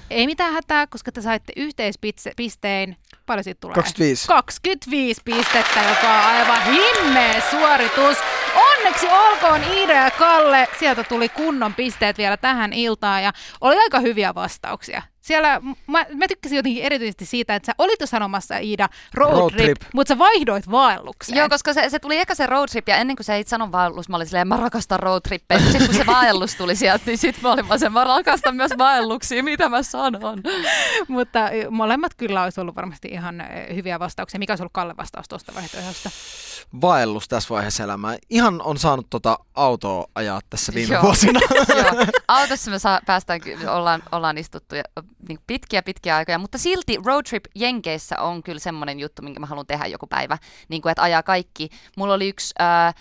Ei 0.10 0.26
mitään 0.26 0.54
hätää, 0.54 0.88
koska 0.88 1.12
te 1.12 1.22
saitte 1.22 1.54
yhteispistein, 1.56 2.98
paljon 3.26 3.44
siitä 3.44 3.60
tulee? 3.60 3.76
25. 3.76 4.28
25 4.28 5.22
pistettä, 5.26 5.80
joka 5.90 6.14
on 6.14 6.26
aivan 6.26 6.62
himmeä 6.64 7.42
suoritus. 7.52 8.18
Onneksi 8.56 9.08
olkoon 9.08 9.64
Iida 9.64 9.94
ja 9.94 10.12
Kalle. 10.12 10.68
Sieltä 10.80 11.04
tuli 11.04 11.30
kunnon 11.30 11.74
pisteet 11.74 12.18
vielä 12.18 12.38
tähän 12.38 12.74
iltaan 12.74 13.24
ja 13.24 13.34
oli 13.62 13.78
aika 13.78 14.00
hyviä 14.00 14.36
vastauksia. 14.36 15.02
Siellä, 15.22 15.62
mä, 15.88 16.06
mä 16.14 16.28
tykkäsin 16.28 16.56
jotenkin 16.56 16.84
erityisesti 16.84 17.26
siitä, 17.26 17.56
että 17.56 17.66
sä 17.66 17.74
olit 17.78 18.00
jo 18.00 18.08
sanomassa 18.08 18.58
Iida 18.58 18.90
road, 19.14 19.32
Road 19.32 19.52
trip, 19.52 19.66
trip. 19.66 19.94
mutta 19.94 20.14
sä 20.14 20.20
vaihdoit 20.20 20.72
vaellukseen. 20.72 21.38
Joo, 21.38 21.50
koska 21.50 21.74
se, 21.74 21.90
se 21.90 22.00
tuli 22.00 22.18
eka 22.18 22.36
se 22.36 22.46
road 22.46 22.68
trip, 22.70 22.88
ja 22.88 22.96
ennen 22.96 23.16
kuin 23.16 23.26
se 23.26 23.34
ei 23.36 23.44
sano 23.44 23.72
vaellus, 23.72 24.10
mä 24.10 24.16
olin 24.16 24.28
silleen, 24.28 24.48
mä 24.48 24.58
rakastan 24.58 25.00
road 25.00 25.22
trippejä. 25.22 25.60
Sitten 25.60 25.86
kun 25.86 25.96
se 25.96 26.06
vaellus 26.06 26.56
tuli 26.56 26.76
sieltä, 26.76 27.04
niin 27.06 27.18
sitten 27.18 27.44
mä 27.44 27.52
olin 27.52 27.68
vaan 27.68 27.80
sen, 27.80 27.94
mä 27.94 28.04
rakastan 28.04 28.56
myös 28.56 28.72
vaelluksia, 28.78 29.44
mitä 29.44 29.70
mä 29.70 29.84
sanon. 29.84 30.44
Mutta 31.08 31.40
molemmat 31.70 32.12
kyllä 32.18 32.44
olisi 32.44 32.62
ollut 32.62 32.76
varmasti 32.76 33.08
ihan 33.08 33.44
hyviä 33.76 34.00
vastauksia. 34.00 34.40
Mikä 34.40 34.54
olisi 34.54 34.64
ollut 34.64 34.74
Kalle 34.74 34.98
vastaus 34.98 35.28
tuosta 35.28 35.56
vaihtoehdosta? 35.56 36.10
Vaellus 36.82 37.28
tässä 37.28 37.50
vaiheessa 37.50 37.84
elämää. 37.84 38.18
Ihan 38.30 38.62
on 38.62 38.78
saanut 38.78 39.08
tota 39.10 39.40
autoa 39.54 40.06
ajaa 40.16 40.42
tässä 40.50 40.74
viime 40.74 40.94
Joo. 40.94 41.04
vuosina. 41.04 41.40
Joo, 41.70 42.06
autossa 42.28 42.72
me 42.72 42.80
saa, 42.80 43.00
päästään, 43.06 43.42
ollaan, 43.76 44.04
ollaan 44.12 44.38
istuttu 44.38 44.76
ja, 44.76 44.84
niin 45.28 45.40
pitkiä 45.48 45.82
pitkiä 45.84 46.16
aikoja, 46.16 46.38
mutta 46.38 46.58
silti 46.58 46.98
road 47.06 47.24
trip 47.24 47.46
Jenkeissä 47.56 48.20
on 48.20 48.44
kyllä 48.44 48.60
semmoinen 48.60 49.00
juttu, 49.00 49.22
minkä 49.22 49.40
mä 49.40 49.46
haluan 49.46 49.68
tehdä 49.68 49.86
joku 49.86 50.08
päivä, 50.08 50.38
niin 50.70 50.82
kuin, 50.82 50.92
että 50.92 51.04
ajaa 51.04 51.24
kaikki. 51.24 51.70
Mulla 51.98 52.14
oli 52.14 52.30
yksi 52.30 52.54
ää, 52.60 52.94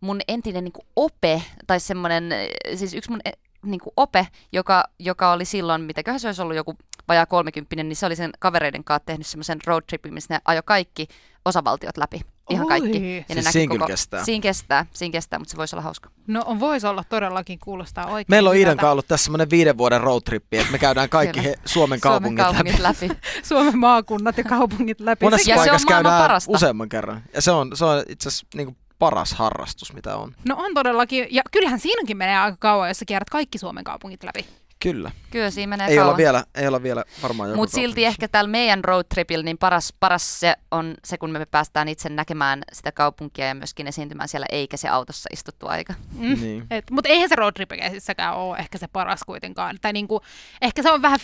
mun 0.00 0.20
entinen 0.28 0.64
niin 0.64 0.72
kuin 0.72 0.86
ope, 0.96 1.42
tai 1.66 1.80
semmoinen, 1.80 2.32
äh, 2.32 2.38
siis 2.74 2.94
yksi 2.94 3.10
mun 3.10 3.20
eh, 3.24 3.32
niin 3.64 3.80
kuin 3.80 3.92
ope, 3.96 4.28
joka, 4.52 4.84
joka 4.98 5.32
oli 5.32 5.44
silloin, 5.44 5.82
mitäköhän 5.82 6.20
se 6.20 6.28
olisi 6.28 6.42
ollut 6.42 6.56
joku 6.56 6.74
vajaa 7.08 7.26
kolmekymppinen, 7.26 7.88
niin 7.88 7.96
se 7.96 8.06
oli 8.06 8.16
sen 8.16 8.30
kavereiden 8.38 8.84
kanssa 8.84 9.06
tehnyt 9.06 9.26
semmoisen 9.26 9.58
road 9.66 9.82
tripin, 9.88 10.14
missä 10.14 10.34
ne 10.34 10.40
ajoi 10.44 10.62
kaikki 10.64 11.06
osavaltiot 11.44 11.96
läpi. 11.96 12.20
Ihan 12.50 12.64
Oi. 12.64 12.68
kaikki. 12.68 12.98
Siis 12.98 13.28
ne 13.28 13.34
näki 13.34 13.52
siinä 13.52 13.72
kyllä 13.74 13.86
kestää. 13.86 14.24
Siinä 14.24 14.42
kestää, 14.42 14.86
siinä 14.92 15.12
kestää, 15.12 15.38
mutta 15.38 15.50
se 15.50 15.56
voisi 15.56 15.76
olla 15.76 15.82
hauska. 15.82 16.10
No 16.26 16.42
on, 16.46 16.60
voisi 16.60 16.86
olla 16.86 17.04
todellakin, 17.08 17.58
kuulostaa 17.58 18.06
oikein 18.06 18.26
Meillä 18.28 18.50
on 18.50 18.56
Iidan 18.56 18.76
kanssa 18.76 18.90
ollut 18.92 19.08
tässä 19.08 19.24
semmoinen 19.24 19.50
viiden 19.50 19.78
vuoden 19.78 20.00
roadtrippi, 20.00 20.58
että 20.58 20.72
me 20.72 20.78
käydään 20.78 21.08
kaikki 21.08 21.44
he, 21.44 21.54
Suomen 21.64 22.00
kaupungit, 22.00 22.38
Suomen 22.38 22.54
kaupungit 22.54 22.80
läpi. 22.80 23.08
läpi. 23.08 23.20
Suomen 23.48 23.78
maakunnat 23.78 24.38
ja 24.38 24.44
kaupungit 24.44 25.00
läpi. 25.00 25.24
Monessa 25.26 25.50
Ja 25.50 25.56
se 25.56 25.60
on 25.60 25.66
paikassa 25.66 25.88
maailman 25.90 26.10
käydään 26.10 26.22
parasta. 26.22 26.52
useamman 26.52 26.88
kerran. 26.88 27.22
Ja 27.34 27.42
se 27.42 27.50
on, 27.50 27.76
se 27.76 27.84
on 27.84 28.02
itse 28.08 28.28
asiassa 28.28 28.46
niin 28.54 28.76
paras 28.98 29.34
harrastus, 29.34 29.92
mitä 29.92 30.16
on. 30.16 30.34
No 30.48 30.56
on 30.58 30.74
todellakin, 30.74 31.26
ja 31.30 31.42
kyllähän 31.52 31.80
siinäkin 31.80 32.16
menee 32.16 32.38
aika 32.38 32.56
kauan, 32.60 32.88
jos 32.88 32.98
sä 32.98 33.04
kierrät 33.04 33.30
kaikki 33.30 33.58
Suomen 33.58 33.84
kaupungit 33.84 34.24
läpi. 34.24 34.46
Kyllä. 34.80 35.10
Kyllä 35.30 35.50
siinä 35.50 35.70
menee 35.70 35.86
Ei 35.86 35.96
kauan. 35.96 36.08
olla, 36.08 36.16
vielä, 36.16 36.44
ei 36.54 36.68
olla 36.68 36.82
vielä 36.82 37.04
varmaan 37.22 37.56
Mutta 37.56 37.74
silti 37.74 38.04
ehkä 38.04 38.28
tällä 38.28 38.50
meidän 38.50 38.84
road 38.84 39.04
tripillä 39.14 39.42
niin 39.42 39.58
paras, 39.58 39.94
paras 40.00 40.40
se 40.40 40.54
on 40.70 40.94
se, 41.04 41.18
kun 41.18 41.30
me 41.30 41.46
päästään 41.46 41.88
itse 41.88 42.08
näkemään 42.08 42.62
sitä 42.72 42.92
kaupunkia 42.92 43.46
ja 43.46 43.54
myöskin 43.54 43.86
esiintymään 43.86 44.28
siellä, 44.28 44.46
eikä 44.52 44.76
se 44.76 44.88
autossa 44.88 45.28
istuttu 45.32 45.66
aika. 45.68 45.94
Mm. 46.12 46.40
Niin. 46.40 46.66
Et, 46.70 46.90
mutta 46.90 47.08
eihän 47.08 47.28
se 47.28 47.36
roadtrippissäkään 47.36 48.34
ole 48.34 48.58
ehkä 48.58 48.78
se 48.78 48.88
paras 48.88 49.20
kuitenkaan. 49.26 49.78
Tai 49.80 49.92
niinku, 49.92 50.20
ehkä 50.62 50.82
se 50.82 50.92
on 50.92 51.02
vähän 51.02 51.18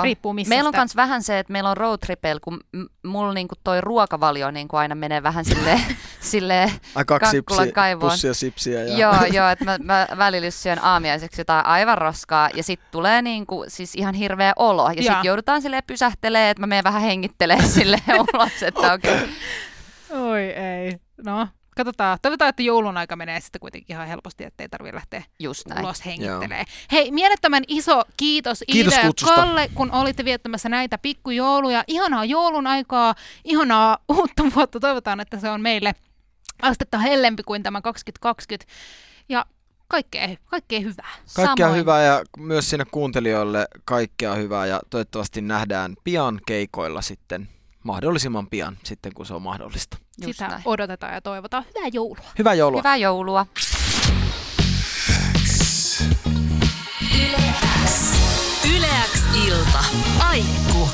50-50, 0.00 0.02
riippuu 0.02 0.32
missä 0.32 0.48
Meillä 0.48 0.68
on 0.68 0.74
myös 0.76 0.96
vähän 0.96 1.22
se, 1.22 1.38
että 1.38 1.52
meillä 1.52 1.70
on 1.70 1.76
road 1.76 1.98
tripeillä, 1.98 2.40
kun 2.44 2.60
mulla 3.06 3.32
niinku 3.32 3.54
toi 3.64 3.80
ruokavalio 3.80 4.50
niinku 4.50 4.76
aina 4.76 4.94
menee 4.94 5.22
vähän 5.22 5.44
silleen 5.44 6.70
Ai 6.94 7.04
kaksi 7.04 7.30
Kankkulan 7.30 7.62
sipsi, 7.64 7.74
kaivoon. 7.74 8.10
pussia 8.10 8.34
sipsiä. 8.34 8.82
Ja... 8.82 8.98
Joo, 8.98 9.24
joo, 9.32 9.48
että 9.48 9.64
mä, 9.64 9.78
mä 9.82 10.06
välillä 10.18 10.50
syön 10.50 10.78
aamiaiseksi 10.82 11.40
jotain 11.40 11.66
aivan 11.66 11.98
roskaa 11.98 12.50
ja 12.54 12.62
sitten 12.68 12.88
tulee 12.90 13.22
niinku, 13.22 13.64
siis 13.68 13.94
ihan 13.94 14.14
hirveä 14.14 14.52
olo. 14.56 14.90
Ja 14.90 15.02
sitten 15.02 15.24
joudutaan 15.24 15.62
sille 15.62 15.82
pysähtelee, 15.82 16.50
että 16.50 16.60
mä 16.60 16.66
menen 16.66 16.84
vähän 16.84 17.02
henkittelee 17.02 17.62
sille 17.74 17.98
ulos, 18.18 18.62
että 18.62 18.92
okei. 18.92 19.14
Okay. 19.14 19.28
Oi 20.10 20.40
ei. 20.42 20.96
No, 21.24 21.48
katsotaan. 21.76 22.18
Toivotaan, 22.22 22.48
että 22.48 22.62
joulun 22.62 22.96
aika 22.96 23.16
menee 23.16 23.40
sitten 23.40 23.60
kuitenkin 23.60 23.96
ihan 23.96 24.08
helposti, 24.08 24.44
ettei 24.44 24.68
tarvitse 24.68 24.94
lähteä 24.94 25.22
Just 25.38 25.66
näin. 25.66 25.84
ulos 25.84 26.06
hengittelee. 26.06 26.64
Hei, 26.92 27.10
mielettömän 27.10 27.62
iso 27.68 28.02
kiitos, 28.16 28.64
Kiitos 28.72 28.94
Iida 28.94 29.06
ja. 29.06 29.34
Kalle, 29.34 29.70
kun 29.74 29.92
olitte 29.92 30.24
viettämässä 30.24 30.68
näitä 30.68 30.98
pikkujouluja. 30.98 31.84
Ihanaa 31.86 32.24
joulun 32.24 32.66
aikaa, 32.66 33.14
ihanaa 33.44 33.98
uutta 34.08 34.42
vuotta. 34.54 34.80
Toivotaan, 34.80 35.20
että 35.20 35.38
se 35.38 35.50
on 35.50 35.60
meille 35.60 35.94
astetta 36.62 36.98
hellempi 36.98 37.42
kuin 37.42 37.62
tämä 37.62 37.80
2020. 37.80 38.72
Ja 39.28 39.46
kaikkea, 39.88 40.28
kaikkea 40.46 40.80
hyvää. 40.80 41.10
Kaikkea 41.34 41.66
Samoin. 41.66 41.80
hyvää 41.80 42.02
ja 42.02 42.22
myös 42.36 42.70
sinne 42.70 42.84
kuuntelijoille 42.90 43.66
kaikkea 43.84 44.34
hyvää 44.34 44.66
ja 44.66 44.80
toivottavasti 44.90 45.40
nähdään 45.40 45.96
pian 46.04 46.40
keikoilla 46.46 47.02
sitten, 47.02 47.48
mahdollisimman 47.84 48.46
pian 48.46 48.78
sitten 48.84 49.14
kun 49.14 49.26
se 49.26 49.34
on 49.34 49.42
mahdollista. 49.42 49.96
Just 50.22 50.32
Sitä 50.38 50.48
näin. 50.48 50.62
odotetaan 50.64 51.14
ja 51.14 51.20
toivotaan. 51.20 51.64
Hyvää 51.76 51.88
joulua. 51.92 52.24
Hyvää 52.38 52.54
joulua! 52.54 52.80
Hyvää 52.80 52.96
joulua. 52.96 53.46
Yleäks 58.76 59.22
ilta. 59.46 59.84
Aikku. 60.28 60.88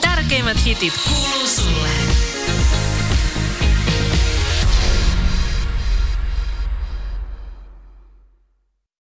Tärkeimmät 0.00 0.64
hitit 0.64 0.94
kuuluu 1.08 1.46
sulle. 1.46 1.88